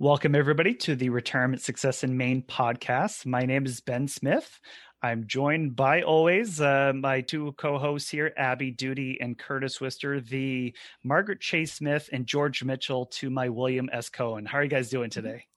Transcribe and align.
Welcome, 0.00 0.36
everybody, 0.36 0.74
to 0.74 0.94
the 0.94 1.08
Retirement 1.08 1.60
Success 1.60 2.04
in 2.04 2.16
Maine 2.16 2.44
podcast. 2.48 3.26
My 3.26 3.44
name 3.46 3.66
is 3.66 3.80
Ben 3.80 4.06
Smith. 4.06 4.60
I'm 5.02 5.26
joined 5.26 5.74
by 5.74 6.02
always 6.02 6.60
uh, 6.60 6.92
my 6.94 7.20
two 7.20 7.50
co-hosts 7.58 8.08
here, 8.08 8.32
Abby 8.36 8.70
Duty 8.70 9.18
and 9.20 9.36
Curtis 9.36 9.80
Wister, 9.80 10.20
the 10.20 10.72
Margaret 11.02 11.40
Chase 11.40 11.72
Smith 11.72 12.08
and 12.12 12.28
George 12.28 12.62
Mitchell 12.62 13.06
to 13.06 13.28
my 13.28 13.48
William 13.48 13.90
S. 13.92 14.08
Cohen. 14.08 14.46
How 14.46 14.58
are 14.58 14.62
you 14.62 14.70
guys 14.70 14.88
doing 14.88 15.10
today? 15.10 15.47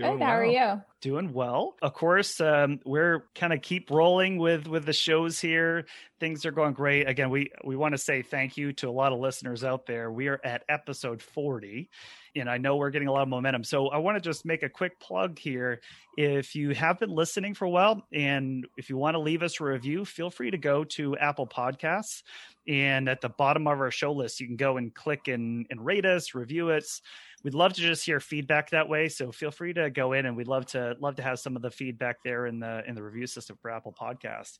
Doing 0.00 0.18
well. 0.18 0.28
how 0.28 0.36
are 0.36 0.44
you? 0.44 0.82
Doing 1.00 1.32
well. 1.32 1.76
Of 1.80 1.94
course, 1.94 2.40
um, 2.40 2.80
we're 2.84 3.24
kind 3.34 3.52
of 3.52 3.62
keep 3.62 3.90
rolling 3.90 4.38
with 4.38 4.66
with 4.66 4.84
the 4.84 4.92
shows 4.92 5.40
here. 5.40 5.86
Things 6.18 6.44
are 6.44 6.50
going 6.52 6.74
great. 6.74 7.08
Again, 7.08 7.30
we 7.30 7.50
we 7.64 7.76
want 7.76 7.92
to 7.92 7.98
say 7.98 8.22
thank 8.22 8.56
you 8.56 8.72
to 8.74 8.88
a 8.88 8.92
lot 8.92 9.12
of 9.12 9.20
listeners 9.20 9.64
out 9.64 9.86
there. 9.86 10.10
We 10.10 10.28
are 10.28 10.40
at 10.44 10.64
episode 10.68 11.22
40 11.22 11.88
and 12.36 12.48
I 12.48 12.58
know 12.58 12.76
we're 12.76 12.90
getting 12.90 13.08
a 13.08 13.12
lot 13.12 13.22
of 13.22 13.28
momentum. 13.28 13.64
So 13.64 13.88
I 13.88 13.98
want 13.98 14.16
to 14.16 14.20
just 14.20 14.44
make 14.44 14.62
a 14.62 14.68
quick 14.68 15.00
plug 15.00 15.38
here. 15.38 15.80
If 16.16 16.54
you 16.54 16.70
have 16.74 16.98
been 16.98 17.10
listening 17.10 17.54
for 17.54 17.64
a 17.64 17.70
while 17.70 18.06
and 18.12 18.66
if 18.76 18.90
you 18.90 18.96
want 18.96 19.14
to 19.14 19.20
leave 19.20 19.42
us 19.42 19.60
a 19.60 19.64
review, 19.64 20.04
feel 20.04 20.30
free 20.30 20.50
to 20.50 20.58
go 20.58 20.84
to 20.84 21.16
Apple 21.16 21.46
Podcasts. 21.46 22.22
And 22.68 23.08
at 23.08 23.20
the 23.20 23.28
bottom 23.28 23.66
of 23.66 23.80
our 23.80 23.90
show 23.90 24.12
list, 24.12 24.40
you 24.40 24.46
can 24.46 24.56
go 24.56 24.76
and 24.76 24.94
click 24.94 25.28
and, 25.28 25.66
and 25.70 25.84
rate 25.84 26.04
us, 26.04 26.34
review 26.34 26.70
us 26.70 27.00
we'd 27.42 27.54
love 27.54 27.72
to 27.74 27.80
just 27.80 28.04
hear 28.04 28.20
feedback 28.20 28.70
that 28.70 28.88
way. 28.88 29.08
So 29.08 29.32
feel 29.32 29.50
free 29.50 29.72
to 29.74 29.90
go 29.90 30.12
in 30.12 30.26
and 30.26 30.36
we'd 30.36 30.48
love 30.48 30.66
to 30.66 30.96
love 31.00 31.16
to 31.16 31.22
have 31.22 31.38
some 31.38 31.56
of 31.56 31.62
the 31.62 31.70
feedback 31.70 32.18
there 32.24 32.46
in 32.46 32.60
the 32.60 32.82
in 32.86 32.94
the 32.94 33.02
review 33.02 33.26
system 33.26 33.56
for 33.60 33.70
Apple 33.70 33.94
Podcast. 33.98 34.58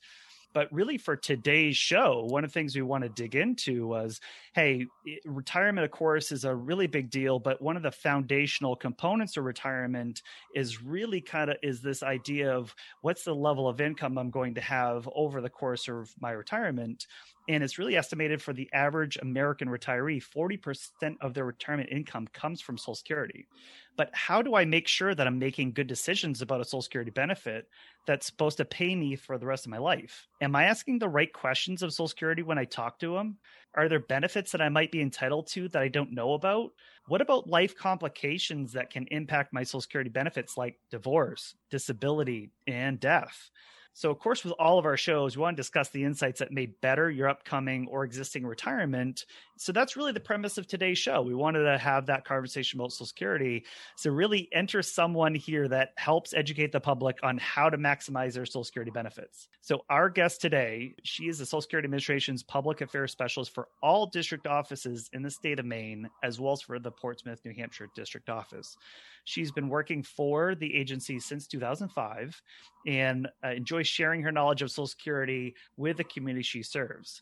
But 0.52 0.72
really, 0.72 0.98
for 0.98 1.14
today's 1.14 1.76
show, 1.76 2.26
one 2.28 2.42
of 2.42 2.50
the 2.50 2.54
things 2.54 2.74
we 2.74 2.82
want 2.82 3.04
to 3.04 3.08
dig 3.08 3.36
into 3.36 3.86
was 3.86 4.20
hey, 4.54 4.86
retirement, 5.24 5.84
of 5.84 5.92
course, 5.92 6.32
is 6.32 6.44
a 6.44 6.54
really 6.54 6.88
big 6.88 7.08
deal, 7.08 7.38
but 7.38 7.62
one 7.62 7.76
of 7.76 7.84
the 7.84 7.92
foundational 7.92 8.74
components 8.74 9.36
of 9.36 9.44
retirement 9.44 10.22
is 10.54 10.82
really 10.82 11.20
kind 11.20 11.50
of 11.50 11.56
is 11.62 11.80
this 11.80 12.02
idea 12.02 12.52
of 12.52 12.74
what's 13.02 13.22
the 13.22 13.34
level 13.34 13.68
of 13.68 13.80
income 13.80 14.18
I'm 14.18 14.30
going 14.30 14.54
to 14.54 14.60
have 14.60 15.08
over 15.14 15.40
the 15.40 15.48
course 15.48 15.86
of 15.88 16.12
my 16.20 16.32
retirement 16.32 17.06
and 17.50 17.64
it's 17.64 17.78
really 17.78 17.96
estimated 17.96 18.40
for 18.40 18.52
the 18.52 18.70
average 18.72 19.18
American 19.20 19.68
retiree, 19.68 20.22
40% 20.22 21.16
of 21.20 21.34
their 21.34 21.44
retirement 21.44 21.88
income 21.90 22.28
comes 22.32 22.60
from 22.60 22.78
Social 22.78 22.94
Security. 22.94 23.48
But 23.96 24.10
how 24.12 24.40
do 24.40 24.54
I 24.54 24.64
make 24.64 24.86
sure 24.86 25.16
that 25.16 25.26
I'm 25.26 25.40
making 25.40 25.72
good 25.72 25.88
decisions 25.88 26.42
about 26.42 26.60
a 26.60 26.64
Social 26.64 26.82
Security 26.82 27.10
benefit 27.10 27.68
that's 28.06 28.26
supposed 28.26 28.58
to 28.58 28.64
pay 28.64 28.94
me 28.94 29.16
for 29.16 29.36
the 29.36 29.46
rest 29.46 29.66
of 29.66 29.70
my 29.70 29.78
life? 29.78 30.28
Am 30.40 30.54
I 30.54 30.64
asking 30.64 31.00
the 31.00 31.08
right 31.08 31.32
questions 31.32 31.82
of 31.82 31.92
Social 31.92 32.06
Security 32.06 32.44
when 32.44 32.56
I 32.56 32.66
talk 32.66 33.00
to 33.00 33.14
them? 33.14 33.38
Are 33.74 33.88
there 33.88 33.98
benefits 33.98 34.52
that 34.52 34.62
I 34.62 34.68
might 34.68 34.92
be 34.92 35.02
entitled 35.02 35.48
to 35.48 35.68
that 35.70 35.82
I 35.82 35.88
don't 35.88 36.12
know 36.12 36.34
about? 36.34 36.70
What 37.08 37.20
about 37.20 37.48
life 37.48 37.76
complications 37.76 38.74
that 38.74 38.90
can 38.90 39.08
impact 39.10 39.52
my 39.52 39.64
Social 39.64 39.80
Security 39.80 40.10
benefits 40.10 40.56
like 40.56 40.78
divorce, 40.92 41.56
disability, 41.68 42.52
and 42.68 43.00
death? 43.00 43.50
So, 43.92 44.10
of 44.10 44.18
course, 44.18 44.44
with 44.44 44.54
all 44.58 44.78
of 44.78 44.86
our 44.86 44.96
shows, 44.96 45.36
we 45.36 45.42
want 45.42 45.56
to 45.56 45.60
discuss 45.60 45.88
the 45.88 46.04
insights 46.04 46.38
that 46.38 46.52
may 46.52 46.66
better 46.66 47.10
your 47.10 47.28
upcoming 47.28 47.86
or 47.88 48.04
existing 48.04 48.46
retirement. 48.46 49.26
So, 49.60 49.72
that's 49.72 49.94
really 49.94 50.12
the 50.12 50.20
premise 50.20 50.56
of 50.56 50.66
today's 50.66 50.96
show. 50.96 51.20
We 51.20 51.34
wanted 51.34 51.64
to 51.64 51.76
have 51.76 52.06
that 52.06 52.24
conversation 52.24 52.80
about 52.80 52.92
Social 52.92 53.04
Security. 53.04 53.66
So, 53.94 54.10
really 54.10 54.48
enter 54.52 54.80
someone 54.80 55.34
here 55.34 55.68
that 55.68 55.90
helps 55.98 56.32
educate 56.32 56.72
the 56.72 56.80
public 56.80 57.18
on 57.22 57.36
how 57.36 57.68
to 57.68 57.76
maximize 57.76 58.32
their 58.32 58.46
Social 58.46 58.64
Security 58.64 58.90
benefits. 58.90 59.48
So, 59.60 59.84
our 59.90 60.08
guest 60.08 60.40
today, 60.40 60.94
she 61.04 61.28
is 61.28 61.38
the 61.38 61.44
Social 61.44 61.60
Security 61.60 61.84
Administration's 61.84 62.42
public 62.42 62.80
affairs 62.80 63.12
specialist 63.12 63.52
for 63.52 63.68
all 63.82 64.06
district 64.06 64.46
offices 64.46 65.10
in 65.12 65.20
the 65.20 65.30
state 65.30 65.58
of 65.58 65.66
Maine, 65.66 66.08
as 66.22 66.40
well 66.40 66.54
as 66.54 66.62
for 66.62 66.78
the 66.78 66.90
Portsmouth, 66.90 67.44
New 67.44 67.52
Hampshire 67.52 67.90
district 67.94 68.30
office. 68.30 68.78
She's 69.24 69.52
been 69.52 69.68
working 69.68 70.02
for 70.02 70.54
the 70.54 70.74
agency 70.74 71.20
since 71.20 71.46
2005 71.46 72.40
and 72.86 73.28
uh, 73.44 73.48
enjoys 73.48 73.86
sharing 73.86 74.22
her 74.22 74.32
knowledge 74.32 74.62
of 74.62 74.70
Social 74.70 74.86
Security 74.86 75.54
with 75.76 75.98
the 75.98 76.04
community 76.04 76.42
she 76.42 76.62
serves. 76.62 77.20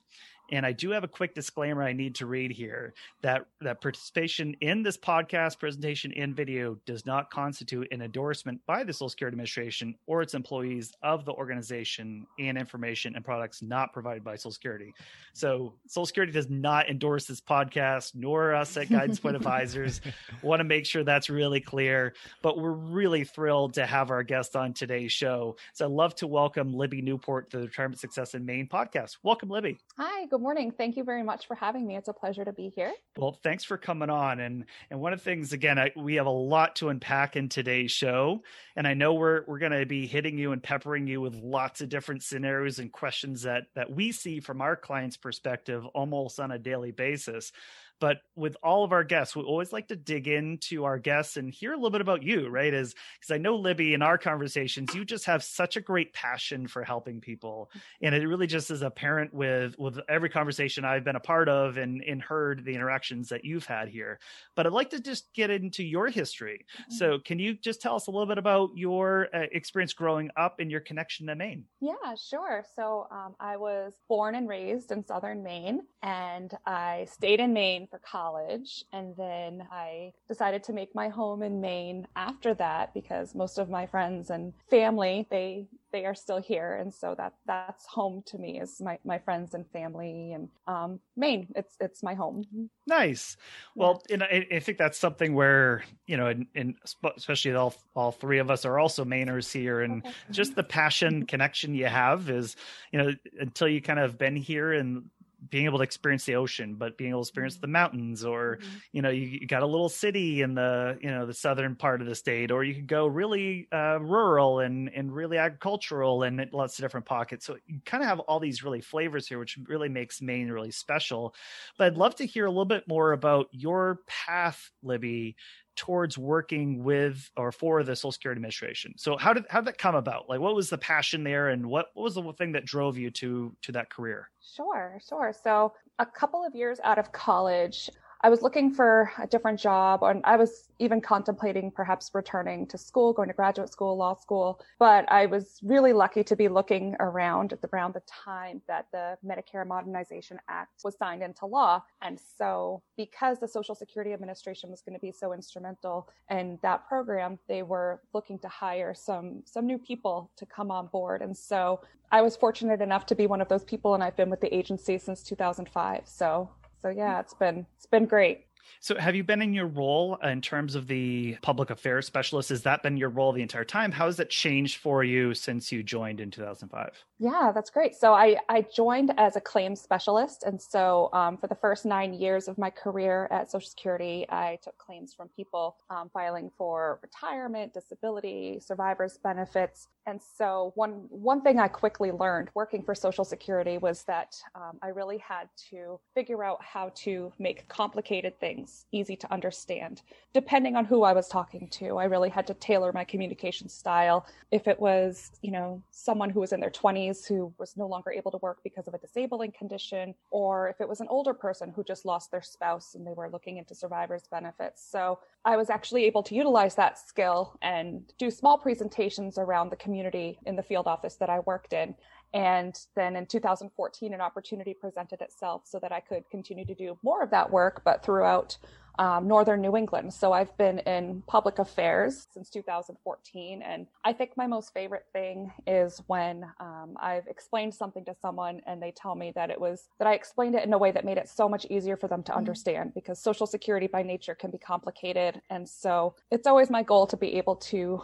And 0.50 0.64
I 0.64 0.72
do 0.72 0.90
have 0.90 1.04
a 1.04 1.08
quick 1.08 1.34
disclaimer 1.34 1.82
I 1.82 1.92
need 1.92 2.14
to 2.16 2.26
read 2.26 2.50
here 2.50 2.94
that 3.22 3.46
that 3.60 3.80
participation 3.80 4.56
in 4.60 4.82
this 4.82 4.96
podcast 4.96 5.58
presentation 5.58 6.12
and 6.16 6.34
video 6.34 6.78
does 6.86 7.04
not 7.04 7.30
constitute 7.30 7.88
an 7.90 8.00
endorsement 8.00 8.60
by 8.66 8.82
the 8.82 8.92
Social 8.92 9.10
Security 9.10 9.34
Administration 9.34 9.94
or 10.06 10.22
its 10.22 10.34
employees 10.34 10.92
of 11.02 11.24
the 11.24 11.32
organization 11.32 12.26
and 12.38 12.56
information 12.56 13.14
and 13.14 13.24
products 13.24 13.60
not 13.62 13.92
provided 13.92 14.24
by 14.24 14.36
Social 14.36 14.52
Security. 14.52 14.94
So 15.34 15.74
Social 15.86 16.06
Security 16.06 16.32
does 16.32 16.48
not 16.48 16.88
endorse 16.88 17.26
this 17.26 17.40
podcast 17.40 18.14
nor 18.14 18.54
us 18.54 18.76
at 18.76 18.88
Guidance 18.88 19.20
Point 19.20 19.36
Advisors. 19.36 20.00
Want 20.42 20.60
to 20.60 20.64
make 20.64 20.86
sure 20.86 21.04
that's 21.04 21.28
really 21.28 21.60
clear. 21.60 22.14
But 22.42 22.58
we're 22.58 22.72
really 22.72 23.24
thrilled 23.24 23.74
to 23.74 23.86
have 23.86 24.10
our 24.10 24.22
guest 24.22 24.56
on 24.56 24.72
today's 24.72 25.12
show. 25.12 25.56
So 25.74 25.84
I'd 25.84 25.90
love 25.92 26.14
to 26.16 26.26
welcome 26.26 26.72
Libby 26.72 27.02
Newport 27.02 27.50
to 27.50 27.58
the 27.58 27.66
Retirement 27.66 28.00
Success 28.00 28.34
in 28.34 28.46
Maine 28.46 28.68
podcast. 28.68 29.18
Welcome, 29.22 29.50
Libby. 29.50 29.78
Hi, 29.98 30.26
good 30.26 30.37
morning. 30.40 30.70
Thank 30.70 30.96
you 30.96 31.04
very 31.04 31.22
much 31.22 31.46
for 31.46 31.54
having 31.54 31.86
me. 31.86 31.96
It's 31.96 32.08
a 32.08 32.12
pleasure 32.12 32.44
to 32.44 32.52
be 32.52 32.72
here. 32.74 32.92
Well, 33.16 33.38
thanks 33.42 33.64
for 33.64 33.76
coming 33.76 34.10
on. 34.10 34.40
And 34.40 34.64
and 34.90 35.00
one 35.00 35.12
of 35.12 35.18
the 35.18 35.24
things, 35.24 35.52
again, 35.52 35.78
I, 35.78 35.92
we 35.96 36.14
have 36.16 36.26
a 36.26 36.30
lot 36.30 36.76
to 36.76 36.88
unpack 36.88 37.36
in 37.36 37.48
today's 37.48 37.90
show, 37.90 38.42
and 38.76 38.86
I 38.86 38.94
know 38.94 39.14
we're 39.14 39.44
we're 39.46 39.58
going 39.58 39.72
to 39.72 39.86
be 39.86 40.06
hitting 40.06 40.38
you 40.38 40.52
and 40.52 40.62
peppering 40.62 41.06
you 41.06 41.20
with 41.20 41.34
lots 41.34 41.80
of 41.80 41.88
different 41.88 42.22
scenarios 42.22 42.78
and 42.78 42.92
questions 42.92 43.42
that 43.42 43.64
that 43.74 43.90
we 43.90 44.12
see 44.12 44.40
from 44.40 44.60
our 44.60 44.76
clients' 44.76 45.16
perspective 45.16 45.84
almost 45.86 46.40
on 46.40 46.50
a 46.50 46.58
daily 46.58 46.90
basis. 46.90 47.52
But 48.00 48.18
with 48.36 48.56
all 48.62 48.84
of 48.84 48.92
our 48.92 49.04
guests, 49.04 49.34
we 49.34 49.42
always 49.42 49.72
like 49.72 49.88
to 49.88 49.96
dig 49.96 50.28
into 50.28 50.84
our 50.84 50.98
guests 50.98 51.36
and 51.36 51.52
hear 51.52 51.72
a 51.72 51.76
little 51.76 51.90
bit 51.90 52.00
about 52.00 52.22
you, 52.22 52.48
right? 52.48 52.72
Is 52.72 52.94
because 53.20 53.34
I 53.34 53.38
know 53.38 53.56
Libby 53.56 53.94
in 53.94 54.02
our 54.02 54.18
conversations, 54.18 54.94
you 54.94 55.04
just 55.04 55.24
have 55.24 55.42
such 55.42 55.76
a 55.76 55.80
great 55.80 56.12
passion 56.12 56.66
for 56.66 56.84
helping 56.84 57.20
people. 57.20 57.70
And 58.00 58.14
it 58.14 58.26
really 58.26 58.46
just 58.46 58.70
is 58.70 58.82
apparent 58.82 59.34
with 59.34 59.76
with 59.78 59.98
every 60.08 60.28
conversation 60.28 60.84
I've 60.84 61.04
been 61.04 61.16
a 61.16 61.20
part 61.20 61.48
of 61.48 61.76
and, 61.76 62.02
and 62.02 62.22
heard 62.22 62.64
the 62.64 62.74
interactions 62.74 63.28
that 63.30 63.44
you've 63.44 63.66
had 63.66 63.88
here. 63.88 64.20
But 64.54 64.66
I'd 64.66 64.72
like 64.72 64.90
to 64.90 65.00
just 65.00 65.32
get 65.34 65.50
into 65.50 65.82
your 65.82 66.08
history. 66.08 66.66
Mm-hmm. 66.72 66.94
So 66.94 67.18
can 67.24 67.38
you 67.38 67.54
just 67.54 67.80
tell 67.80 67.96
us 67.96 68.06
a 68.06 68.10
little 68.10 68.26
bit 68.26 68.38
about 68.38 68.70
your 68.74 69.28
uh, 69.34 69.46
experience 69.52 69.92
growing 69.92 70.30
up 70.36 70.60
and 70.60 70.70
your 70.70 70.80
connection 70.80 71.26
to 71.26 71.34
Maine? 71.34 71.64
Yeah, 71.80 72.14
sure. 72.16 72.64
So 72.76 73.06
um, 73.10 73.34
I 73.40 73.56
was 73.56 73.94
born 74.08 74.34
and 74.34 74.48
raised 74.48 74.92
in 74.92 75.04
southern 75.04 75.42
Maine, 75.42 75.80
and 76.02 76.52
I 76.66 77.06
stayed 77.10 77.40
in 77.40 77.52
Maine 77.52 77.87
for 77.90 77.98
college. 77.98 78.84
And 78.92 79.14
then 79.16 79.66
I 79.70 80.12
decided 80.28 80.62
to 80.64 80.72
make 80.72 80.94
my 80.94 81.08
home 81.08 81.42
in 81.42 81.60
Maine 81.60 82.06
after 82.16 82.54
that 82.54 82.94
because 82.94 83.34
most 83.34 83.58
of 83.58 83.68
my 83.70 83.86
friends 83.86 84.30
and 84.30 84.52
family, 84.70 85.26
they, 85.30 85.66
they 85.92 86.04
are 86.04 86.14
still 86.14 86.40
here. 86.40 86.74
And 86.74 86.92
so 86.92 87.14
that, 87.16 87.34
that's 87.46 87.86
home 87.86 88.22
to 88.26 88.38
me 88.38 88.60
is 88.60 88.80
my, 88.80 88.98
my 89.04 89.18
friends 89.18 89.54
and 89.54 89.66
family 89.70 90.32
and, 90.32 90.48
um, 90.66 91.00
Maine. 91.16 91.48
It's, 91.56 91.76
it's 91.80 92.02
my 92.02 92.14
home. 92.14 92.44
Nice. 92.86 93.36
Well, 93.74 94.02
yeah. 94.08 94.14
and 94.14 94.22
I, 94.22 94.46
I, 94.56 94.60
think 94.60 94.78
that's 94.78 94.98
something 94.98 95.34
where, 95.34 95.84
you 96.06 96.16
know, 96.16 96.26
and, 96.26 96.46
and 96.54 96.74
especially 97.16 97.54
all, 97.54 97.74
all 97.94 98.12
three 98.12 98.38
of 98.38 98.50
us 98.50 98.64
are 98.64 98.78
also 98.78 99.04
Mainers 99.04 99.52
here 99.52 99.82
and 99.82 100.04
okay. 100.04 100.14
just 100.30 100.54
the 100.54 100.62
passion 100.62 101.26
connection 101.26 101.74
you 101.74 101.86
have 101.86 102.30
is, 102.30 102.56
you 102.92 102.98
know, 102.98 103.12
until 103.40 103.68
you 103.68 103.80
kind 103.80 103.98
of 103.98 104.18
been 104.18 104.36
here 104.36 104.72
and 104.72 105.04
being 105.50 105.66
able 105.66 105.78
to 105.78 105.84
experience 105.84 106.24
the 106.24 106.34
ocean 106.34 106.74
but 106.74 106.96
being 106.98 107.10
able 107.10 107.20
to 107.20 107.28
experience 107.28 107.54
mm-hmm. 107.54 107.62
the 107.62 107.68
mountains 107.68 108.24
or 108.24 108.56
mm-hmm. 108.56 108.76
you 108.92 109.02
know 109.02 109.10
you, 109.10 109.26
you, 109.26 109.46
got 109.46 109.62
a 109.62 109.66
little 109.66 109.88
city 109.88 110.42
in 110.42 110.54
the 110.54 110.98
you 111.00 111.10
know 111.10 111.26
the 111.26 111.34
southern 111.34 111.76
part 111.76 112.00
of 112.00 112.06
the 112.06 112.14
state 112.14 112.50
or 112.50 112.64
you 112.64 112.74
could 112.74 112.86
go 112.86 113.06
really 113.06 113.68
uh, 113.72 113.98
rural 114.00 114.60
and 114.60 114.90
and 114.94 115.14
really 115.14 115.38
agricultural 115.38 116.24
and 116.24 116.44
lots 116.52 116.78
of 116.78 116.82
different 116.82 117.06
pockets 117.06 117.46
so 117.46 117.56
you 117.66 117.80
kind 117.84 118.02
of 118.02 118.08
have 118.08 118.20
all 118.20 118.40
these 118.40 118.64
really 118.64 118.80
flavors 118.80 119.28
here 119.28 119.38
which 119.38 119.58
really 119.66 119.88
makes 119.88 120.20
maine 120.20 120.48
really 120.48 120.70
special 120.70 121.34
but 121.76 121.86
i'd 121.86 121.96
love 121.96 122.14
to 122.14 122.26
hear 122.26 122.46
a 122.46 122.50
little 122.50 122.64
bit 122.64 122.86
more 122.88 123.12
about 123.12 123.46
your 123.52 124.00
path 124.06 124.70
libby 124.82 125.36
towards 125.78 126.18
working 126.18 126.82
with 126.82 127.30
or 127.36 127.52
for 127.52 127.84
the 127.84 127.94
Social 127.94 128.10
Security 128.10 128.38
Administration. 128.38 128.92
So 128.96 129.16
how 129.16 129.32
did 129.32 129.44
how 129.48 129.60
did 129.60 129.68
that 129.68 129.78
come 129.78 129.94
about? 129.94 130.28
Like 130.28 130.40
what 130.40 130.54
was 130.54 130.68
the 130.68 130.76
passion 130.76 131.22
there 131.22 131.48
and 131.50 131.64
what, 131.64 131.86
what 131.94 132.02
was 132.02 132.16
the 132.16 132.32
thing 132.32 132.52
that 132.52 132.64
drove 132.64 132.98
you 132.98 133.10
to 133.12 133.54
to 133.62 133.72
that 133.72 133.88
career? 133.88 134.28
Sure, 134.56 134.98
sure. 135.08 135.32
So 135.32 135.72
a 136.00 136.06
couple 136.06 136.44
of 136.44 136.54
years 136.54 136.80
out 136.82 136.98
of 136.98 137.12
college, 137.12 137.88
I 138.20 138.30
was 138.30 138.42
looking 138.42 138.74
for 138.74 139.12
a 139.18 139.28
different 139.28 139.60
job, 139.60 140.02
and 140.02 140.22
I 140.24 140.36
was 140.36 140.70
even 140.80 141.00
contemplating 141.00 141.70
perhaps 141.70 142.10
returning 142.14 142.66
to 142.66 142.76
school, 142.76 143.12
going 143.12 143.28
to 143.28 143.34
graduate 143.34 143.70
school, 143.70 143.96
law 143.96 144.14
school. 144.14 144.60
But 144.80 145.10
I 145.10 145.26
was 145.26 145.60
really 145.62 145.92
lucky 145.92 146.24
to 146.24 146.34
be 146.34 146.48
looking 146.48 146.96
around 146.98 147.52
at 147.52 147.62
the, 147.62 147.68
around 147.72 147.94
the 147.94 148.02
time 148.06 148.60
that 148.66 148.86
the 148.90 149.16
Medicare 149.24 149.64
Modernization 149.64 150.40
Act 150.48 150.82
was 150.82 150.96
signed 150.96 151.22
into 151.22 151.46
law. 151.46 151.84
And 152.02 152.18
so, 152.36 152.82
because 152.96 153.38
the 153.38 153.46
Social 153.46 153.76
Security 153.76 154.12
Administration 154.12 154.70
was 154.70 154.80
going 154.80 154.98
to 154.98 155.00
be 155.00 155.12
so 155.12 155.32
instrumental 155.32 156.08
in 156.28 156.58
that 156.62 156.88
program, 156.88 157.38
they 157.46 157.62
were 157.62 158.00
looking 158.14 158.40
to 158.40 158.48
hire 158.48 158.94
some 158.94 159.42
some 159.44 159.64
new 159.64 159.78
people 159.78 160.28
to 160.36 160.44
come 160.44 160.72
on 160.72 160.88
board. 160.88 161.22
And 161.22 161.36
so, 161.36 161.82
I 162.10 162.22
was 162.22 162.36
fortunate 162.36 162.80
enough 162.80 163.06
to 163.06 163.14
be 163.14 163.26
one 163.26 163.40
of 163.40 163.48
those 163.48 163.64
people, 163.64 163.94
and 163.94 164.02
I've 164.02 164.16
been 164.16 164.30
with 164.30 164.40
the 164.40 164.52
agency 164.52 164.98
since 164.98 165.22
2005. 165.22 166.02
So, 166.06 166.50
so 166.82 166.88
yeah, 166.88 167.20
it's 167.20 167.34
been 167.34 167.66
it's 167.76 167.86
been 167.86 168.06
great. 168.06 168.46
So, 168.80 168.96
have 168.96 169.14
you 169.14 169.24
been 169.24 169.42
in 169.42 169.52
your 169.52 169.66
role 169.66 170.16
in 170.22 170.40
terms 170.40 170.74
of 170.74 170.86
the 170.86 171.36
public 171.42 171.70
affairs 171.70 172.06
specialist? 172.06 172.50
Has 172.50 172.62
that 172.62 172.82
been 172.82 172.96
your 172.96 173.08
role 173.08 173.32
the 173.32 173.42
entire 173.42 173.64
time? 173.64 173.92
How 173.92 174.06
has 174.06 174.16
that 174.18 174.30
changed 174.30 174.76
for 174.76 175.02
you 175.02 175.34
since 175.34 175.72
you 175.72 175.82
joined 175.82 176.20
in 176.20 176.30
2005? 176.30 176.90
Yeah, 177.20 177.50
that's 177.52 177.70
great. 177.70 177.96
So, 177.96 178.12
I, 178.14 178.36
I 178.48 178.62
joined 178.62 179.12
as 179.18 179.34
a 179.34 179.40
claims 179.40 179.80
specialist. 179.80 180.44
And 180.44 180.60
so, 180.60 181.10
um, 181.12 181.36
for 181.36 181.48
the 181.48 181.56
first 181.56 181.84
nine 181.84 182.14
years 182.14 182.46
of 182.46 182.58
my 182.58 182.70
career 182.70 183.26
at 183.32 183.50
Social 183.50 183.68
Security, 183.68 184.24
I 184.28 184.58
took 184.62 184.78
claims 184.78 185.14
from 185.14 185.28
people 185.34 185.76
um, 185.90 186.10
filing 186.12 186.48
for 186.56 187.00
retirement, 187.02 187.74
disability, 187.74 188.60
survivors 188.64 189.18
benefits. 189.22 189.88
And 190.06 190.20
so, 190.22 190.70
one, 190.76 191.06
one 191.10 191.42
thing 191.42 191.58
I 191.58 191.66
quickly 191.66 192.12
learned 192.12 192.50
working 192.54 192.84
for 192.84 192.94
Social 192.94 193.24
Security 193.24 193.78
was 193.78 194.04
that 194.04 194.36
um, 194.54 194.78
I 194.80 194.88
really 194.88 195.18
had 195.18 195.48
to 195.70 195.98
figure 196.14 196.44
out 196.44 196.62
how 196.62 196.92
to 196.98 197.32
make 197.40 197.66
complicated 197.68 198.38
things 198.38 198.86
easy 198.92 199.16
to 199.16 199.32
understand. 199.32 200.02
Depending 200.34 200.76
on 200.76 200.84
who 200.84 201.02
I 201.02 201.12
was 201.12 201.26
talking 201.26 201.68
to, 201.72 201.96
I 201.98 202.04
really 202.04 202.28
had 202.30 202.46
to 202.46 202.54
tailor 202.54 202.92
my 202.92 203.04
communication 203.04 203.68
style. 203.68 204.24
If 204.52 204.68
it 204.68 204.78
was, 204.78 205.32
you 205.42 205.50
know, 205.50 205.82
someone 205.90 206.30
who 206.30 206.40
was 206.40 206.52
in 206.52 206.60
their 206.60 206.70
20s 206.70 207.07
who 207.26 207.52
was 207.58 207.76
no 207.76 207.86
longer 207.86 208.10
able 208.10 208.30
to 208.30 208.38
work 208.38 208.58
because 208.62 208.86
of 208.88 208.94
a 208.94 208.98
disabling 208.98 209.52
condition, 209.52 210.14
or 210.30 210.68
if 210.68 210.80
it 210.80 210.88
was 210.88 211.00
an 211.00 211.06
older 211.08 211.34
person 211.34 211.72
who 211.74 211.82
just 211.84 212.04
lost 212.04 212.30
their 212.30 212.42
spouse 212.42 212.94
and 212.94 213.06
they 213.06 213.12
were 213.12 213.30
looking 213.30 213.56
into 213.58 213.74
survivors 213.74 214.24
benefits. 214.30 214.86
So 214.90 215.20
I 215.44 215.56
was 215.56 215.70
actually 215.70 216.04
able 216.04 216.22
to 216.24 216.34
utilize 216.34 216.74
that 216.74 216.98
skill 216.98 217.58
and 217.62 218.02
do 218.18 218.30
small 218.30 218.58
presentations 218.58 219.38
around 219.38 219.70
the 219.70 219.76
community 219.76 220.38
in 220.46 220.56
the 220.56 220.62
field 220.62 220.86
office 220.86 221.16
that 221.16 221.30
I 221.30 221.40
worked 221.40 221.72
in. 221.72 221.94
And 222.34 222.78
then 222.94 223.16
in 223.16 223.26
2014, 223.26 224.12
an 224.12 224.20
opportunity 224.20 224.74
presented 224.74 225.22
itself 225.22 225.62
so 225.64 225.78
that 225.78 225.92
I 225.92 226.00
could 226.00 226.28
continue 226.30 226.66
to 226.66 226.74
do 226.74 226.98
more 227.02 227.22
of 227.22 227.30
that 227.30 227.50
work, 227.50 227.82
but 227.84 228.04
throughout 228.04 228.58
um, 228.98 229.28
northern 229.28 229.60
New 229.60 229.76
England. 229.76 230.12
So 230.12 230.32
I've 230.32 230.56
been 230.56 230.80
in 230.80 231.22
public 231.26 231.58
affairs 231.58 232.26
since 232.32 232.50
2014. 232.50 233.62
And 233.62 233.86
I 234.04 234.12
think 234.12 234.36
my 234.36 234.46
most 234.46 234.74
favorite 234.74 235.06
thing 235.12 235.52
is 235.66 236.02
when 236.08 236.44
um, 236.58 236.96
I've 237.00 237.26
explained 237.28 237.74
something 237.74 238.04
to 238.06 238.14
someone 238.20 238.60
and 238.66 238.82
they 238.82 238.90
tell 238.90 239.14
me 239.14 239.32
that 239.36 239.50
it 239.50 239.60
was 239.60 239.88
that 239.98 240.08
I 240.08 240.14
explained 240.14 240.56
it 240.56 240.64
in 240.64 240.72
a 240.72 240.78
way 240.78 240.90
that 240.90 241.04
made 241.04 241.18
it 241.18 241.28
so 241.28 241.48
much 241.48 241.66
easier 241.70 241.96
for 241.96 242.08
them 242.08 242.22
to 242.24 242.32
mm-hmm. 242.32 242.38
understand 242.38 242.92
because 242.94 243.20
Social 243.20 243.46
Security 243.46 243.86
by 243.86 244.02
nature 244.02 244.34
can 244.34 244.50
be 244.50 244.58
complicated. 244.58 245.40
And 245.48 245.68
so 245.68 246.14
it's 246.30 246.46
always 246.46 246.68
my 246.68 246.82
goal 246.82 247.06
to 247.06 247.16
be 247.16 247.36
able 247.36 247.56
to 247.56 248.02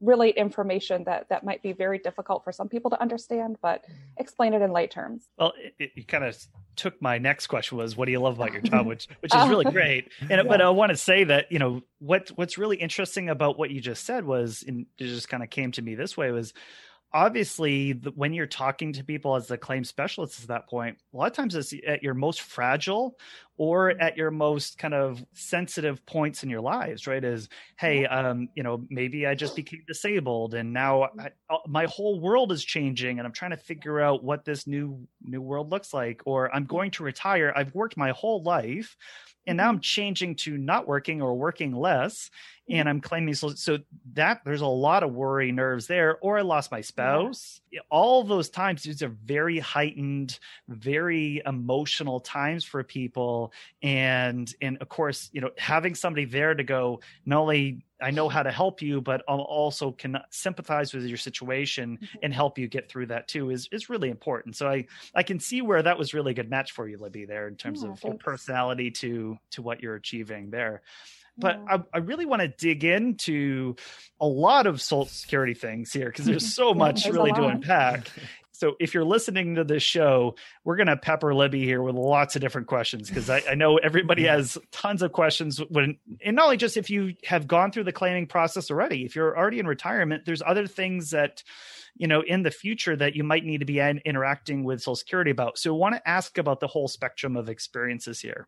relate 0.00 0.36
information 0.36 1.04
that, 1.04 1.28
that 1.28 1.44
might 1.44 1.62
be 1.62 1.72
very 1.72 1.98
difficult 1.98 2.42
for 2.42 2.50
some 2.50 2.68
people 2.68 2.90
to 2.90 3.00
understand, 3.00 3.56
but 3.62 3.84
mm-hmm. 3.84 3.92
explain 4.18 4.54
it 4.54 4.62
in 4.62 4.72
light 4.72 4.90
terms. 4.90 5.28
Well, 5.38 5.52
it, 5.78 5.92
it 5.94 6.08
kind 6.08 6.24
of 6.24 6.36
took 6.74 7.00
my 7.00 7.18
next 7.18 7.46
question 7.46 7.78
was, 7.78 7.96
what 7.96 8.06
do 8.06 8.12
you 8.12 8.20
love 8.20 8.36
about 8.36 8.52
your 8.52 8.62
job? 8.62 8.86
Which, 8.92 9.08
which 9.20 9.34
is 9.34 9.48
really 9.48 9.64
great. 9.64 10.08
And, 10.32 10.44
yeah. 10.44 10.48
but 10.48 10.62
I 10.62 10.70
want 10.70 10.90
to 10.90 10.96
say 10.96 11.24
that, 11.24 11.52
you 11.52 11.58
know, 11.58 11.82
what, 11.98 12.30
what's 12.36 12.56
really 12.56 12.76
interesting 12.76 13.28
about 13.28 13.58
what 13.58 13.70
you 13.70 13.80
just 13.80 14.04
said 14.04 14.24
was, 14.24 14.64
and 14.66 14.86
it 14.98 15.04
just 15.04 15.28
kind 15.28 15.42
of 15.42 15.50
came 15.50 15.72
to 15.72 15.82
me 15.82 15.94
this 15.94 16.16
way 16.16 16.30
was, 16.30 16.54
obviously 17.14 17.92
the, 17.92 18.10
when 18.12 18.32
you're 18.32 18.46
talking 18.46 18.94
to 18.94 19.04
people 19.04 19.36
as 19.36 19.46
the 19.46 19.58
claim 19.58 19.84
specialists 19.84 20.42
at 20.42 20.48
that 20.48 20.66
point 20.66 20.96
a 21.12 21.16
lot 21.18 21.26
of 21.26 21.36
times 21.36 21.54
it's 21.54 21.74
at 21.86 22.02
your 22.02 22.14
most 22.14 22.40
fragile 22.40 23.18
or 23.62 23.90
at 23.90 24.16
your 24.16 24.32
most 24.32 24.76
kind 24.76 24.92
of 24.92 25.24
sensitive 25.34 26.04
points 26.04 26.42
in 26.42 26.50
your 26.50 26.60
lives 26.60 27.06
right 27.06 27.22
is 27.22 27.48
hey 27.78 28.04
um 28.06 28.48
you 28.56 28.62
know 28.64 28.84
maybe 28.90 29.24
i 29.24 29.36
just 29.36 29.54
became 29.54 29.80
disabled 29.86 30.54
and 30.54 30.72
now 30.72 31.04
I, 31.04 31.30
uh, 31.48 31.58
my 31.68 31.84
whole 31.84 32.18
world 32.18 32.50
is 32.50 32.64
changing 32.64 33.20
and 33.20 33.26
i'm 33.26 33.32
trying 33.32 33.52
to 33.52 33.56
figure 33.56 34.00
out 34.00 34.24
what 34.24 34.44
this 34.44 34.66
new 34.66 35.06
new 35.22 35.40
world 35.40 35.70
looks 35.70 35.94
like 35.94 36.22
or 36.24 36.52
i'm 36.52 36.64
going 36.64 36.90
to 36.92 37.04
retire 37.04 37.52
i've 37.54 37.72
worked 37.72 37.96
my 37.96 38.10
whole 38.10 38.42
life 38.42 38.96
and 39.46 39.58
now 39.58 39.68
i'm 39.68 39.76
mm-hmm. 39.76 39.82
changing 39.82 40.34
to 40.34 40.58
not 40.58 40.88
working 40.88 41.22
or 41.22 41.36
working 41.36 41.72
less 41.72 42.30
and 42.68 42.88
I'm 42.88 43.00
claiming 43.00 43.34
so, 43.34 43.50
so 43.50 43.78
that 44.14 44.40
there's 44.44 44.60
a 44.60 44.66
lot 44.66 45.02
of 45.02 45.12
worry 45.12 45.50
nerves 45.50 45.86
there, 45.86 46.18
or 46.18 46.38
I 46.38 46.42
lost 46.42 46.70
my 46.70 46.80
spouse. 46.80 47.60
Yeah. 47.70 47.80
All 47.90 48.22
those 48.22 48.50
times, 48.50 48.82
these 48.82 49.02
are 49.02 49.14
very 49.24 49.58
heightened, 49.58 50.38
very 50.68 51.42
emotional 51.44 52.20
times 52.20 52.64
for 52.64 52.82
people. 52.84 53.51
And 53.82 54.52
and 54.60 54.78
of 54.80 54.88
course, 54.88 55.30
you 55.32 55.40
know, 55.40 55.50
having 55.58 55.94
somebody 55.94 56.24
there 56.24 56.54
to 56.54 56.64
go, 56.64 57.00
not 57.24 57.40
only 57.40 57.84
I 58.00 58.10
know 58.10 58.28
how 58.28 58.42
to 58.42 58.50
help 58.50 58.82
you, 58.82 59.00
but 59.00 59.22
i 59.28 59.32
also 59.32 59.92
can 59.92 60.18
sympathize 60.30 60.92
with 60.92 61.04
your 61.04 61.16
situation 61.16 61.98
mm-hmm. 61.98 62.18
and 62.22 62.34
help 62.34 62.58
you 62.58 62.68
get 62.68 62.88
through 62.88 63.06
that 63.06 63.28
too 63.28 63.50
is 63.50 63.68
is 63.72 63.88
really 63.88 64.10
important. 64.10 64.56
So 64.56 64.68
I 64.68 64.86
I 65.14 65.22
can 65.22 65.38
see 65.40 65.62
where 65.62 65.82
that 65.82 65.98
was 65.98 66.14
really 66.14 66.32
a 66.32 66.34
good 66.34 66.50
match 66.50 66.72
for 66.72 66.88
you, 66.88 66.98
Libby, 66.98 67.24
there 67.24 67.48
in 67.48 67.56
terms 67.56 67.82
yeah, 67.82 67.90
of 67.90 68.00
thanks. 68.00 68.04
your 68.04 68.18
personality 68.18 68.90
to 68.90 69.38
to 69.52 69.62
what 69.62 69.80
you're 69.82 69.96
achieving 69.96 70.50
there. 70.50 70.82
But 71.38 71.60
yeah. 71.66 71.76
I, 71.76 71.96
I, 71.96 71.98
really 72.00 72.26
want 72.26 72.42
to 72.42 72.48
dig 72.48 72.84
into 72.84 73.76
a 74.20 74.26
lot 74.26 74.66
of 74.66 74.82
social 74.82 75.06
security 75.06 75.54
things 75.54 75.90
here 75.90 76.06
because 76.06 76.26
there's 76.26 76.54
so 76.54 76.74
much 76.74 77.04
there's 77.04 77.14
really 77.16 77.32
to 77.32 77.44
unpack. 77.44 78.10
So 78.62 78.76
if 78.78 78.94
you're 78.94 79.04
listening 79.04 79.56
to 79.56 79.64
this 79.64 79.82
show, 79.82 80.36
we're 80.62 80.76
going 80.76 80.86
to 80.86 80.96
pepper 80.96 81.34
Libby 81.34 81.64
here 81.64 81.82
with 81.82 81.96
lots 81.96 82.36
of 82.36 82.42
different 82.42 82.68
questions 82.68 83.08
because 83.08 83.28
I, 83.28 83.42
I, 83.50 83.56
know 83.56 83.76
everybody 83.78 84.22
mm-hmm. 84.22 84.36
has 84.36 84.56
tons 84.70 85.02
of 85.02 85.10
questions. 85.10 85.60
When 85.68 85.98
and 86.24 86.36
not 86.36 86.44
only 86.44 86.58
just 86.58 86.76
if 86.76 86.88
you 86.88 87.14
have 87.24 87.48
gone 87.48 87.72
through 87.72 87.82
the 87.82 87.92
claiming 87.92 88.28
process 88.28 88.70
already, 88.70 89.04
if 89.04 89.16
you're 89.16 89.36
already 89.36 89.58
in 89.58 89.66
retirement, 89.66 90.26
there's 90.26 90.42
other 90.46 90.68
things 90.68 91.10
that 91.10 91.42
you 91.96 92.06
know 92.06 92.20
in 92.20 92.44
the 92.44 92.52
future 92.52 92.94
that 92.94 93.16
you 93.16 93.24
might 93.24 93.44
need 93.44 93.58
to 93.58 93.64
be 93.64 93.80
interacting 93.80 94.62
with 94.62 94.80
Social 94.80 94.94
Security 94.94 95.32
about. 95.32 95.58
So 95.58 95.74
I 95.74 95.76
want 95.76 95.96
to 95.96 96.08
ask 96.08 96.38
about 96.38 96.60
the 96.60 96.68
whole 96.68 96.86
spectrum 96.86 97.36
of 97.36 97.48
experiences 97.48 98.20
here. 98.20 98.46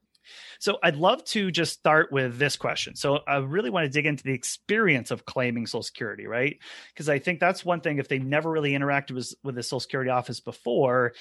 So 0.58 0.78
I'd 0.82 0.96
love 0.96 1.24
to 1.26 1.50
just 1.50 1.72
start 1.72 2.12
with 2.12 2.38
this 2.38 2.56
question. 2.56 2.96
So 2.96 3.20
I 3.26 3.36
really 3.36 3.70
want 3.70 3.84
to 3.84 3.90
dig 3.90 4.06
into 4.06 4.24
the 4.24 4.32
experience 4.32 5.10
of 5.10 5.24
claiming 5.24 5.66
Social 5.66 5.82
Security, 5.82 6.26
right? 6.26 6.58
Because 6.92 7.08
I 7.08 7.18
think 7.18 7.40
that's 7.40 7.64
one 7.64 7.80
thing 7.80 7.98
if 7.98 8.08
they 8.08 8.18
never 8.18 8.50
really 8.50 8.72
interacted 8.72 9.12
with, 9.12 9.34
with 9.42 9.54
the 9.54 9.62
Social 9.62 9.80
Security 9.80 10.10
office 10.10 10.40
before, 10.40 11.12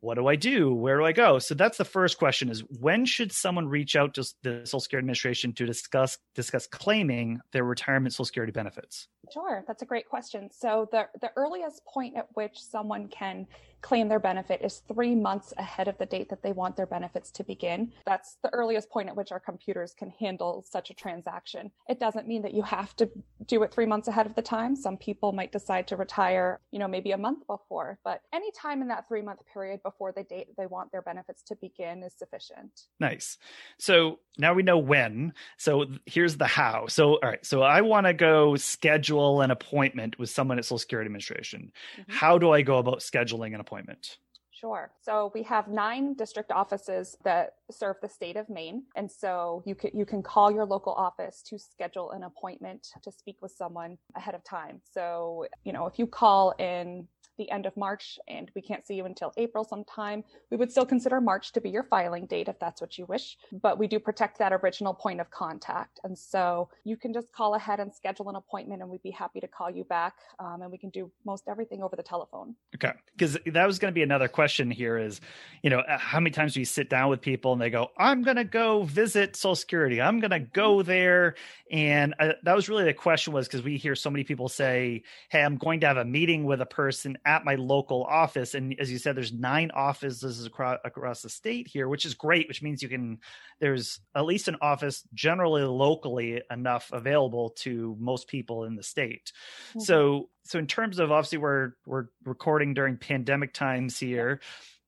what 0.00 0.14
do 0.14 0.26
I 0.26 0.36
do? 0.36 0.72
Where 0.74 0.96
do 0.96 1.04
I 1.04 1.12
go? 1.12 1.38
So 1.38 1.54
that's 1.54 1.76
the 1.76 1.84
first 1.84 2.18
question 2.18 2.48
is 2.48 2.60
when 2.80 3.04
should 3.04 3.32
someone 3.32 3.68
reach 3.68 3.96
out 3.96 4.14
to 4.14 4.24
the 4.42 4.60
Social 4.64 4.80
Security 4.80 5.04
Administration 5.04 5.52
to 5.54 5.66
discuss 5.66 6.18
discuss 6.34 6.66
claiming 6.66 7.40
their 7.52 7.64
retirement 7.64 8.14
Social 8.14 8.24
Security 8.24 8.50
benefits? 8.50 9.08
Sure, 9.32 9.62
that's 9.66 9.82
a 9.82 9.86
great 9.86 10.08
question. 10.08 10.48
So 10.50 10.88
the 10.90 11.08
the 11.20 11.30
earliest 11.36 11.84
point 11.84 12.16
at 12.16 12.28
which 12.32 12.58
someone 12.58 13.08
can 13.08 13.46
claim 13.82 14.08
their 14.08 14.20
benefit 14.20 14.60
is 14.62 14.82
three 14.92 15.14
months 15.14 15.52
ahead 15.58 15.88
of 15.88 15.98
the 15.98 16.06
date 16.06 16.28
that 16.28 16.42
they 16.42 16.52
want 16.52 16.76
their 16.76 16.86
benefits 16.86 17.30
to 17.32 17.44
begin. 17.44 17.92
That's 18.06 18.36
the 18.42 18.52
earliest 18.52 18.90
point 18.90 19.08
at 19.08 19.16
which 19.16 19.32
our 19.32 19.40
computers 19.40 19.94
can 19.94 20.10
handle 20.10 20.64
such 20.68 20.90
a 20.90 20.94
transaction. 20.94 21.70
It 21.88 22.00
doesn't 22.00 22.28
mean 22.28 22.42
that 22.42 22.54
you 22.54 22.62
have 22.62 22.94
to 22.96 23.10
do 23.46 23.62
it 23.62 23.72
three 23.72 23.86
months 23.86 24.08
ahead 24.08 24.26
of 24.26 24.34
the 24.34 24.42
time. 24.42 24.76
Some 24.76 24.96
people 24.96 25.32
might 25.32 25.52
decide 25.52 25.86
to 25.88 25.96
retire, 25.96 26.60
you 26.70 26.78
know, 26.78 26.88
maybe 26.88 27.12
a 27.12 27.18
month 27.18 27.46
before, 27.46 27.98
but 28.04 28.22
any 28.32 28.50
time 28.52 28.82
in 28.82 28.88
that 28.88 29.08
three 29.08 29.22
month 29.22 29.40
period 29.52 29.82
before 29.82 30.12
the 30.12 30.22
date 30.24 30.48
they 30.56 30.66
want 30.66 30.92
their 30.92 31.02
benefits 31.02 31.42
to 31.44 31.56
begin 31.56 32.02
is 32.02 32.14
sufficient. 32.14 32.86
Nice. 32.98 33.38
So 33.78 34.18
now 34.40 34.54
we 34.54 34.62
know 34.62 34.78
when. 34.78 35.32
So 35.56 35.86
here's 36.06 36.36
the 36.36 36.46
how. 36.46 36.86
So, 36.88 37.14
all 37.14 37.28
right. 37.30 37.44
So 37.44 37.62
I 37.62 37.80
want 37.80 38.06
to 38.06 38.12
go 38.12 38.56
schedule 38.56 39.40
an 39.40 39.50
appointment 39.50 40.18
with 40.18 40.30
someone 40.30 40.58
at 40.58 40.64
Social 40.64 40.78
Security 40.78 41.06
Administration. 41.06 41.72
Mm-hmm. 41.98 42.12
How 42.12 42.38
do 42.38 42.50
I 42.50 42.62
go 42.62 42.78
about 42.78 43.00
scheduling 43.00 43.54
an 43.54 43.60
appointment? 43.60 43.70
appointment? 43.70 44.18
Sure. 44.52 44.90
So 45.00 45.32
we 45.34 45.42
have 45.44 45.68
nine 45.68 46.14
district 46.14 46.52
offices 46.52 47.16
that 47.24 47.54
serve 47.70 47.96
the 48.02 48.08
state 48.08 48.36
of 48.36 48.50
Maine. 48.50 48.82
And 48.94 49.10
so 49.10 49.62
you 49.64 49.74
can, 49.74 49.90
you 49.94 50.04
can 50.04 50.22
call 50.22 50.52
your 50.52 50.66
local 50.66 50.92
office 50.92 51.42
to 51.48 51.58
schedule 51.58 52.10
an 52.10 52.24
appointment 52.24 52.88
to 53.02 53.10
speak 53.10 53.36
with 53.40 53.52
someone 53.52 53.96
ahead 54.16 54.34
of 54.34 54.44
time. 54.44 54.82
So, 54.92 55.46
you 55.64 55.72
know, 55.72 55.86
if 55.86 55.98
you 55.98 56.06
call 56.06 56.50
in 56.58 57.08
the 57.40 57.50
end 57.50 57.64
of 57.64 57.74
March 57.76 58.18
and 58.28 58.50
we 58.54 58.60
can't 58.60 58.86
see 58.86 58.94
you 58.94 59.06
until 59.06 59.32
April 59.38 59.64
sometime, 59.64 60.22
we 60.50 60.58
would 60.58 60.70
still 60.70 60.84
consider 60.84 61.20
March 61.20 61.52
to 61.52 61.60
be 61.60 61.70
your 61.70 61.84
filing 61.84 62.26
date 62.26 62.48
if 62.48 62.58
that's 62.58 62.80
what 62.82 62.98
you 62.98 63.06
wish. 63.06 63.38
But 63.50 63.78
we 63.78 63.86
do 63.86 63.98
protect 63.98 64.38
that 64.38 64.52
original 64.52 64.92
point 64.92 65.20
of 65.20 65.30
contact. 65.30 66.00
And 66.04 66.16
so 66.16 66.68
you 66.84 66.98
can 66.98 67.14
just 67.14 67.32
call 67.32 67.54
ahead 67.54 67.80
and 67.80 67.92
schedule 67.92 68.28
an 68.28 68.36
appointment 68.36 68.82
and 68.82 68.90
we'd 68.90 69.02
be 69.02 69.10
happy 69.10 69.40
to 69.40 69.48
call 69.48 69.70
you 69.70 69.84
back. 69.84 70.16
Um, 70.38 70.60
and 70.60 70.70
we 70.70 70.76
can 70.76 70.90
do 70.90 71.10
most 71.24 71.44
everything 71.48 71.82
over 71.82 71.96
the 71.96 72.02
telephone. 72.02 72.54
Okay. 72.74 72.92
Because 73.12 73.38
that 73.46 73.66
was 73.66 73.78
going 73.78 73.90
to 73.90 73.94
be 73.94 74.02
another 74.02 74.28
question 74.28 74.70
here 74.70 74.98
is, 74.98 75.22
you 75.62 75.70
know, 75.70 75.82
how 75.88 76.20
many 76.20 76.30
times 76.30 76.52
do 76.52 76.60
you 76.60 76.66
sit 76.66 76.90
down 76.90 77.08
with 77.08 77.22
people 77.22 77.54
and 77.54 77.62
they 77.62 77.70
go, 77.70 77.90
I'm 77.96 78.22
going 78.22 78.36
to 78.36 78.44
go 78.44 78.82
visit 78.82 79.34
Social 79.34 79.56
Security. 79.56 80.00
I'm 80.00 80.20
going 80.20 80.30
to 80.30 80.40
go 80.40 80.76
mm-hmm. 80.76 80.88
there. 80.88 81.34
And 81.70 82.14
I, 82.20 82.34
that 82.42 82.54
was 82.54 82.68
really 82.68 82.84
the 82.84 82.92
question 82.92 83.32
was 83.32 83.48
because 83.48 83.62
we 83.62 83.78
hear 83.78 83.94
so 83.94 84.10
many 84.10 84.24
people 84.24 84.50
say, 84.50 85.04
Hey, 85.30 85.42
I'm 85.42 85.56
going 85.56 85.80
to 85.80 85.86
have 85.86 85.96
a 85.96 86.04
meeting 86.04 86.44
with 86.44 86.60
a 86.60 86.66
person 86.66 87.16
at 87.30 87.44
my 87.44 87.54
local 87.54 88.02
office. 88.02 88.54
And 88.54 88.74
as 88.80 88.90
you 88.90 88.98
said, 88.98 89.16
there's 89.16 89.32
nine 89.32 89.70
offices 89.72 90.44
across, 90.44 90.78
across 90.84 91.22
the 91.22 91.28
state 91.28 91.68
here, 91.68 91.88
which 91.88 92.04
is 92.04 92.14
great, 92.14 92.48
which 92.48 92.60
means 92.60 92.82
you 92.82 92.88
can, 92.88 93.18
there's 93.60 94.00
at 94.16 94.24
least 94.24 94.48
an 94.48 94.56
office 94.60 95.04
generally 95.14 95.62
locally 95.62 96.42
enough 96.50 96.90
available 96.92 97.50
to 97.58 97.96
most 98.00 98.26
people 98.26 98.64
in 98.64 98.74
the 98.74 98.82
state. 98.82 99.30
Mm-hmm. 99.70 99.80
So, 99.80 100.28
so 100.44 100.58
in 100.58 100.66
terms 100.66 100.98
of 100.98 101.12
obviously 101.12 101.38
we're, 101.38 101.70
we're 101.86 102.06
recording 102.24 102.74
during 102.74 102.96
pandemic 102.96 103.52
times 103.52 103.96
here 103.96 104.40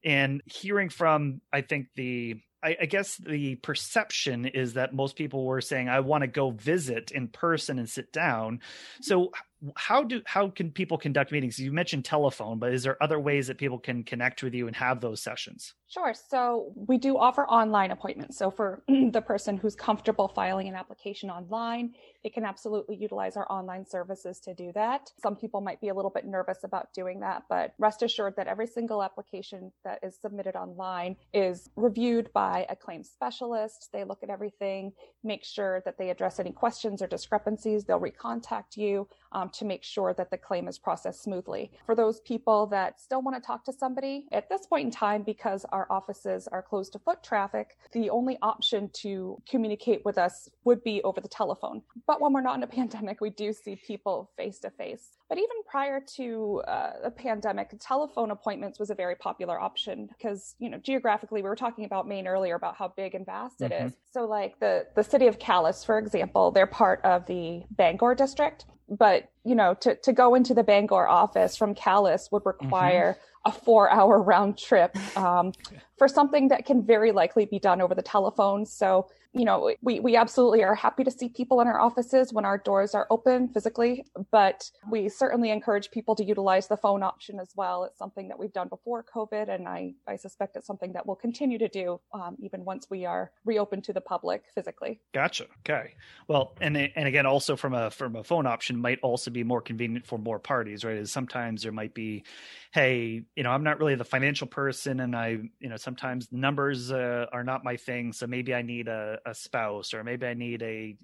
and 0.04 0.42
hearing 0.46 0.88
from, 0.88 1.42
I 1.52 1.60
think 1.60 1.90
the, 1.94 2.40
I, 2.60 2.76
I, 2.82 2.86
guess 2.86 3.18
the 3.18 3.54
perception 3.56 4.46
is 4.46 4.74
that 4.74 4.92
most 4.92 5.14
people 5.14 5.44
were 5.44 5.60
saying, 5.60 5.88
I 5.88 6.00
want 6.00 6.22
to 6.22 6.28
go 6.28 6.50
visit 6.50 7.12
in 7.12 7.28
person 7.28 7.78
and 7.78 7.88
sit 7.88 8.12
down. 8.12 8.62
So 9.00 9.30
how 9.76 10.02
do 10.02 10.22
how 10.26 10.48
can 10.48 10.70
people 10.70 10.98
conduct 10.98 11.32
meetings? 11.32 11.58
You 11.58 11.72
mentioned 11.72 12.04
telephone 12.04 12.58
but 12.58 12.72
is 12.72 12.82
there 12.82 13.00
other 13.02 13.20
ways 13.20 13.46
that 13.46 13.58
people 13.58 13.78
can 13.78 14.02
connect 14.02 14.42
with 14.42 14.54
you 14.54 14.66
and 14.66 14.76
have 14.76 15.00
those 15.00 15.22
sessions? 15.22 15.74
Sure. 15.88 16.14
So 16.14 16.72
we 16.74 16.98
do 16.98 17.16
offer 17.16 17.46
online 17.46 17.90
appointments. 17.90 18.38
So 18.38 18.50
for 18.50 18.82
the 18.88 19.22
person 19.22 19.56
who's 19.56 19.74
comfortable 19.74 20.28
filing 20.28 20.68
an 20.68 20.74
application 20.74 21.30
online 21.30 21.94
they 22.22 22.30
can 22.30 22.44
absolutely 22.44 22.96
utilize 22.96 23.36
our 23.36 23.50
online 23.50 23.86
services 23.86 24.38
to 24.40 24.54
do 24.54 24.72
that 24.74 25.10
some 25.22 25.36
people 25.36 25.60
might 25.60 25.80
be 25.80 25.88
a 25.88 25.94
little 25.94 26.10
bit 26.10 26.26
nervous 26.26 26.64
about 26.64 26.92
doing 26.92 27.20
that 27.20 27.42
but 27.48 27.74
rest 27.78 28.02
assured 28.02 28.34
that 28.36 28.46
every 28.46 28.66
single 28.66 29.02
application 29.02 29.72
that 29.84 29.98
is 30.02 30.16
submitted 30.20 30.56
online 30.56 31.16
is 31.32 31.70
reviewed 31.76 32.32
by 32.32 32.66
a 32.68 32.76
claims 32.76 33.08
specialist 33.08 33.88
they 33.92 34.04
look 34.04 34.22
at 34.22 34.30
everything 34.30 34.92
make 35.24 35.44
sure 35.44 35.82
that 35.84 35.98
they 35.98 36.10
address 36.10 36.38
any 36.38 36.52
questions 36.52 37.02
or 37.02 37.06
discrepancies 37.06 37.84
they'll 37.84 38.00
recontact 38.00 38.76
you 38.76 39.06
um, 39.32 39.50
to 39.50 39.64
make 39.64 39.82
sure 39.82 40.14
that 40.14 40.30
the 40.30 40.38
claim 40.38 40.68
is 40.68 40.78
processed 40.78 41.22
smoothly. 41.22 41.70
For 41.86 41.94
those 41.94 42.20
people 42.20 42.66
that 42.66 43.00
still 43.00 43.22
want 43.22 43.36
to 43.36 43.46
talk 43.46 43.64
to 43.64 43.72
somebody 43.72 44.26
at 44.32 44.48
this 44.48 44.66
point 44.66 44.86
in 44.86 44.90
time, 44.90 45.22
because 45.22 45.64
our 45.72 45.86
offices 45.90 46.48
are 46.48 46.62
closed 46.62 46.92
to 46.92 46.98
foot 46.98 47.22
traffic, 47.22 47.76
the 47.92 48.10
only 48.10 48.38
option 48.42 48.90
to 48.94 49.40
communicate 49.48 50.04
with 50.04 50.18
us 50.18 50.48
would 50.64 50.82
be 50.82 51.02
over 51.02 51.20
the 51.20 51.28
telephone. 51.28 51.82
But 52.06 52.11
when 52.20 52.32
we're 52.32 52.42
not 52.42 52.56
in 52.56 52.62
a 52.62 52.66
pandemic, 52.78 53.20
we 53.20 53.30
do 53.30 53.52
see 53.52 53.76
people 53.76 54.30
face 54.36 54.58
to 54.60 54.70
face. 54.70 55.10
But 55.28 55.38
even 55.38 55.56
prior 55.66 56.00
to 56.16 56.62
uh, 56.68 56.90
the 57.04 57.10
pandemic, 57.10 57.70
telephone 57.80 58.30
appointments 58.30 58.78
was 58.78 58.90
a 58.90 58.94
very 58.94 59.14
popular 59.14 59.58
option 59.58 60.06
because, 60.06 60.54
you 60.58 60.68
know, 60.68 60.78
geographically, 60.78 61.42
we 61.42 61.48
were 61.48 61.56
talking 61.56 61.84
about 61.84 62.06
Maine 62.06 62.26
earlier 62.26 62.54
about 62.54 62.76
how 62.76 62.88
big 62.88 63.14
and 63.14 63.24
vast 63.24 63.60
mm-hmm. 63.60 63.72
it 63.72 63.86
is. 63.86 63.92
So, 64.12 64.26
like 64.26 64.60
the 64.60 64.86
the 64.94 65.02
city 65.02 65.26
of 65.26 65.38
Calais, 65.38 65.84
for 65.86 65.98
example, 65.98 66.50
they're 66.50 66.66
part 66.66 67.00
of 67.04 67.26
the 67.26 67.62
Bangor 67.70 68.14
district 68.14 68.66
but 68.88 69.30
you 69.44 69.54
know 69.54 69.74
to, 69.74 69.94
to 69.96 70.12
go 70.12 70.34
into 70.34 70.54
the 70.54 70.62
bangor 70.62 71.08
office 71.08 71.56
from 71.56 71.74
calais 71.74 72.18
would 72.30 72.42
mm-hmm. 72.42 72.64
require 72.64 73.12
mm-hmm. 73.12 73.50
a 73.50 73.52
four 73.52 73.90
hour 73.90 74.22
round 74.22 74.58
trip 74.58 74.96
um, 75.16 75.52
for 75.96 76.08
something 76.08 76.48
that 76.48 76.66
can 76.66 76.84
very 76.84 77.12
likely 77.12 77.46
be 77.46 77.58
done 77.58 77.80
over 77.80 77.94
the 77.94 78.02
telephone 78.02 78.66
so 78.66 79.08
you 79.34 79.46
know, 79.46 79.74
we, 79.80 79.98
we 80.00 80.14
absolutely 80.14 80.62
are 80.62 80.74
happy 80.74 81.04
to 81.04 81.10
see 81.10 81.28
people 81.30 81.60
in 81.62 81.66
our 81.66 81.80
offices 81.80 82.32
when 82.32 82.44
our 82.44 82.58
doors 82.58 82.94
are 82.94 83.06
open 83.10 83.48
physically, 83.48 84.04
but 84.30 84.70
we 84.90 85.08
certainly 85.08 85.50
encourage 85.50 85.90
people 85.90 86.14
to 86.16 86.24
utilize 86.24 86.68
the 86.68 86.76
phone 86.76 87.02
option 87.02 87.40
as 87.40 87.52
well. 87.56 87.84
It's 87.84 87.98
something 87.98 88.28
that 88.28 88.38
we've 88.38 88.52
done 88.52 88.68
before 88.68 89.04
COVID, 89.14 89.48
and 89.48 89.66
I, 89.66 89.94
I 90.06 90.16
suspect 90.16 90.56
it's 90.56 90.66
something 90.66 90.92
that 90.92 91.06
we'll 91.06 91.16
continue 91.16 91.58
to 91.58 91.68
do 91.68 91.98
um, 92.12 92.36
even 92.40 92.64
once 92.64 92.88
we 92.90 93.06
are 93.06 93.32
reopened 93.46 93.84
to 93.84 93.94
the 93.94 94.02
public 94.02 94.44
physically. 94.54 95.00
Gotcha. 95.14 95.46
Okay. 95.60 95.94
Well, 96.28 96.54
and 96.60 96.76
and 96.76 97.08
again, 97.08 97.24
also 97.24 97.56
from 97.56 97.72
a 97.72 97.90
from 97.90 98.16
a 98.16 98.24
phone 98.24 98.46
option 98.46 98.78
might 98.78 98.98
also 99.02 99.30
be 99.30 99.44
more 99.44 99.62
convenient 99.62 100.06
for 100.06 100.18
more 100.18 100.38
parties, 100.38 100.84
right? 100.84 100.96
Is 100.96 101.10
sometimes 101.10 101.62
there 101.62 101.72
might 101.72 101.94
be, 101.94 102.24
hey, 102.72 103.22
you 103.34 103.42
know, 103.42 103.50
I'm 103.50 103.64
not 103.64 103.78
really 103.78 103.94
the 103.94 104.04
financial 104.04 104.46
person, 104.46 105.00
and 105.00 105.16
I, 105.16 105.38
you 105.58 105.68
know, 105.70 105.76
sometimes 105.76 106.28
numbers 106.32 106.92
uh, 106.92 107.26
are 107.32 107.44
not 107.44 107.64
my 107.64 107.76
thing, 107.76 108.12
so 108.12 108.26
maybe 108.26 108.54
I 108.54 108.60
need 108.60 108.88
a 108.88 109.18
a 109.26 109.34
spouse 109.34 109.94
or 109.94 110.02
maybe 110.04 110.26
i 110.26 110.34
need 110.34 110.62
a 110.62 110.96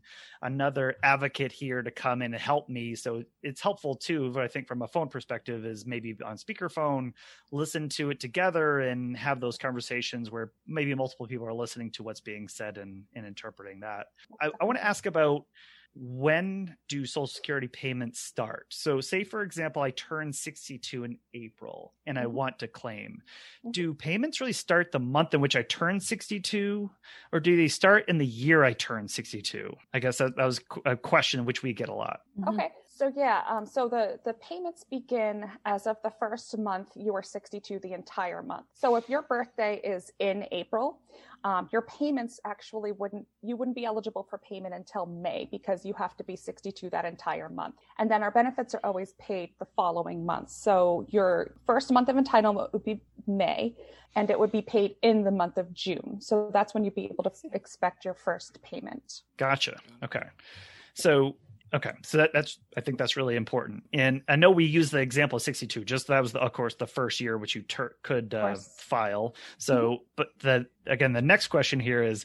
another 0.42 0.96
advocate 1.02 1.52
here 1.52 1.82
to 1.82 1.90
come 1.90 2.22
in 2.22 2.32
and 2.32 2.42
help 2.42 2.68
me. 2.68 2.94
So 2.94 3.22
it's 3.42 3.60
helpful 3.60 3.94
too 3.94 4.30
but 4.32 4.42
i 4.42 4.48
think 4.48 4.66
from 4.66 4.82
a 4.82 4.88
phone 4.88 5.08
perspective 5.08 5.64
is 5.64 5.87
maybe 5.87 6.16
on 6.25 6.37
speakerphone 6.37 7.12
listen 7.50 7.88
to 7.88 8.10
it 8.10 8.20
together 8.20 8.80
and 8.80 9.16
have 9.16 9.40
those 9.40 9.58
conversations 9.58 10.30
where 10.30 10.52
maybe 10.66 10.94
multiple 10.94 11.26
people 11.26 11.46
are 11.46 11.54
listening 11.54 11.90
to 11.92 12.02
what's 12.02 12.20
being 12.20 12.48
said 12.48 12.78
and, 12.78 13.04
and 13.14 13.26
interpreting 13.26 13.80
that. 13.80 14.06
I, 14.40 14.50
I 14.60 14.64
want 14.64 14.78
to 14.78 14.84
ask 14.84 15.06
about 15.06 15.44
when 16.00 16.76
do 16.88 17.05
social 17.05 17.26
security 17.26 17.67
payments 17.67 18.21
start 18.21 18.67
so 18.71 19.00
say 19.00 19.25
for 19.25 19.43
example 19.43 19.83
i 19.83 19.90
turn 19.90 20.33
62 20.33 21.02
in 21.02 21.19
april 21.35 21.93
and 22.07 22.17
i 22.17 22.23
mm-hmm. 22.23 22.35
want 22.35 22.59
to 22.61 22.69
claim 22.69 23.21
mm-hmm. 23.21 23.71
do 23.73 23.95
payments 23.95 24.40
really 24.40 24.52
start 24.52 24.93
the 24.93 25.00
month 25.00 25.35
in 25.35 25.40
which 25.40 25.57
i 25.57 25.62
turn 25.62 25.99
62 25.99 26.88
or 27.33 27.40
do 27.40 27.57
they 27.57 27.67
start 27.67 28.09
in 28.09 28.19
the 28.19 28.26
year 28.26 28.62
i 28.62 28.73
turn 28.75 29.09
62 29.09 29.75
i 29.93 29.99
guess 29.99 30.19
that, 30.19 30.37
that 30.37 30.45
was 30.45 30.61
a 30.85 30.97
question 30.97 31.45
which 31.45 31.64
we 31.64 31.73
get 31.73 31.88
a 31.88 31.95
lot 31.95 32.21
mm-hmm. 32.38 32.49
okay 32.50 32.71
so 32.99 33.12
yeah, 33.14 33.43
um, 33.49 33.64
so 33.64 33.88
the 33.88 34.19
the 34.25 34.33
payments 34.35 34.83
begin 34.83 35.49
as 35.64 35.87
of 35.87 35.99
the 36.02 36.11
first 36.19 36.59
month 36.59 36.88
you 36.97 37.14
are 37.14 37.23
62 37.23 37.78
the 37.78 37.93
entire 37.93 38.43
month. 38.43 38.67
So 38.75 38.97
if 38.97 39.09
your 39.09 39.23
birthday 39.23 39.81
is 39.85 40.11
in 40.19 40.47
April, 40.50 40.99
um, 41.45 41.69
your 41.71 41.83
payments 41.83 42.40
actually 42.45 42.90
wouldn't 42.90 43.25
you 43.40 43.57
wouldn't 43.57 43.76
be 43.76 43.85
eligible 43.85 44.26
for 44.28 44.38
payment 44.38 44.75
until 44.75 45.07
May 45.07 45.49
because 45.49 45.85
you 45.85 45.95
have 45.95 46.17
to 46.17 46.25
be 46.25 46.35
62 46.35 46.90
that 46.90 47.05
entire 47.05 47.49
month. 47.49 47.76
And 47.99 48.11
then 48.11 48.25
our 48.25 48.33
benefits 48.33 48.75
are 48.75 48.81
always 48.83 49.12
paid 49.21 49.50
the 49.61 49.67
following 49.76 50.26
month. 50.26 50.50
So 50.50 51.07
your 51.09 51.52
first 51.67 51.93
month 51.93 52.09
of 52.09 52.17
entitlement 52.17 52.73
would 52.73 52.85
be 52.85 53.00
May, 53.28 53.76
and 54.17 54.28
it 54.28 54.40
would 54.40 54.50
be 54.50 54.62
paid 54.62 54.97
in 55.02 55.23
the 55.23 55.31
month 55.31 55.57
of 55.57 55.73
June. 55.73 56.19
So 56.21 56.50
that's 56.52 56.75
when 56.75 56.83
you'd 56.83 56.97
be 56.97 57.05
able 57.05 57.23
to 57.31 57.33
expect 57.52 58.05
your 58.05 58.14
first 58.14 58.61
payment. 58.62 59.23
Gotcha. 59.37 59.78
Okay. 60.02 60.25
So 60.95 61.37
Okay, 61.75 61.92
so 62.02 62.18
that, 62.18 62.30
that's 62.32 62.58
I 62.76 62.80
think 62.80 62.98
that's 62.98 63.16
really 63.16 63.37
important, 63.37 63.84
and 63.92 64.22
I 64.28 64.37
know 64.37 64.50
we 64.50 64.64
use 64.64 64.90
the 64.90 65.00
example 65.00 65.37
of 65.37 65.42
62. 65.42 65.84
Just 65.84 66.06
that 66.06 66.20
was 66.20 66.32
the, 66.32 66.40
of 66.40 66.52
course 66.52 66.75
the 66.76 66.87
first 66.87 67.20
year 67.20 67.37
which 67.37 67.54
you 67.54 67.62
ter- 67.62 67.96
could 68.02 68.32
uh, 68.34 68.56
file. 68.78 69.34
So, 69.58 69.76
mm-hmm. 69.76 70.02
but 70.16 70.28
the 70.40 70.66
again 70.87 71.12
the 71.12 71.22
next 71.22 71.48
question 71.48 71.78
here 71.78 72.02
is, 72.02 72.25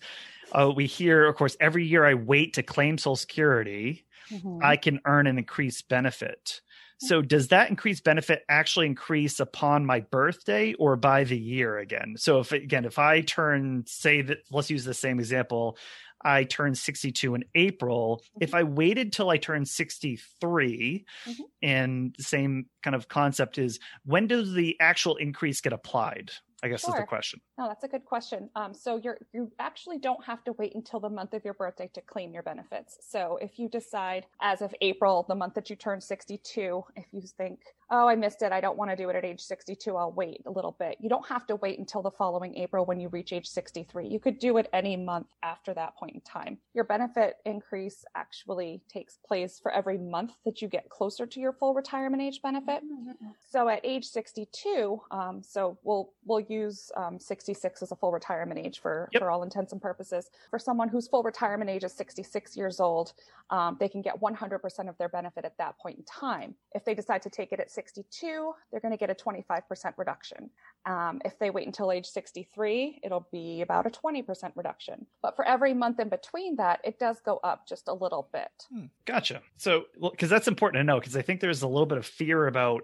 uh, 0.53 0.71
we 0.73 0.85
hear 0.85 1.25
of 1.27 1.35
course 1.35 1.57
every 1.59 1.85
year 1.85 2.05
I 2.05 2.13
wait 2.13 2.53
to 2.53 2.63
claim 2.63 2.97
Social 2.97 3.17
Security, 3.17 4.05
mm-hmm. 4.31 4.59
I 4.63 4.77
can 4.77 5.01
earn 5.05 5.27
an 5.27 5.37
increased 5.37 5.89
benefit. 5.89 6.61
So 6.99 7.21
does 7.21 7.49
that 7.49 7.69
increased 7.69 8.05
benefit 8.05 8.43
actually 8.47 8.85
increase 8.85 9.41
upon 9.41 9.85
my 9.85 9.99
birthday 9.99 10.73
or 10.75 10.95
by 10.95 11.25
the 11.25 11.37
year 11.37 11.77
again? 11.77 12.15
So 12.17 12.39
if 12.39 12.53
again, 12.53 12.85
if 12.85 12.97
I 12.97 13.21
turn, 13.21 13.83
say 13.87 14.21
that, 14.21 14.37
let's 14.51 14.69
use 14.69 14.85
the 14.85 14.93
same 14.93 15.19
example, 15.19 15.77
I 16.23 16.43
turned 16.43 16.77
62 16.77 17.35
in 17.35 17.43
April. 17.55 18.17
Mm-hmm. 18.17 18.43
If 18.43 18.53
I 18.53 18.63
waited 18.63 19.13
till 19.13 19.29
I 19.29 19.37
turned 19.37 19.67
63, 19.67 21.05
mm-hmm. 21.25 21.43
and 21.61 22.15
the 22.17 22.23
same 22.23 22.67
kind 22.81 22.95
of 22.95 23.07
concept 23.07 23.57
is 23.57 23.79
when 24.05 24.27
does 24.27 24.53
the 24.53 24.77
actual 24.79 25.15
increase 25.17 25.61
get 25.61 25.73
applied? 25.73 26.31
I 26.63 26.69
guess 26.69 26.81
sure. 26.81 26.95
is 26.95 27.01
the 27.01 27.05
question. 27.05 27.41
No, 27.57 27.67
that's 27.67 27.83
a 27.83 27.89
good 27.89 28.05
question. 28.05 28.49
Um, 28.55 28.73
so 28.73 28.95
you're 28.95 29.17
you 29.33 29.51
actually 29.59 29.97
don't 29.97 30.23
have 30.23 30.45
to 30.45 30.53
wait 30.53 30.73
until 30.75 31.01
the 31.01 31.09
month 31.09 31.33
of 31.33 31.43
your 31.43 31.55
birthday 31.55 31.89
to 31.93 32.01
claim 32.01 32.33
your 32.33 32.41
benefits. 32.41 32.97
So 33.01 33.37
if 33.41 33.59
you 33.59 33.67
decide 33.67 34.25
as 34.41 34.61
of 34.61 34.73
April, 34.79 35.25
the 35.27 35.35
month 35.35 35.55
that 35.55 35.69
you 35.69 35.75
turn 35.75 35.99
62, 35.99 36.83
if 36.95 37.05
you 37.11 37.21
think, 37.37 37.59
oh, 37.93 38.07
I 38.07 38.15
missed 38.15 38.41
it, 38.41 38.51
I 38.51 38.59
don't 38.59 38.75
want 38.75 38.89
to 38.89 38.97
do 38.97 39.09
it 39.09 39.15
at 39.15 39.23
age 39.23 39.39
62, 39.39 39.95
I'll 39.95 40.11
wait 40.11 40.41
a 40.47 40.51
little 40.51 40.75
bit. 40.79 40.97
You 40.99 41.09
don't 41.09 41.27
have 41.27 41.45
to 41.45 41.57
wait 41.57 41.77
until 41.77 42.01
the 42.01 42.09
following 42.09 42.57
April 42.57 42.85
when 42.85 42.99
you 42.99 43.07
reach 43.09 43.31
age 43.31 43.45
63. 43.45 44.07
You 44.07 44.19
could 44.19 44.39
do 44.39 44.57
it 44.57 44.67
any 44.73 44.97
month 44.97 45.27
after 45.43 45.75
that 45.75 45.95
point 45.95 46.15
in 46.15 46.21
time. 46.21 46.57
Your 46.73 46.85
benefit 46.85 47.35
increase 47.45 48.03
actually 48.15 48.81
takes 48.89 49.19
place 49.23 49.59
for 49.61 49.71
every 49.71 49.99
month 49.99 50.33
that 50.43 50.59
you 50.59 50.67
get 50.67 50.89
closer 50.89 51.27
to 51.27 51.39
your 51.39 51.53
full 51.53 51.75
retirement 51.75 52.23
age 52.23 52.41
benefit. 52.41 52.81
Mm-hmm. 52.83 53.27
So 53.47 53.69
at 53.69 53.81
age 53.83 54.05
62, 54.05 54.99
um, 55.11 55.43
so 55.43 55.77
we'll 55.83 56.13
we'll 56.25 56.39
use 56.39 56.91
um, 56.97 57.19
66 57.19 57.83
as 57.83 57.91
a 57.91 57.95
full 57.95 58.11
retirement 58.11 58.59
age 58.59 58.79
for, 58.79 59.09
yep. 59.11 59.21
for 59.21 59.29
all 59.29 59.43
intents 59.43 59.71
and 59.71 59.81
purposes. 59.81 60.31
For 60.49 60.57
someone 60.57 60.89
whose 60.89 61.07
full 61.07 61.21
retirement 61.21 61.69
age 61.69 61.83
is 61.83 61.93
66 61.93 62.57
years 62.57 62.79
old, 62.79 63.13
um, 63.49 63.77
they 63.79 63.89
can 63.89 64.01
get 64.01 64.19
100% 64.19 64.89
of 64.89 64.97
their 64.97 65.09
benefit 65.09 65.45
at 65.45 65.57
that 65.57 65.77
point 65.77 65.97
in 65.97 66.03
time. 66.05 66.55
If 66.73 66.85
they 66.85 66.95
decide 66.95 67.21
to 67.23 67.29
take 67.29 67.51
it 67.51 67.59
at 67.59 67.69
62, 67.83 68.53
they're 68.71 68.79
going 68.79 68.91
to 68.91 68.97
get 68.97 69.09
a 69.09 69.15
25% 69.15 69.93
reduction. 69.97 70.49
Um, 70.85 71.21
if 71.25 71.37
they 71.39 71.49
wait 71.49 71.67
until 71.67 71.91
age 71.91 72.05
63, 72.05 73.01
it'll 73.03 73.27
be 73.31 73.61
about 73.61 73.85
a 73.85 73.89
20% 73.89 74.51
reduction. 74.55 75.05
But 75.21 75.35
for 75.35 75.45
every 75.45 75.73
month 75.73 75.99
in 75.99 76.09
between 76.09 76.55
that, 76.57 76.79
it 76.83 76.99
does 76.99 77.19
go 77.21 77.39
up 77.43 77.67
just 77.67 77.87
a 77.87 77.93
little 77.93 78.29
bit. 78.33 78.51
Hmm, 78.71 78.85
gotcha. 79.05 79.41
So, 79.57 79.85
because 79.99 80.29
that's 80.29 80.47
important 80.47 80.79
to 80.79 80.83
know, 80.83 80.99
because 80.99 81.15
I 81.15 81.21
think 81.21 81.41
there's 81.41 81.61
a 81.61 81.67
little 81.67 81.85
bit 81.85 81.97
of 81.97 82.05
fear 82.05 82.47
about 82.47 82.83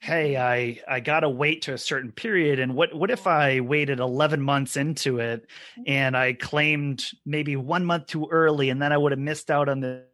hey 0.00 0.36
i 0.36 0.80
i 0.86 1.00
gotta 1.00 1.28
wait 1.28 1.62
to 1.62 1.72
a 1.72 1.78
certain 1.78 2.12
period 2.12 2.60
and 2.60 2.74
what 2.76 2.94
what 2.94 3.10
if 3.10 3.26
i 3.26 3.58
waited 3.58 3.98
11 3.98 4.40
months 4.40 4.76
into 4.76 5.18
it 5.18 5.42
mm-hmm. 5.42 5.82
and 5.88 6.16
i 6.16 6.32
claimed 6.32 7.04
maybe 7.26 7.56
one 7.56 7.84
month 7.84 8.06
too 8.06 8.28
early 8.30 8.70
and 8.70 8.80
then 8.80 8.92
i 8.92 8.96
would 8.96 9.10
have 9.10 9.18
missed 9.18 9.50
out 9.50 9.68
on 9.68 9.80
the 9.80 10.04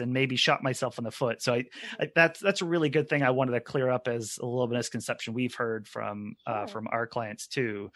and 0.00 0.12
maybe 0.12 0.36
shot 0.36 0.62
myself 0.62 0.98
in 0.98 1.04
the 1.04 1.10
foot. 1.10 1.42
So 1.42 1.54
I, 1.54 1.58
mm-hmm. 1.60 2.02
I, 2.02 2.10
that's 2.14 2.40
that's 2.40 2.62
a 2.62 2.66
really 2.66 2.88
good 2.88 3.08
thing 3.08 3.22
i 3.22 3.30
wanted 3.30 3.52
to 3.52 3.60
clear 3.60 3.90
up 3.90 4.08
as 4.08 4.38
a 4.40 4.46
little 4.46 4.66
bit 4.66 4.76
misconception 4.76 5.34
we've 5.34 5.54
heard 5.54 5.86
from 5.86 6.36
uh, 6.46 6.66
from 6.66 6.88
our 6.90 7.06
clients 7.06 7.46
too 7.46 7.90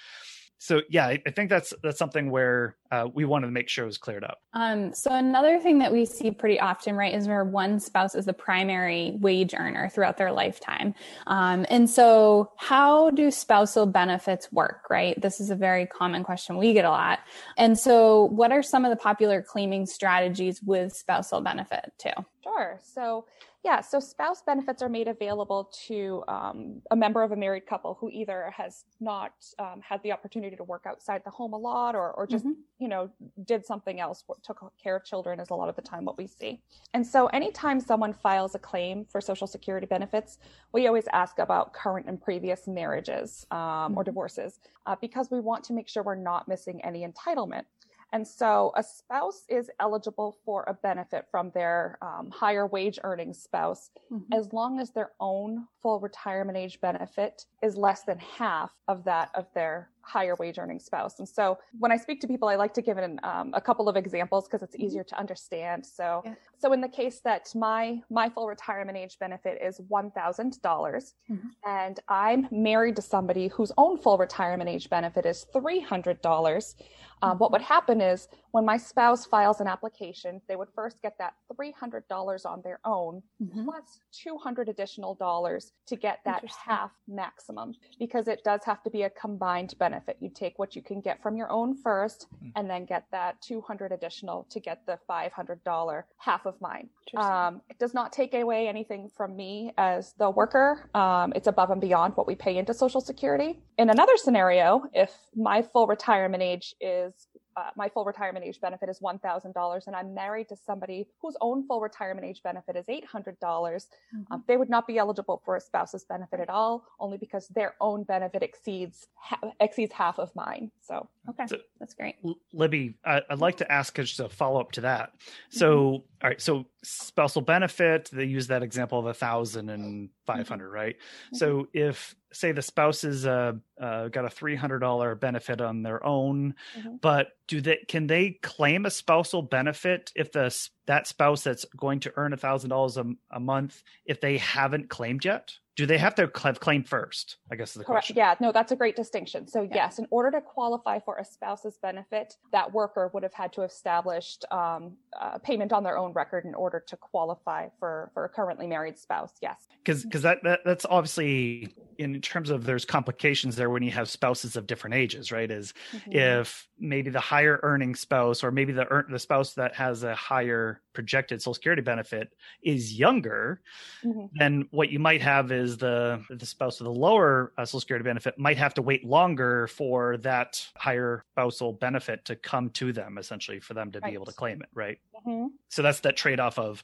so 0.64 0.80
yeah, 0.88 1.06
I, 1.06 1.21
I, 1.26 1.30
think 1.30 1.50
that's 1.50 1.75
that's 1.83 1.99
something 1.99 2.30
where 2.30 2.75
uh, 2.90 3.06
we 3.12 3.26
wanted 3.26 3.49
to 3.49 3.52
make 3.52 3.68
sure 3.68 3.85
it 3.85 3.87
was 3.87 3.99
cleared 3.99 4.25
up. 4.25 4.40
Um, 4.54 4.94
so 4.94 5.11
another 5.12 5.61
thing 5.61 5.78
that 5.80 5.92
we 5.92 6.06
see 6.06 6.30
pretty 6.30 6.59
often, 6.59 6.97
right, 6.97 7.14
is 7.14 7.28
where 7.28 7.44
one 7.44 7.78
spouse 7.78 8.14
is 8.14 8.25
the 8.25 8.33
primary 8.33 9.12
wage 9.21 9.52
earner 9.54 9.90
throughout 9.90 10.16
their 10.16 10.33
lifetime. 10.33 10.94
Um, 11.26 11.66
and 11.68 11.90
so, 11.90 12.50
how 12.56 13.11
do 13.11 13.30
spousal 13.30 13.85
benefits 13.85 14.50
work? 14.52 14.88
Right, 14.88 15.21
this 15.21 15.38
is 15.38 15.50
a 15.50 15.54
very 15.54 15.85
common 15.85 16.25
question 16.25 16.56
we 16.56 16.73
get 16.73 16.87
a 16.87 16.90
lot. 16.90 17.18
And 17.59 17.78
so, 17.78 18.25
what 18.28 18.50
are 18.50 18.62
some 18.62 18.87
of 18.87 18.90
the 18.90 18.97
popular 18.97 19.42
claiming 19.42 19.85
strategies 19.85 20.62
with 20.62 20.97
spousal 20.97 21.42
benefit 21.42 21.92
too? 21.99 22.25
Sure. 22.42 22.80
So 22.83 23.26
yeah, 23.64 23.80
so 23.80 23.99
spouse 23.99 24.42
benefits 24.42 24.83
are 24.83 24.90
made 24.90 25.09
available 25.09 25.71
to 25.87 26.23
um, 26.28 26.83
a 26.90 26.97
member 26.97 27.23
of 27.23 27.33
a 27.33 27.37
married 27.37 27.64
couple 27.64 27.97
who 27.99 28.11
either 28.11 28.52
has 28.54 28.85
not 29.00 29.33
um, 29.59 29.80
had 29.83 30.02
the 30.02 30.12
opportunity 30.12 30.54
to 30.54 30.64
work 30.64 30.83
outside 30.87 31.23
the 31.25 31.30
home 31.30 31.54
a 31.54 31.56
lot 31.56 31.94
or, 31.94 32.12
or 32.12 32.26
just, 32.26 32.44
mm-hmm. 32.44 32.61
you 32.78 32.88
know, 32.88 33.09
did 33.47 33.64
something 33.64 34.00
else, 34.00 34.23
took 34.42 34.71
care 34.80 34.97
of 34.97 35.04
children 35.04 35.40
is 35.40 35.49
a 35.49 35.54
lot 35.54 35.71
of 35.71 35.76
the 35.76 35.83
time 35.83 36.04
what 36.04 36.18
we 36.18 36.26
see. 36.26 36.61
And 36.92 37.06
so 37.06 37.28
anytime 37.28 37.80
someone 37.80 38.12
files 38.12 38.54
a 38.54 38.59
claim 38.59 39.06
for 39.06 39.23
Social 39.23 39.47
Security 39.47 39.87
benefits, 39.87 40.38
we 40.73 40.87
always 40.87 41.09
ask 41.14 41.38
about 41.38 41.73
current 41.73 42.06
and 42.06 42.21
previous 42.21 42.68
marriages 42.68 43.47
um, 43.50 43.59
mm-hmm. 43.59 43.97
or 43.97 44.04
divorces 44.04 44.61
uh, 44.85 44.94
because 45.00 45.30
we 45.30 45.40
want 45.40 45.64
to 45.64 45.73
make 45.73 45.88
sure 45.88 46.02
we're 46.02 46.16
not 46.16 46.49
missing 46.49 46.85
any 46.85 47.06
entitlement. 47.06 47.64
And 48.12 48.26
so 48.26 48.73
a 48.76 48.82
spouse 48.82 49.44
is 49.49 49.70
eligible 49.80 50.37
for 50.44 50.64
a 50.68 50.75
benefit 50.75 51.26
from 51.30 51.50
their 51.50 51.99
um, 52.02 52.30
higher 52.30 52.66
wage 52.66 52.99
earning 53.02 53.32
spouse 53.32 53.90
mm-hmm. 54.12 54.32
as 54.32 54.52
long 54.52 54.80
as 54.80 54.90
their 54.90 55.12
own 55.20 55.66
full 55.82 56.00
retirement 56.00 56.56
age 56.56 56.80
benefit 56.80 57.46
is 57.62 57.76
less 57.76 58.02
than 58.02 58.18
half 58.18 58.73
of 58.88 59.04
that 59.04 59.30
of 59.34 59.46
their 59.54 59.90
higher 60.06 60.34
wage 60.38 60.58
earning 60.58 60.78
spouse. 60.78 61.18
And 61.18 61.28
so 61.28 61.58
when 61.78 61.92
I 61.92 61.96
speak 61.96 62.20
to 62.23 62.26
people, 62.26 62.49
I 62.49 62.56
like 62.56 62.75
to 62.75 62.82
give 62.82 62.99
an, 62.99 63.20
um, 63.23 63.50
a 63.54 63.61
couple 63.61 63.88
of 63.88 63.96
examples 63.96 64.46
because 64.46 64.62
it's 64.62 64.76
mm-hmm. 64.76 64.87
easier 64.87 65.04
to 65.04 65.18
understand. 65.18 65.84
So, 65.84 66.23
yeah. 66.25 66.34
so 66.58 66.73
in 66.73 66.80
the 66.80 66.88
case 66.88 67.20
that 67.25 67.52
my 67.54 68.00
my 68.11 68.28
full 68.28 68.49
retirement 68.49 68.96
age 68.99 69.18
benefit 69.18 69.61
is 69.62 69.80
one 69.88 70.11
thousand 70.11 70.61
dollars, 70.62 71.14
mm-hmm. 71.30 71.49
and 71.64 72.00
I'm 72.08 72.49
married 72.50 72.96
to 72.96 73.02
somebody 73.02 73.49
whose 73.49 73.73
own 73.76 73.99
full 73.99 74.18
retirement 74.18 74.68
age 74.70 74.90
benefit 74.90 75.26
is 75.26 75.46
three 75.52 75.80
hundred 75.80 76.20
dollars. 76.23 76.76
Um, 77.23 77.38
what 77.38 77.52
would 77.52 77.62
happen 77.62 78.00
is 78.00 78.28
when 78.54 78.64
my 78.64 78.76
spouse 78.76 79.26
files 79.26 79.61
an 79.61 79.66
application, 79.66 80.40
they 80.46 80.54
would 80.54 80.68
first 80.76 81.02
get 81.02 81.18
that 81.18 81.34
$300 81.52 82.46
on 82.46 82.62
their 82.62 82.78
own 82.84 83.20
mm-hmm. 83.42 83.64
plus 83.64 83.99
200 84.12 84.68
additional 84.68 85.16
dollars 85.16 85.73
to 85.88 85.96
get 85.96 86.20
that 86.25 86.44
half 86.64 86.92
maximum 87.08 87.75
because 87.99 88.28
it 88.28 88.44
does 88.44 88.61
have 88.64 88.80
to 88.84 88.90
be 88.90 89.02
a 89.02 89.11
combined 89.11 89.75
benefit. 89.80 90.18
You 90.20 90.30
take 90.32 90.56
what 90.56 90.76
you 90.76 90.82
can 90.82 91.00
get 91.00 91.20
from 91.20 91.37
your 91.37 91.50
own 91.50 91.76
1st 91.82 92.26
mm-hmm. 92.26 92.49
and 92.54 92.70
then 92.70 92.84
get 92.84 93.06
that 93.11 93.42
200 93.42 93.90
additional 93.90 94.46
to 94.50 94.61
get 94.61 94.87
the 94.87 95.00
$500 95.11 96.02
half 96.18 96.46
of 96.46 96.54
mine. 96.61 96.88
Um, 97.16 97.61
it 97.68 97.80
does 97.80 97.92
not 97.92 98.12
take 98.12 98.34
away 98.34 98.68
anything 98.68 99.11
from 99.16 99.34
me 99.34 99.73
as 99.78 100.12
the 100.16 100.30
worker. 100.30 100.88
Um, 100.94 101.32
it's 101.34 101.49
above 101.49 101.70
and 101.70 101.80
beyond 101.80 102.16
what 102.16 102.28
we 102.28 102.37
pay 102.37 102.56
into 102.56 102.73
Social 102.73 103.00
Security. 103.00 103.58
In 103.78 103.90
another 103.90 104.16
scenario, 104.16 104.84
if 104.92 105.12
my 105.34 105.61
full 105.61 105.88
retirement 105.88 106.40
age 106.40 106.76
is 106.80 107.12
uh, 107.56 107.70
my 107.76 107.88
full 107.88 108.04
retirement 108.04 108.44
age 108.44 108.61
benefit 108.61 108.88
is 108.88 109.00
$1,000 109.00 109.87
and 109.87 109.96
I'm 109.96 110.14
married 110.14 110.49
to 110.49 110.56
somebody 110.56 111.06
whose 111.20 111.37
own 111.40 111.66
full 111.66 111.80
retirement 111.80 112.26
age 112.26 112.42
benefit 112.42 112.76
is 112.76 112.84
$800, 112.87 113.38
mm-hmm. 113.40 114.32
um, 114.32 114.44
they 114.46 114.56
would 114.56 114.68
not 114.68 114.87
be 114.87 114.99
eligible 114.99 115.42
for 115.44 115.56
a 115.56 115.61
spouse's 115.61 116.04
benefit 116.04 116.40
at 116.40 116.50
all, 116.50 116.84
only 116.99 117.16
because 117.16 117.49
their 117.49 117.75
own 117.80 118.02
benefit 118.04 118.42
exceeds 118.42 119.06
ha- 119.14 119.52
exceeds 119.61 119.92
half 119.92 120.18
of 120.18 120.34
mine. 120.34 120.70
So, 120.81 121.09
okay, 121.31 121.46
so, 121.46 121.59
that's 121.78 121.94
great. 121.94 122.16
Libby, 122.52 122.94
I, 123.05 123.22
would 123.31 123.40
like 123.40 123.59
to 123.59 123.70
ask 123.70 123.94
just 123.96 124.20
a 124.20 124.28
follow 124.28 124.61
up 124.61 124.72
to 124.72 124.83
that. 124.83 125.12
So, 125.50 125.76
mm-hmm. 125.76 125.94
all 126.22 126.31
right, 126.31 126.40
so 126.40 126.66
spousal 126.83 127.42
benefit, 127.42 128.11
they 128.12 128.24
use 128.24 128.48
that 128.48 128.62
example 128.62 128.98
of 128.98 129.07
a 129.07 129.14
thousand 129.14 129.70
and 129.70 130.11
five 130.26 130.48
hundred, 130.48 130.66
mm-hmm. 130.66 130.74
right? 130.74 130.96
Mm-hmm. 130.96 131.37
So 131.37 131.68
if 131.72 132.14
say 132.32 132.52
the 132.52 132.62
spouse 132.62 133.04
is 133.04 133.26
uh, 133.26 133.52
uh, 133.80 134.08
got 134.08 134.24
a 134.24 134.30
three 134.30 134.56
hundred 134.56 134.80
dollar 134.80 135.14
benefit 135.14 135.60
on 135.60 135.82
their 135.82 136.04
own, 136.04 136.54
mm-hmm. 136.78 136.96
but 137.00 137.28
do 137.46 137.60
they 137.60 137.78
can 137.88 138.06
they 138.06 138.38
claim 138.42 138.87
a 138.87 138.90
spousal 138.90 139.42
benefit 139.42 140.12
if 140.14 140.32
the 140.32 140.56
that 140.87 141.06
spouse 141.06 141.42
that's 141.42 141.64
going 141.76 142.00
to 142.00 142.12
earn 142.16 142.32
a 142.32 142.37
thousand 142.37 142.70
dollars 142.70 142.96
a 142.96 143.40
month 143.40 143.82
if 144.06 144.20
they 144.20 144.38
haven't 144.38 144.90
claimed 144.90 145.24
yet? 145.24 145.52
do 145.76 145.87
they 145.87 145.98
have 145.98 146.14
to 146.14 146.30
have 146.42 146.60
claimed 146.60 146.88
first? 146.88 147.38
I 147.50 147.56
guess 147.56 147.70
is 147.70 147.74
the 147.74 147.84
Correct. 147.84 148.06
question. 148.06 148.16
Yeah, 148.16 148.34
no, 148.40 148.52
that's 148.52 148.70
a 148.70 148.76
great 148.76 148.94
distinction. 148.94 149.48
So 149.48 149.62
yeah. 149.62 149.74
yes, 149.74 149.98
in 149.98 150.06
order 150.10 150.30
to 150.30 150.40
qualify 150.40 151.00
for 151.00 151.18
a 151.18 151.24
spouse's 151.24 151.78
benefit, 151.78 152.37
that 152.52 152.72
worker 152.72 153.10
would 153.12 153.24
have 153.24 153.34
had 153.34 153.52
to 153.54 153.62
have 153.62 153.70
established 153.70 154.44
um, 154.52 154.96
payment 155.42 155.72
on 155.72 155.83
their 155.83 155.98
own 155.98 156.12
record 156.12 156.44
in 156.44 156.55
order 156.55 156.81
to 156.87 156.96
qualify 156.96 157.68
for 157.79 158.11
for 158.14 158.24
a 158.24 158.29
currently 158.29 158.66
married 158.66 158.98
spouse. 158.98 159.33
Yes, 159.42 159.66
because 159.85 160.05
because 160.05 160.22
that, 160.22 160.42
that 160.44 160.61
that's 160.64 160.87
obviously 160.88 161.74
in 161.98 162.20
terms 162.20 162.50
of 162.50 162.64
there's 162.64 162.85
complications 162.85 163.57
there 163.57 163.70
when 163.70 163.83
you 163.83 163.90
have 163.90 164.09
spouses 164.09 164.57
of 164.57 164.66
different 164.66 164.94
ages, 164.94 165.33
right? 165.33 165.50
Is 165.50 165.74
mm-hmm. 165.92 166.12
if 166.12 166.68
maybe 166.79 167.11
the 167.11 167.20
higher 167.20 167.61
earning 167.62 167.94
spouse 167.94 168.44
or 168.44 168.50
maybe 168.50 168.72
the 168.72 169.05
the 169.11 169.18
spouse 169.18 169.55
that 169.55 169.74
has 169.74 170.03
a 170.03 170.14
higher 170.14 170.81
projected 170.92 171.42
Social 171.42 171.55
Security 171.55 171.83
benefit 171.83 172.33
is 172.62 172.96
younger, 172.98 173.61
mm-hmm. 174.05 174.27
then 174.38 174.68
what 174.70 174.90
you 174.90 174.98
might 174.98 175.20
have 175.20 175.50
is 175.50 175.64
is 175.64 175.79
the 175.79 176.22
the 176.31 176.46
spouse 176.46 176.79
with 176.79 176.87
the 176.87 176.98
lower 176.98 177.53
uh, 177.59 177.64
Social 177.64 177.81
Security 177.81 178.05
benefit 178.05 178.38
might 178.38 178.59
have 178.59 178.74
to 178.74 178.83
wait 178.83 179.05
longer 179.05 179.66
for 179.66 180.16
that 180.18 180.64
higher 180.77 181.24
spousal 181.33 181.72
benefit 181.72 182.24
to 182.27 182.37
come 182.37 182.70
to 182.70 182.92
them, 182.92 183.18
essentially, 183.18 183.61
for 183.61 183.74
them 183.74 183.90
to 183.92 184.00
right. 184.00 184.11
be 184.11 184.14
able 184.14 184.27
to 184.27 184.33
claim 184.33 184.62
it, 184.62 184.68
right? 184.74 184.98
Mm-hmm. 185.26 185.46
So 185.68 185.82
that's 185.82 186.00
that 186.00 186.16
trade 186.16 186.40
off 186.40 186.58
of 186.58 186.82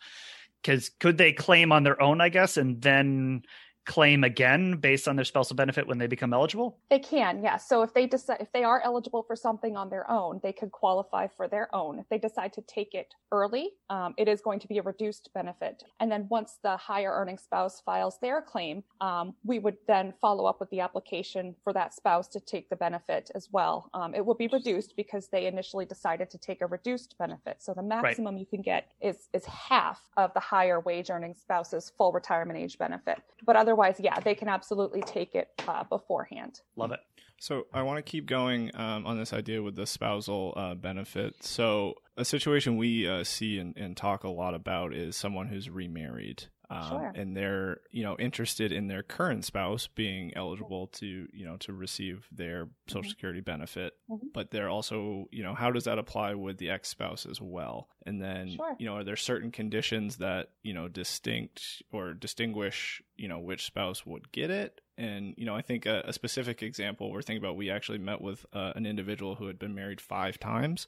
because 0.63 0.91
could 1.01 1.19
they 1.19 1.33
claim 1.33 1.73
on 1.73 1.83
their 1.83 2.01
own, 2.01 2.21
I 2.21 2.29
guess, 2.29 2.57
and 2.57 2.81
then 2.81 3.43
claim 3.87 4.25
again 4.25 4.77
based 4.77 5.09
on 5.09 5.17
their 5.17 5.25
spousal 5.25 5.57
benefit 5.57 5.87
when 5.87 5.99
they 5.99 6.07
become 6.07 6.33
eligible? 6.33 6.79
They 6.91 6.99
can, 6.99 7.43
yes. 7.43 7.69
So 7.69 7.83
if 7.83 7.93
they 7.95 8.07
decide 8.07 8.39
if 8.41 8.53
they 8.53 8.65
are 8.65 8.81
eligible 8.85 9.23
for 9.23 9.35
something 9.37 9.77
on 9.77 9.91
their 9.91 10.11
own, 10.11 10.41
they 10.43 10.53
could 10.53 10.71
qualify 10.71 11.27
for 11.27 11.49
their 11.49 11.75
own. 11.75 11.99
If 11.99 12.09
they 12.09 12.19
decide 12.19 12.53
to 12.55 12.63
take 12.63 12.95
it 12.95 13.15
early, 13.33 13.71
um, 13.89 14.15
it 14.17 14.29
is 14.29 14.41
going 14.41 14.61
to 14.61 14.69
be 14.69 14.79
a 14.79 14.83
reduced 14.83 15.31
benefit. 15.35 15.85
And 15.99 16.11
then 16.11 16.27
once 16.31 16.59
the 16.63 16.77
higher 16.77 17.13
earning 17.13 17.39
spouse 17.39 17.81
files 17.81 18.19
their 18.21 18.43
claim, 18.43 18.85
um, 19.01 19.35
we 19.45 19.59
would 19.59 19.77
then 19.87 20.15
follow 20.21 20.45
up 20.45 20.61
with 20.61 20.71
the 20.71 20.81
application 20.81 21.55
for 21.65 21.73
that 21.73 21.95
spouse 21.95 22.29
to 22.29 22.41
take 22.41 22.69
the 22.69 22.77
benefit 22.77 23.31
as 23.35 23.49
well. 23.51 23.89
Um, 23.95 24.15
it 24.15 24.25
will 24.25 24.35
be 24.35 24.49
reduced 24.49 24.95
because 24.97 25.29
they 25.29 25.47
initially 25.47 25.85
decided 25.85 26.31
to 26.31 26.39
take 26.39 26.61
a 26.61 26.67
reduced 26.67 27.17
benefit. 27.19 27.57
So 27.61 27.75
the 27.75 27.83
maximum 27.83 28.35
right. 28.35 28.41
you 28.41 28.47
can 28.47 28.63
get 28.63 28.93
is 29.01 29.29
is 29.33 29.45
half 29.47 30.01
of 30.17 30.33
the 30.35 30.41
higher 30.41 30.81
wage 30.81 31.11
earning 31.11 31.35
spouse's 31.35 31.93
full 31.97 32.13
retirement 32.13 32.59
age 32.59 32.79
benefit. 32.79 33.19
But 33.45 33.57
other 33.57 33.70
otherwise, 33.71 33.97
yeah, 34.01 34.19
they 34.19 34.35
can 34.35 34.49
absolutely 34.49 35.01
take 35.03 35.35
it 35.35 35.49
uh, 35.69 35.85
beforehand. 35.85 36.61
Love 36.75 36.91
it. 36.91 37.01
So 37.39 37.67
I 37.73 37.83
want 37.83 37.99
to 37.99 38.03
keep 38.03 38.27
going 38.27 38.71
um, 38.75 39.07
on 39.07 39.17
this 39.17 39.33
idea 39.33 39.63
with 39.63 39.77
the 39.77 39.87
spousal 39.87 40.53
uh, 40.57 40.75
benefit. 40.75 41.43
So 41.43 41.95
a 42.17 42.25
situation 42.25 42.77
we 42.77 43.09
uh, 43.09 43.25
see 43.25 43.59
and, 43.59 43.75
and, 43.77 43.97
talk 43.97 44.25
a 44.25 44.29
lot 44.29 44.55
about 44.55 44.93
is 44.93 45.17
someone 45.17 45.47
who's 45.47 45.71
remarried. 45.71 46.45
Um, 46.73 46.89
sure. 46.89 47.13
and 47.17 47.37
they're 47.37 47.81
you 47.91 48.05
know 48.05 48.17
interested 48.17 48.71
in 48.71 48.87
their 48.87 49.03
current 49.03 49.45
spouse 49.45 49.89
being 49.89 50.33
eligible 50.37 50.87
to 50.87 51.27
you 51.33 51.45
know 51.45 51.57
to 51.59 51.73
receive 51.73 52.29
their 52.31 52.69
social 52.87 53.03
mm-hmm. 53.03 53.09
security 53.09 53.41
benefit 53.41 53.95
mm-hmm. 54.09 54.29
but 54.33 54.53
they're 54.53 54.69
also 54.69 55.27
you 55.33 55.43
know 55.43 55.53
how 55.53 55.73
does 55.73 55.85
that 55.85 55.99
apply 55.99 56.35
with 56.35 56.59
the 56.59 56.71
ex-spouse 56.71 57.27
as 57.27 57.41
well 57.41 57.89
and 58.07 58.23
then 58.23 58.51
sure. 58.55 58.77
you 58.79 58.87
know 58.87 58.95
are 58.95 59.03
there 59.03 59.17
certain 59.17 59.51
conditions 59.51 60.19
that 60.19 60.51
you 60.63 60.73
know 60.73 60.87
distinct 60.87 61.83
or 61.91 62.15
distinguish 62.15 63.03
you 63.17 63.27
know 63.27 63.41
which 63.41 63.65
spouse 63.65 64.07
would 64.07 64.31
get 64.31 64.49
it 64.49 64.81
and 64.97 65.35
you 65.37 65.47
know 65.47 65.57
i 65.57 65.63
think 65.63 65.87
a, 65.87 66.05
a 66.07 66.13
specific 66.13 66.63
example 66.63 67.11
we're 67.11 67.21
thinking 67.21 67.43
about 67.43 67.57
we 67.57 67.69
actually 67.69 67.99
met 67.99 68.21
with 68.21 68.47
uh, 68.53 68.73
an 68.77 68.87
individual 68.87 69.35
who 69.35 69.49
had 69.49 69.59
been 69.59 69.75
married 69.75 70.01
five 70.01 70.39
times 70.39 70.87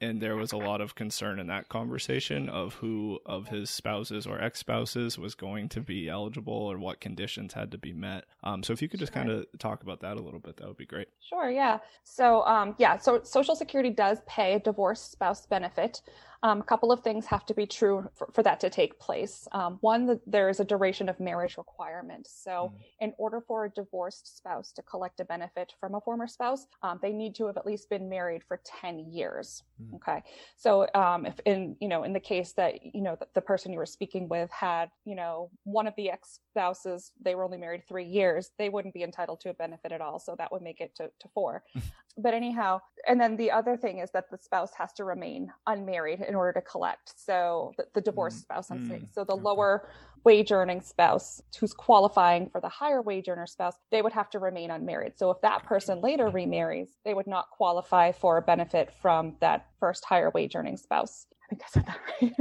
and 0.00 0.20
there 0.20 0.36
was 0.36 0.52
a 0.52 0.56
lot 0.56 0.80
of 0.80 0.94
concern 0.94 1.38
in 1.38 1.46
that 1.48 1.68
conversation 1.68 2.48
of 2.48 2.74
who 2.74 3.18
of 3.26 3.48
his 3.48 3.70
spouses 3.70 4.26
or 4.26 4.40
ex-spouses 4.40 5.18
was 5.18 5.34
going 5.34 5.68
to 5.70 5.80
be 5.80 6.08
eligible 6.08 6.52
or 6.52 6.78
what 6.78 7.00
conditions 7.00 7.52
had 7.54 7.70
to 7.72 7.78
be 7.78 7.92
met. 7.92 8.24
Um, 8.44 8.62
so 8.62 8.72
if 8.72 8.80
you 8.80 8.88
could 8.88 9.00
just 9.00 9.12
sure. 9.12 9.22
kind 9.22 9.32
of 9.32 9.46
talk 9.58 9.82
about 9.82 10.00
that 10.00 10.16
a 10.16 10.20
little 10.20 10.40
bit 10.40 10.56
that 10.58 10.68
would 10.68 10.76
be 10.76 10.86
great. 10.86 11.08
Sure 11.20 11.50
yeah. 11.50 11.78
So 12.04 12.42
um, 12.46 12.74
yeah 12.78 12.98
so 12.98 13.22
social 13.22 13.56
security 13.56 13.90
does 13.90 14.18
pay 14.26 14.54
a 14.54 14.60
divorced 14.60 15.10
spouse 15.10 15.46
benefit 15.46 16.02
um, 16.42 16.60
a 16.60 16.64
couple 16.64 16.92
of 16.92 17.02
things 17.02 17.26
have 17.26 17.44
to 17.46 17.54
be 17.54 17.66
true 17.66 18.08
for, 18.14 18.28
for 18.32 18.42
that 18.42 18.60
to 18.60 18.70
take 18.70 18.98
place. 18.98 19.48
Um, 19.52 19.78
one, 19.80 20.20
there 20.26 20.48
is 20.48 20.60
a 20.60 20.64
duration 20.64 21.08
of 21.08 21.18
marriage 21.18 21.56
requirement. 21.58 22.28
So, 22.30 22.72
mm. 22.72 22.80
in 23.00 23.12
order 23.18 23.40
for 23.40 23.64
a 23.64 23.70
divorced 23.70 24.36
spouse 24.36 24.72
to 24.72 24.82
collect 24.82 25.20
a 25.20 25.24
benefit 25.24 25.74
from 25.80 25.94
a 25.94 26.00
former 26.00 26.26
spouse, 26.26 26.66
um, 26.82 27.00
they 27.02 27.12
need 27.12 27.34
to 27.36 27.46
have 27.46 27.56
at 27.56 27.66
least 27.66 27.90
been 27.90 28.08
married 28.08 28.42
for 28.46 28.60
10 28.64 29.10
years. 29.10 29.64
Mm. 29.82 29.96
Okay. 29.96 30.22
So, 30.56 30.86
um, 30.94 31.26
if 31.26 31.40
in, 31.44 31.76
you 31.80 31.88
know, 31.88 32.04
in 32.04 32.12
the 32.12 32.20
case 32.20 32.52
that, 32.52 32.94
you 32.94 33.02
know, 33.02 33.16
the, 33.18 33.26
the 33.34 33.40
person 33.40 33.72
you 33.72 33.78
were 33.78 33.86
speaking 33.86 34.28
with 34.28 34.50
had, 34.50 34.90
you 35.04 35.16
know, 35.16 35.50
one 35.64 35.86
of 35.86 35.94
the 35.96 36.10
ex 36.10 36.40
spouses, 36.58 37.12
they 37.22 37.34
were 37.34 37.44
only 37.44 37.58
married 37.58 37.86
three 37.86 38.04
years, 38.04 38.50
they 38.58 38.68
wouldn't 38.68 38.94
be 38.94 39.02
entitled 39.02 39.40
to 39.40 39.50
a 39.50 39.54
benefit 39.54 39.92
at 39.92 40.00
all. 40.00 40.18
So, 40.18 40.34
that 40.38 40.50
would 40.52 40.62
make 40.62 40.80
it 40.80 40.94
to, 40.96 41.10
to 41.20 41.28
four. 41.34 41.62
but 42.18 42.34
anyhow, 42.34 42.80
and 43.06 43.20
then 43.20 43.36
the 43.36 43.50
other 43.50 43.76
thing 43.76 43.98
is 43.98 44.10
that 44.10 44.30
the 44.30 44.38
spouse 44.38 44.72
has 44.76 44.92
to 44.94 45.04
remain 45.04 45.52
unmarried 45.66 46.20
in 46.20 46.34
order 46.34 46.52
to 46.52 46.60
collect. 46.60 47.12
So 47.16 47.72
the, 47.76 47.86
the 47.94 48.00
divorced 48.00 48.38
mm. 48.38 48.42
spouse, 48.42 48.70
I'm 48.70 48.84
mm. 48.84 48.88
saying. 48.88 49.08
So 49.12 49.24
the 49.24 49.34
okay. 49.34 49.42
lower 49.42 49.88
wage 50.24 50.50
earning 50.50 50.80
spouse 50.80 51.40
who's 51.58 51.72
qualifying 51.72 52.50
for 52.50 52.60
the 52.60 52.68
higher 52.68 53.00
wage 53.00 53.28
earner 53.28 53.46
spouse, 53.46 53.74
they 53.90 54.02
would 54.02 54.12
have 54.12 54.28
to 54.30 54.38
remain 54.38 54.70
unmarried. 54.70 55.16
So 55.16 55.30
if 55.30 55.40
that 55.42 55.64
person 55.64 56.00
later 56.00 56.28
remarries, 56.28 56.90
they 57.04 57.14
would 57.14 57.26
not 57.26 57.50
qualify 57.50 58.12
for 58.12 58.36
a 58.36 58.42
benefit 58.42 58.92
from 59.00 59.36
that 59.40 59.66
first 59.78 60.04
higher 60.04 60.30
wage 60.30 60.56
earning 60.56 60.76
spouse. 60.76 61.26
I 61.48 61.54
think 61.54 61.62
I 61.64 61.68
said 61.70 61.86
that 61.86 61.98
right. 62.20 62.34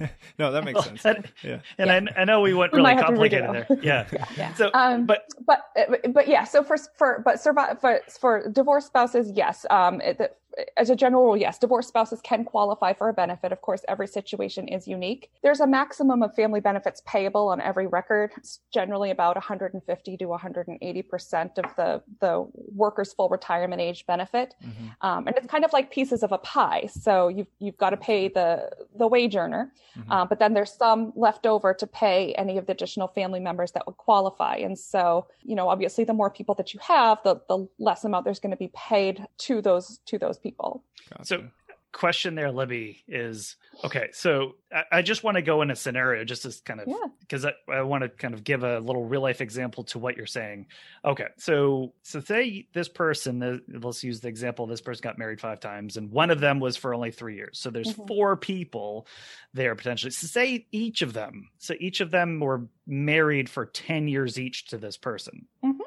yeah. 0.00 0.08
no, 0.38 0.52
that 0.52 0.64
makes 0.64 0.84
sense. 0.84 1.04
And, 1.04 1.32
yeah. 1.42 1.58
And 1.78 2.06
yeah. 2.06 2.12
I, 2.16 2.20
I, 2.20 2.24
know 2.24 2.40
we 2.40 2.54
went 2.54 2.72
really 2.72 2.94
we 2.94 3.02
complicated 3.02 3.50
there. 3.52 3.66
Yeah. 3.82 4.06
yeah. 4.12 4.24
yeah. 4.36 4.54
So, 4.54 4.70
um, 4.72 5.04
but, 5.04 5.26
but, 5.44 5.62
but 6.12 6.28
yeah. 6.28 6.44
So 6.44 6.62
for, 6.62 6.76
for, 6.96 7.22
but 7.24 7.40
survive, 7.40 7.80
for, 7.80 8.00
for 8.20 8.48
divorced 8.48 8.86
spouses, 8.86 9.32
yes. 9.34 9.66
Um, 9.68 10.00
it, 10.00 10.38
as 10.76 10.90
a 10.90 10.96
general 10.96 11.24
rule, 11.24 11.36
yes, 11.36 11.58
divorced 11.58 11.88
spouses 11.88 12.20
can 12.22 12.44
qualify 12.44 12.92
for 12.92 13.08
a 13.08 13.12
benefit. 13.12 13.52
Of 13.52 13.60
course, 13.60 13.82
every 13.88 14.06
situation 14.06 14.68
is 14.68 14.88
unique. 14.88 15.30
There's 15.42 15.60
a 15.60 15.66
maximum 15.66 16.22
of 16.22 16.34
family 16.34 16.60
benefits 16.60 17.02
payable 17.06 17.48
on 17.48 17.60
every 17.60 17.86
record. 17.86 18.32
It's 18.36 18.60
generally 18.72 19.10
about 19.10 19.36
150 19.36 20.16
to 20.16 20.24
180 20.26 21.02
percent 21.02 21.58
of 21.58 21.76
the 21.76 22.02
the 22.20 22.46
worker's 22.54 23.12
full 23.12 23.28
retirement 23.28 23.82
age 23.82 24.06
benefit, 24.06 24.54
mm-hmm. 24.64 24.86
um, 25.06 25.26
and 25.26 25.36
it's 25.36 25.46
kind 25.46 25.64
of 25.64 25.72
like 25.72 25.90
pieces 25.90 26.22
of 26.22 26.32
a 26.32 26.38
pie. 26.38 26.88
So 26.90 27.28
you've 27.28 27.48
you've 27.58 27.76
got 27.76 27.90
to 27.90 27.96
pay 27.96 28.28
the 28.28 28.70
the 28.96 29.06
wage 29.06 29.36
earner, 29.36 29.72
mm-hmm. 29.98 30.10
uh, 30.10 30.24
but 30.24 30.38
then 30.38 30.54
there's 30.54 30.72
some 30.72 31.12
left 31.16 31.46
over 31.46 31.74
to 31.74 31.86
pay 31.86 32.34
any 32.34 32.56
of 32.56 32.66
the 32.66 32.72
additional 32.72 33.08
family 33.08 33.40
members 33.40 33.72
that 33.72 33.86
would 33.86 33.96
qualify. 33.98 34.56
And 34.56 34.78
so 34.78 35.26
you 35.42 35.54
know, 35.54 35.68
obviously, 35.68 36.04
the 36.04 36.14
more 36.14 36.30
people 36.30 36.54
that 36.54 36.72
you 36.72 36.80
have, 36.82 37.18
the 37.24 37.40
the 37.48 37.68
less 37.78 38.04
amount 38.04 38.24
there's 38.24 38.40
going 38.40 38.50
to 38.50 38.56
be 38.56 38.70
paid 38.74 39.26
to 39.38 39.60
those 39.60 40.00
to 40.06 40.18
those 40.18 40.38
people. 40.38 40.45
Gotcha. 41.10 41.24
So 41.24 41.44
question 41.92 42.34
there, 42.34 42.52
Libby, 42.52 43.02
is 43.08 43.56
okay. 43.82 44.08
So 44.12 44.56
I, 44.70 44.82
I 44.98 45.02
just 45.02 45.24
want 45.24 45.36
to 45.36 45.42
go 45.42 45.62
in 45.62 45.70
a 45.70 45.76
scenario 45.76 46.24
just 46.24 46.44
as 46.44 46.60
kind 46.60 46.78
of 46.78 46.88
because 47.20 47.44
yeah. 47.44 47.52
I, 47.70 47.78
I 47.78 47.82
want 47.82 48.02
to 48.02 48.10
kind 48.10 48.34
of 48.34 48.44
give 48.44 48.64
a 48.64 48.80
little 48.80 49.06
real 49.06 49.22
life 49.22 49.40
example 49.40 49.84
to 49.84 49.98
what 49.98 50.14
you're 50.14 50.26
saying. 50.26 50.66
Okay, 51.06 51.28
so 51.38 51.94
so 52.02 52.20
say 52.20 52.68
this 52.74 52.88
person, 52.88 53.62
let's 53.66 54.04
use 54.04 54.20
the 54.20 54.28
example. 54.28 54.66
This 54.66 54.82
person 54.82 55.02
got 55.02 55.16
married 55.16 55.40
five 55.40 55.58
times, 55.58 55.96
and 55.96 56.10
one 56.10 56.30
of 56.30 56.38
them 56.38 56.60
was 56.60 56.76
for 56.76 56.92
only 56.92 57.12
three 57.12 57.36
years. 57.36 57.58
So 57.58 57.70
there's 57.70 57.94
mm-hmm. 57.94 58.06
four 58.06 58.36
people 58.36 59.06
there 59.54 59.74
potentially. 59.74 60.10
So 60.10 60.26
say 60.26 60.66
each 60.72 61.00
of 61.00 61.14
them, 61.14 61.48
so 61.58 61.74
each 61.80 62.02
of 62.02 62.10
them 62.10 62.40
were 62.40 62.66
married 62.86 63.48
for 63.48 63.64
ten 63.64 64.06
years 64.06 64.38
each 64.38 64.66
to 64.66 64.76
this 64.76 64.98
person. 64.98 65.46
Mm-hmm. 65.64 65.80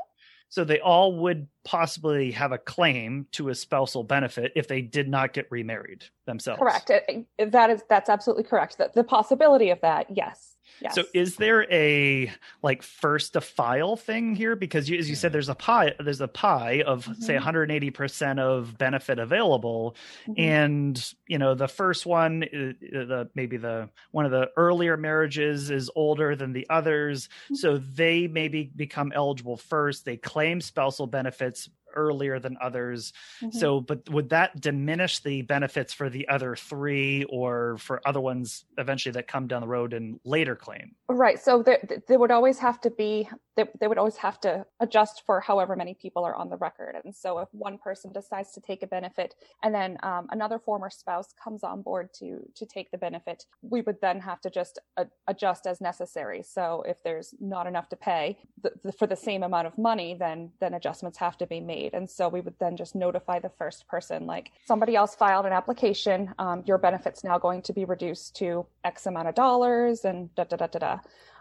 So 0.49 0.63
they 0.63 0.79
all 0.79 1.15
would 1.17 1.47
possibly 1.63 2.31
have 2.31 2.51
a 2.51 2.57
claim 2.57 3.27
to 3.33 3.49
a 3.49 3.55
spousal 3.55 4.03
benefit 4.03 4.51
if 4.55 4.67
they 4.67 4.81
did 4.81 5.07
not 5.07 5.31
get 5.31 5.45
remarried 5.51 6.05
themselves. 6.25 6.59
Correct. 6.59 6.91
That 7.37 7.69
is 7.69 7.83
that's 7.87 8.09
absolutely 8.09 8.45
correct. 8.45 8.79
The, 8.79 8.91
the 8.93 9.03
possibility 9.03 9.69
of 9.69 9.79
that, 9.81 10.07
yes. 10.09 10.48
Yes. 10.81 10.95
So 10.95 11.03
is 11.13 11.35
there 11.35 11.71
a 11.71 12.31
like 12.61 12.83
first 12.83 13.33
to 13.33 13.41
file 13.41 13.95
thing 13.95 14.35
here? 14.35 14.55
Because 14.55 14.89
you, 14.89 14.97
as 14.97 15.09
you 15.09 15.15
said, 15.15 15.33
there's 15.33 15.49
a 15.49 15.55
pie, 15.55 15.93
there's 15.99 16.21
a 16.21 16.27
pie 16.27 16.83
of 16.85 17.05
mm-hmm. 17.05 17.21
say 17.21 17.37
180% 17.37 18.39
of 18.39 18.77
benefit 18.77 19.19
available. 19.19 19.95
Mm-hmm. 20.27 20.41
And, 20.41 21.13
you 21.27 21.37
know, 21.37 21.55
the 21.55 21.67
first 21.67 22.05
one, 22.05 22.39
the, 22.39 23.29
maybe 23.35 23.57
the, 23.57 23.89
one 24.11 24.25
of 24.25 24.31
the 24.31 24.49
earlier 24.55 24.97
marriages 24.97 25.69
is 25.69 25.89
older 25.95 26.35
than 26.35 26.53
the 26.53 26.67
others. 26.69 27.27
Mm-hmm. 27.45 27.55
So 27.55 27.77
they 27.77 28.27
maybe 28.27 28.71
become 28.75 29.11
eligible 29.13 29.57
first. 29.57 30.05
They 30.05 30.17
claim 30.17 30.61
spousal 30.61 31.07
benefits 31.07 31.69
earlier 31.99 32.39
than 32.39 32.57
others. 32.61 33.13
Mm-hmm. 33.41 33.57
So, 33.57 33.81
but 33.81 34.09
would 34.09 34.29
that 34.29 34.59
diminish 34.59 35.19
the 35.19 35.41
benefits 35.43 35.93
for 35.93 36.09
the 36.09 36.27
other 36.29 36.55
three 36.55 37.25
or 37.25 37.77
for 37.77 38.01
other 38.05 38.21
ones 38.21 38.65
eventually 38.77 39.13
that 39.13 39.27
come 39.27 39.47
down 39.47 39.61
the 39.61 39.67
road 39.67 39.93
and 39.93 40.19
later 40.23 40.55
claim? 40.55 40.95
Right. 41.07 41.39
So 41.39 41.63
there, 41.63 41.79
there 42.07 42.19
would 42.19 42.31
always 42.31 42.59
have 42.59 42.79
to 42.81 42.89
be, 42.89 43.27
they, 43.59 43.69
they 43.79 43.87
would 43.87 43.97
always 43.97 44.17
have 44.17 44.39
to 44.41 44.65
adjust 44.79 45.23
for 45.25 45.41
however 45.41 45.75
many 45.75 45.93
people 45.93 46.23
are 46.23 46.35
on 46.35 46.49
the 46.49 46.57
record. 46.57 46.95
And 47.03 47.15
so 47.15 47.39
if 47.39 47.49
one 47.51 47.77
person 47.77 48.11
decides 48.11 48.51
to 48.53 48.61
take 48.61 48.83
a 48.83 48.87
benefit 48.87 49.35
and 49.63 49.73
then 49.73 49.97
um, 50.03 50.27
another 50.31 50.59
former 50.59 50.89
spouse 50.89 51.33
comes 51.43 51.63
on 51.63 51.81
board 51.81 52.13
to, 52.19 52.39
to 52.55 52.65
take 52.65 52.91
the 52.91 52.97
benefit, 52.97 53.45
we 53.61 53.81
would 53.81 53.99
then 54.01 54.19
have 54.19 54.41
to 54.41 54.49
just 54.49 54.79
a- 54.97 55.07
adjust 55.27 55.67
as 55.67 55.81
necessary. 55.81 56.43
So 56.43 56.83
if 56.87 57.03
there's 57.03 57.33
not 57.39 57.67
enough 57.67 57.89
to 57.89 57.95
pay 57.95 58.37
the, 58.61 58.71
the, 58.83 58.91
for 58.91 59.07
the 59.07 59.15
same 59.15 59.43
amount 59.43 59.67
of 59.67 59.77
money, 59.77 60.15
then, 60.17 60.51
then 60.61 60.75
adjustments 60.75 61.17
have 61.17 61.37
to 61.39 61.47
be 61.47 61.59
made 61.59 61.89
made. 61.89 61.93
And 61.93 62.09
so 62.09 62.29
we 62.29 62.41
would 62.41 62.55
then 62.59 62.75
just 62.77 62.95
notify 62.95 63.39
the 63.39 63.51
first 63.57 63.87
person, 63.87 64.25
like 64.25 64.51
somebody 64.65 64.95
else 64.95 65.15
filed 65.15 65.45
an 65.45 65.53
application, 65.53 66.33
um, 66.39 66.63
your 66.65 66.77
benefit's 66.77 67.23
now 67.23 67.37
going 67.37 67.61
to 67.63 67.73
be 67.73 67.85
reduced 67.85 68.35
to 68.37 68.65
X 68.83 69.05
amount 69.05 69.27
of 69.27 69.35
dollars 69.35 70.05
and 70.05 70.33
da 70.35 70.43
da 70.43 70.57
da 70.57 70.67
da 70.67 70.79
da. 70.79 70.97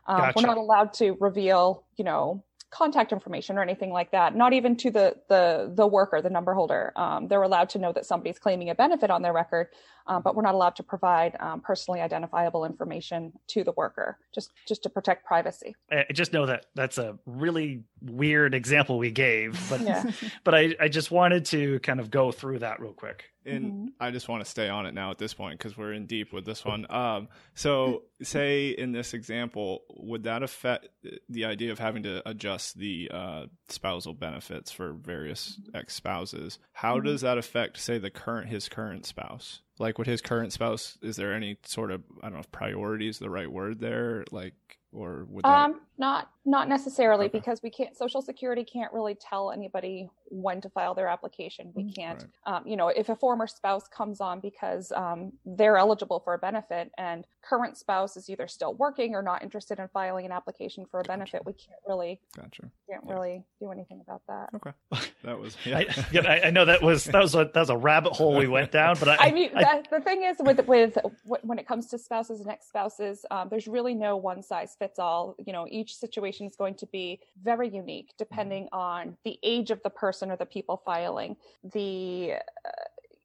Um, 0.09 0.19
gotcha. 0.19 0.33
We're 0.37 0.47
not 0.47 0.59
allowed 0.59 0.95
to 0.95 1.17
reveal, 1.21 1.85
you 1.97 2.05
know, 2.05 2.43
contact 2.71 3.13
information 3.13 3.57
or 3.57 3.63
anything 3.63 3.91
like 3.91 4.11
that 4.11 4.37
not 4.37 4.53
even 4.53 4.77
to 4.77 4.91
the 4.91 5.17
the 5.31 5.73
the 5.75 5.87
worker 5.87 6.21
the 6.21 6.29
number 6.29 6.53
holder 6.53 6.93
um, 6.97 7.27
they're 7.27 7.43
allowed 7.43 7.69
to 7.71 7.79
know 7.79 7.93
that 7.95 8.05
somebody's 8.05 8.39
claiming 8.39 8.69
a 8.69 8.75
benefit 8.75 9.11
on 9.11 9.23
their 9.23 9.33
record 9.33 9.69
um, 10.07 10.23
but 10.23 10.37
we're 10.37 10.43
not 10.43 10.55
allowed 10.55 10.77
to 10.77 10.83
provide 10.83 11.35
um, 11.41 11.63
personally 11.63 12.01
identifiable 12.01 12.67
information 12.67 13.33
to 13.47 13.65
the 13.65 13.73
worker 13.73 14.19
just 14.35 14.53
just 14.67 14.83
to 14.83 14.91
protect 14.91 15.25
privacy 15.25 15.75
i 15.91 16.05
just 16.13 16.35
know 16.35 16.45
that 16.45 16.67
that's 16.75 16.99
a 16.99 17.19
really 17.25 17.83
weird 18.03 18.55
example 18.55 18.99
we 18.99 19.11
gave 19.11 19.59
but 19.71 19.81
yeah. 19.81 20.05
but 20.45 20.55
I, 20.55 20.77
I 20.79 20.89
just 20.89 21.11
wanted 21.11 21.47
to 21.47 21.79
kind 21.81 22.01
of 22.01 22.11
go 22.11 22.33
through 22.33 22.59
that 22.59 22.81
real 22.81 22.93
quick 22.93 23.25
and 23.49 23.65
mm-hmm. 23.65 23.87
I 24.01 24.11
just 24.11 24.29
want 24.29 24.45
to 24.45 24.51
stay 24.51 24.69
on 24.69 24.87
it 24.87 24.95
now 24.95 25.11
at 25.11 25.19
this 25.19 25.35
point 25.35 25.59
because 25.59 25.77
we're 25.77 25.93
in 25.93 26.07
deep 26.07 26.33
with 26.33 26.45
this 26.45 26.65
one. 26.65 26.87
Um, 26.91 27.29
so, 27.55 28.03
say 28.23 28.69
in 28.69 28.93
this 28.93 29.15
example, 29.15 29.83
would 29.91 30.25
that 30.25 30.43
affect 30.43 30.89
the 31.29 31.45
idea 31.45 31.73
of 31.73 31.79
having 31.79 32.03
to 32.05 32.29
adjust 32.29 32.79
the 32.79 33.11
uh, 33.13 33.47
spousal 33.69 34.15
benefits 34.15 34.71
for 34.71 34.93
various 34.93 35.61
ex 35.75 35.95
spouses? 35.95 36.59
How 36.73 36.97
mm-hmm. 36.97 37.07
does 37.07 37.21
that 37.23 37.39
affect, 37.39 37.79
say, 37.79 37.99
the 37.99 38.11
current 38.11 38.49
his 38.49 38.69
current 38.69 39.07
spouse? 39.07 39.61
Like, 39.79 39.99
with 39.99 40.09
his 40.09 40.21
current 40.21 40.53
spouse, 40.53 40.99
is 41.03 41.17
there 41.17 41.33
any 41.33 41.59
sort 41.65 41.91
of 41.91 42.03
I 42.23 42.27
don't 42.27 42.35
know 42.35 42.41
if 42.41 42.51
priority 42.51 43.09
is 43.09 43.19
the 43.19 43.31
right 43.31 43.51
word 43.51 43.81
there? 43.81 44.25
Like, 44.31 44.55
or 44.93 45.27
would 45.29 45.45
that... 45.45 45.49
um 45.49 45.81
not 45.99 46.31
not 46.45 46.69
necessarily 46.69 47.27
okay. 47.27 47.39
because 47.39 47.61
we 47.63 47.69
can't 47.69 47.97
social 47.97 48.23
security 48.23 48.65
can't 48.65 48.93
really 48.93 49.15
tell 49.15 49.51
anybody 49.51 50.09
when 50.31 50.61
to 50.61 50.71
file 50.71 50.95
their 50.95 51.09
application 51.09 51.73
we 51.75 51.85
mm, 51.85 51.95
can't 51.95 52.27
right. 52.47 52.57
um, 52.57 52.67
you 52.67 52.77
know 52.77 52.89
if 52.89 53.09
a 53.09 53.17
former 53.17 53.47
spouse 53.47 53.89
comes 53.89 54.21
on 54.21 54.41
because 54.41 54.93
um, 54.93 55.33
they're 55.45 55.77
eligible 55.77 56.21
for 56.21 56.35
a 56.35 56.39
benefit 56.39 56.91
and 56.97 57.27
current 57.43 57.77
spouse 57.77 58.17
is 58.17 58.31
either 58.31 58.47
still 58.47 58.75
working 58.75 59.15
or 59.15 59.23
not 59.23 59.43
interested 59.43 59.79
in 59.79 59.89
filing 59.89 60.25
an 60.25 60.33
application 60.33 60.87
for 60.91 61.01
a 61.01 61.03
gotcha. 61.03 61.19
benefit 61.19 61.43
we 61.45 61.53
can't 61.53 61.81
really 61.87 62.21
gotcha 62.37 62.63
can't 62.89 63.03
yeah. 63.07 63.13
really 63.13 63.45
do 63.61 63.71
anything 63.71 64.01
about 64.07 64.23
that 64.29 64.49
okay 64.55 64.73
that 65.25 65.39
was 65.39 65.57
yeah. 65.65 65.79
I, 65.79 66.07
yeah, 66.13 66.41
I 66.45 66.51
know 66.51 66.65
that 66.65 66.83
was 66.83 67.05
that 67.05 67.21
was 67.21 67.35
a 67.35 67.51
that 67.53 67.57
was 67.57 67.71
a 67.71 67.77
rabbit 67.77 68.13
hole 68.13 68.37
we 68.37 68.47
went 68.47 68.73
down 68.73 68.97
but 68.99 69.09
i, 69.09 69.17
I 69.29 69.33
mean 69.33 69.51
I, 69.55 69.83
the 69.91 70.01
thing 70.01 70.23
is 70.23 70.37
with 70.41 70.67
with 70.67 70.99
when 71.43 71.59
it 71.59 71.67
comes 71.67 71.89
to 71.89 71.99
spouses 71.99 72.41
and 72.41 72.49
ex-spouses 72.49 73.27
um, 73.31 73.49
there's 73.51 73.67
really 73.67 73.95
no 73.95 74.17
one 74.17 74.43
size 74.43 74.77
fits 74.79 74.99
all 74.99 75.35
you 75.45 75.53
know 75.53 75.67
each 75.71 75.88
situation 75.95 76.47
is 76.47 76.57
going 76.57 76.75
to 76.75 76.87
be 76.87 77.21
very 77.43 77.69
unique 77.69 78.13
depending 78.19 78.65
mm-hmm. 78.65 78.79
on 78.79 79.17
the 79.25 79.39
age 79.43 79.71
of 79.71 79.83
the 79.83 79.91
person 79.91 80.31
or 80.31 80.37
the 80.37 80.47
people 80.47 80.83
filing 80.85 81.37
the 81.73 82.35
uh, 82.65 82.71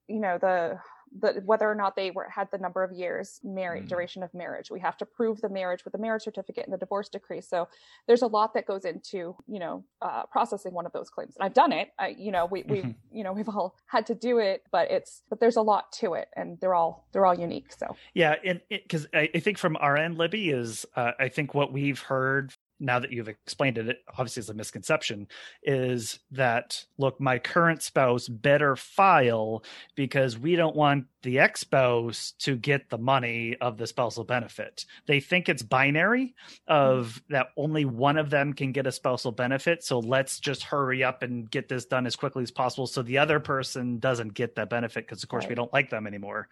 you 0.08 0.20
know 0.20 0.38
the 0.38 0.78
the, 1.20 1.42
whether 1.46 1.70
or 1.70 1.76
not 1.76 1.96
they 1.96 2.12
were 2.12 2.28
had 2.30 2.50
the 2.52 2.58
number 2.58 2.84
of 2.84 2.92
years 2.92 3.40
married, 3.44 3.86
mm. 3.86 3.90
duration 3.90 4.24
of 4.24 4.34
marriage. 4.34 4.72
We 4.72 4.80
have 4.80 4.98
to 4.98 5.06
prove 5.06 5.42
the 5.42 5.50
marriage 5.50 5.84
with 5.84 5.92
the 5.92 5.98
marriage 5.98 6.24
certificate 6.24 6.66
and 6.66 6.74
the 6.74 6.78
divorce 6.78 7.10
decree. 7.10 7.42
So 7.42 7.68
there's 8.08 8.22
a 8.22 8.28
lot 8.28 8.54
that 8.54 8.66
goes 8.66 8.86
into 8.86 9.36
you 9.48 9.60
know 9.60 9.84
uh, 10.02 10.24
processing 10.32 10.74
one 10.74 10.86
of 10.86 10.92
those 10.92 11.10
claims. 11.10 11.36
And 11.36 11.46
I've 11.46 11.54
done 11.54 11.72
it. 11.72 11.90
I, 12.00 12.16
you 12.18 12.32
know, 12.32 12.46
we 12.46 12.64
we 12.64 12.78
mm-hmm. 12.80 12.92
you 13.12 13.24
know 13.24 13.34
we've 13.34 13.50
all 13.50 13.76
had 13.86 14.06
to 14.08 14.16
do 14.16 14.40
it, 14.40 14.64
but 14.72 14.90
it's 14.92 15.22
but 15.30 15.40
there's 15.40 15.58
a 15.58 15.62
lot 15.62 15.92
to 15.94 16.14
it, 16.14 16.30
and 16.36 16.60
they're 16.60 16.76
all 16.76 17.08
they're 17.12 17.26
all 17.26 17.38
unique. 17.38 17.72
So 17.78 17.96
yeah, 18.14 18.36
and 18.44 18.62
because 18.70 19.08
I, 19.14 19.30
I, 19.34 19.40
think 19.40 19.58
from 19.58 19.78
our 19.78 19.98
end, 19.98 20.18
Libby 20.18 20.50
is 20.50 20.86
uh, 20.96 21.12
I 21.20 21.30
think 21.30 21.54
what 21.54 21.72
we've 21.72 22.00
heard 22.00 22.54
now 22.84 23.00
that 23.00 23.12
you've 23.12 23.30
explained 23.30 23.78
it, 23.78 23.88
it 23.88 24.04
obviously 24.10 24.42
is 24.42 24.50
a 24.50 24.54
misconception, 24.54 25.28
is 25.64 26.20
that 26.32 26.86
look, 26.98 27.20
my 27.20 27.40
current 27.40 27.82
spouse 27.82 28.28
better 28.28 28.76
file 28.76 29.64
because 29.96 30.38
we 30.38 30.56
don't 30.56 30.76
want 30.76 31.06
the 31.24 31.40
ex 31.40 31.62
spouse 31.62 32.34
to 32.40 32.56
get 32.56 32.90
the 32.90 32.98
money 32.98 33.56
of 33.62 33.78
the 33.78 33.88
spousal 33.88 34.26
benefit. 34.26 34.86
They 35.08 35.20
think 35.20 35.48
it's 35.48 35.64
binary 35.64 36.36
of 36.68 37.22
hmm. 37.28 37.34
that 37.34 37.48
only 37.58 37.86
one 37.86 38.18
of 38.18 38.30
them 38.30 38.54
can 38.54 38.72
get 38.72 38.88
a 38.88 38.92
spousal 38.92 39.32
benefit. 39.32 39.84
So 39.84 40.00
let's 40.00 40.40
just 40.40 40.64
hurry 40.64 41.04
up 41.04 41.24
and 41.24 41.50
get 41.50 41.70
this 41.70 41.86
done 41.86 42.06
as 42.06 42.16
quickly 42.16 42.44
as 42.44 42.52
possible 42.52 42.88
so 42.88 43.02
the 43.02 43.18
other 43.18 43.40
person 43.40 44.00
doesn't 44.00 44.34
get 44.34 44.56
that 44.56 44.70
benefit 44.70 45.06
because, 45.08 45.24
of 45.24 45.30
course, 45.30 45.44
right. 45.44 45.50
we 45.50 45.56
don't 45.56 45.74
like 45.74 45.90
them 45.90 46.06
anymore. 46.06 46.50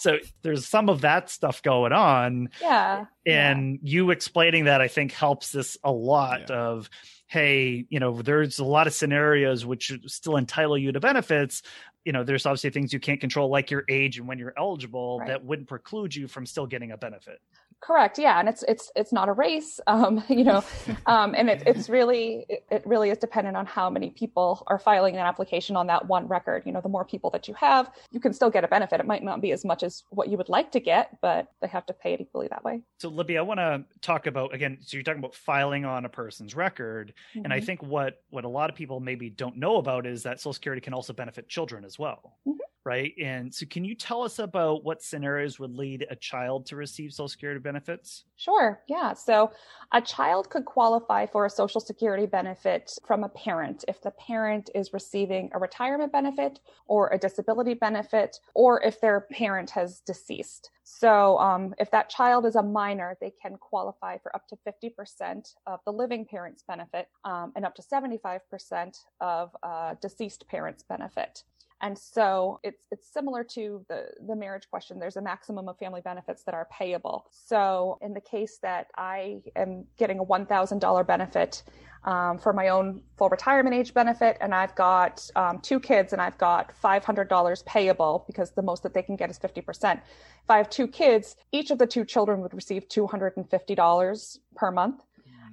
So 0.00 0.18
there's 0.42 0.66
some 0.66 0.88
of 0.88 1.00
that 1.02 1.30
stuff 1.30 1.62
going 1.62 1.92
on. 1.92 2.50
Yeah. 2.60 3.06
And 3.26 3.78
yeah. 3.82 3.90
you 3.90 4.10
explaining 4.10 4.64
that, 4.64 4.80
I 4.80 4.88
think, 4.88 5.12
helps 5.12 5.52
this 5.52 5.67
a 5.84 5.92
lot 5.92 6.48
yeah. 6.48 6.56
of 6.56 6.90
hey, 7.28 7.84
you 7.90 8.00
know, 8.00 8.22
there's 8.22 8.58
a 8.58 8.64
lot 8.64 8.86
of 8.86 8.94
scenarios 8.94 9.66
which 9.66 9.92
still 10.06 10.38
entitle 10.38 10.78
you 10.78 10.92
to 10.92 11.00
benefits. 11.00 11.62
You 12.04 12.12
know, 12.12 12.24
there's 12.24 12.46
obviously 12.46 12.70
things 12.70 12.92
you 12.92 13.00
can't 13.00 13.20
control, 13.20 13.50
like 13.50 13.70
your 13.70 13.84
age 13.88 14.18
and 14.18 14.26
when 14.26 14.38
you're 14.38 14.54
eligible, 14.56 15.18
right. 15.18 15.28
that 15.28 15.44
wouldn't 15.44 15.68
preclude 15.68 16.16
you 16.16 16.26
from 16.26 16.46
still 16.46 16.66
getting 16.66 16.92
a 16.92 16.96
benefit. 16.96 17.38
Correct. 17.80 18.18
Yeah, 18.18 18.40
and 18.40 18.48
it's 18.48 18.64
it's 18.66 18.90
it's 18.96 19.12
not 19.12 19.28
a 19.28 19.32
race, 19.32 19.78
um, 19.86 20.22
you 20.28 20.44
know, 20.44 20.64
um, 21.06 21.34
and 21.36 21.48
it, 21.48 21.62
it's 21.64 21.88
really 21.88 22.44
it, 22.48 22.82
really 22.84 23.10
is 23.10 23.18
dependent 23.18 23.56
on 23.56 23.66
how 23.66 23.88
many 23.88 24.10
people 24.10 24.64
are 24.66 24.78
filing 24.78 25.14
an 25.14 25.20
application 25.20 25.76
on 25.76 25.86
that 25.86 26.06
one 26.06 26.26
record. 26.26 26.64
You 26.66 26.72
know, 26.72 26.80
the 26.80 26.88
more 26.88 27.04
people 27.04 27.30
that 27.30 27.46
you 27.46 27.54
have, 27.54 27.90
you 28.10 28.20
can 28.20 28.32
still 28.32 28.50
get 28.50 28.64
a 28.64 28.68
benefit. 28.68 29.00
It 29.00 29.06
might 29.06 29.22
not 29.22 29.40
be 29.40 29.52
as 29.52 29.64
much 29.64 29.82
as 29.82 30.02
what 30.10 30.28
you 30.28 30.36
would 30.36 30.48
like 30.48 30.72
to 30.72 30.80
get, 30.80 31.18
but 31.20 31.48
they 31.60 31.68
have 31.68 31.86
to 31.86 31.92
pay 31.92 32.14
it 32.14 32.20
equally 32.20 32.48
that 32.48 32.64
way. 32.64 32.82
So, 32.98 33.08
Libby, 33.08 33.38
I 33.38 33.42
want 33.42 33.58
to 33.58 33.84
talk 34.00 34.26
about 34.26 34.52
again. 34.52 34.78
So, 34.80 34.96
you're 34.96 35.04
talking 35.04 35.20
about 35.20 35.34
filing 35.34 35.84
on 35.84 36.04
a 36.04 36.08
person's 36.08 36.56
record, 36.56 37.14
mm-hmm. 37.30 37.44
and 37.44 37.52
I 37.52 37.58
mm-hmm. 37.58 37.66
think 37.66 37.82
what 37.82 38.22
what 38.30 38.44
a 38.44 38.48
lot 38.48 38.70
of 38.70 38.76
people 38.76 38.98
maybe 38.98 39.30
don't 39.30 39.56
know 39.56 39.76
about 39.76 40.04
is 40.04 40.24
that 40.24 40.40
Social 40.40 40.52
Security 40.52 40.80
can 40.80 40.94
also 40.94 41.12
benefit 41.12 41.48
children 41.48 41.84
as 41.84 41.98
well. 41.98 42.34
Mm-hmm 42.46 42.67
right? 42.88 43.12
And 43.22 43.54
so, 43.54 43.66
can 43.66 43.84
you 43.84 43.94
tell 43.94 44.22
us 44.22 44.38
about 44.38 44.82
what 44.82 45.02
scenarios 45.02 45.58
would 45.58 45.74
lead 45.74 46.06
a 46.08 46.16
child 46.16 46.64
to 46.66 46.76
receive 46.76 47.12
Social 47.12 47.28
Security 47.28 47.60
benefits? 47.60 48.24
Sure. 48.36 48.80
Yeah. 48.88 49.12
So, 49.12 49.52
a 49.92 50.00
child 50.00 50.48
could 50.48 50.64
qualify 50.64 51.26
for 51.26 51.44
a 51.44 51.50
Social 51.50 51.82
Security 51.82 52.24
benefit 52.24 52.98
from 53.06 53.24
a 53.24 53.28
parent 53.28 53.84
if 53.88 54.00
the 54.00 54.12
parent 54.12 54.70
is 54.74 54.94
receiving 54.94 55.50
a 55.52 55.58
retirement 55.58 56.12
benefit 56.12 56.60
or 56.86 57.12
a 57.12 57.18
disability 57.18 57.74
benefit, 57.74 58.38
or 58.54 58.82
if 58.82 59.02
their 59.02 59.20
parent 59.20 59.68
has 59.68 60.00
deceased. 60.00 60.70
So, 60.84 61.36
um, 61.38 61.74
if 61.78 61.90
that 61.90 62.08
child 62.08 62.46
is 62.46 62.56
a 62.56 62.62
minor, 62.62 63.18
they 63.20 63.34
can 63.42 63.58
qualify 63.58 64.16
for 64.16 64.34
up 64.34 64.48
to 64.48 64.56
50% 64.66 65.56
of 65.66 65.80
the 65.84 65.92
living 65.92 66.24
parent's 66.24 66.62
benefit 66.62 67.08
um, 67.26 67.52
and 67.54 67.66
up 67.66 67.74
to 67.74 67.82
75% 67.82 69.04
of 69.20 69.54
uh, 69.62 69.94
deceased 70.00 70.48
parent's 70.48 70.82
benefit. 70.82 71.44
And 71.80 71.96
so 71.96 72.58
it's 72.64 72.82
it's 72.90 73.06
similar 73.12 73.44
to 73.54 73.84
the 73.88 74.06
the 74.26 74.34
marriage 74.34 74.68
question. 74.68 74.98
There's 74.98 75.16
a 75.16 75.22
maximum 75.22 75.68
of 75.68 75.78
family 75.78 76.00
benefits 76.00 76.42
that 76.44 76.54
are 76.54 76.66
payable. 76.76 77.26
So 77.30 77.98
in 78.02 78.14
the 78.14 78.20
case 78.20 78.58
that 78.62 78.88
I 78.96 79.42
am 79.54 79.84
getting 79.96 80.18
a 80.18 80.22
one 80.22 80.44
thousand 80.46 80.80
dollar 80.80 81.04
benefit 81.04 81.62
um, 82.04 82.38
for 82.38 82.52
my 82.52 82.68
own 82.68 83.02
full 83.16 83.28
retirement 83.28 83.74
age 83.76 83.94
benefit, 83.94 84.38
and 84.40 84.54
I've 84.54 84.74
got 84.74 85.28
um, 85.36 85.60
two 85.60 85.78
kids, 85.78 86.12
and 86.12 86.20
I've 86.20 86.38
got 86.38 86.74
five 86.76 87.04
hundred 87.04 87.28
dollars 87.28 87.62
payable 87.62 88.24
because 88.26 88.50
the 88.50 88.62
most 88.62 88.82
that 88.82 88.92
they 88.92 89.02
can 89.02 89.14
get 89.14 89.30
is 89.30 89.38
fifty 89.38 89.60
percent. 89.60 90.00
If 90.42 90.50
I 90.50 90.56
have 90.56 90.70
two 90.70 90.88
kids, 90.88 91.36
each 91.52 91.70
of 91.70 91.78
the 91.78 91.86
two 91.86 92.04
children 92.04 92.40
would 92.40 92.54
receive 92.54 92.88
two 92.88 93.06
hundred 93.06 93.36
and 93.36 93.48
fifty 93.48 93.76
dollars 93.76 94.40
per 94.56 94.72
month. 94.72 95.04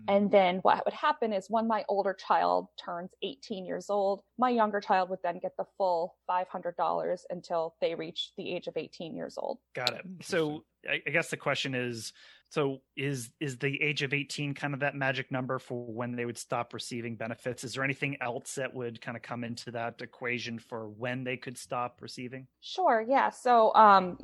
And 0.08 0.32
then 0.32 0.58
what 0.58 0.84
would 0.86 0.94
happen 0.94 1.34
is 1.34 1.48
when 1.50 1.68
my 1.68 1.84
older 1.90 2.14
child 2.14 2.68
turns 2.84 3.12
18 3.24 3.66
years 3.66 3.90
old, 3.90 4.22
my 4.38 4.50
younger 4.50 4.80
child 4.80 5.10
would 5.10 5.20
then 5.24 5.40
get 5.40 5.54
the 5.58 5.66
full 5.78 6.16
$500 6.30 7.20
until 7.30 7.76
they 7.82 7.96
reach 7.96 8.32
the 8.38 8.54
age 8.54 8.68
of 8.68 8.78
18 8.78 9.16
years 9.16 9.36
old. 9.38 9.60
Got 9.76 9.94
it. 9.94 10.06
So 10.22 10.64
I 10.90 11.10
guess 11.10 11.30
the 11.30 11.38
question 11.38 11.74
is 11.74 12.14
so 12.50 12.82
is 12.96 13.32
is 13.40 13.58
the 13.58 13.82
age 13.82 14.02
of 14.02 14.14
18 14.14 14.54
kind 14.54 14.74
of 14.74 14.80
that 14.80 14.96
magic 14.96 15.32
number 15.32 15.60
for 15.60 15.86
when 15.86 16.16
they 16.16 16.26
would 16.26 16.38
stop 16.38 16.74
receiving 16.74 17.16
benefits? 17.16 17.64
Is 17.64 17.74
there 17.74 17.84
anything 17.84 18.18
else 18.22 18.56
that 18.56 18.74
would 18.74 19.02
kind 19.02 19.18
of 19.18 19.24
come 19.24 19.44
into 19.44 19.72
that 19.72 20.02
equation 20.02 20.60
for 20.60 20.88
when 20.90 21.24
they 21.24 21.38
could 21.38 21.58
stop 21.58 21.98
receiving? 22.02 22.48
Sure, 22.62 23.06
yeah. 23.08 23.30
So 23.30 23.74
um 23.76 24.18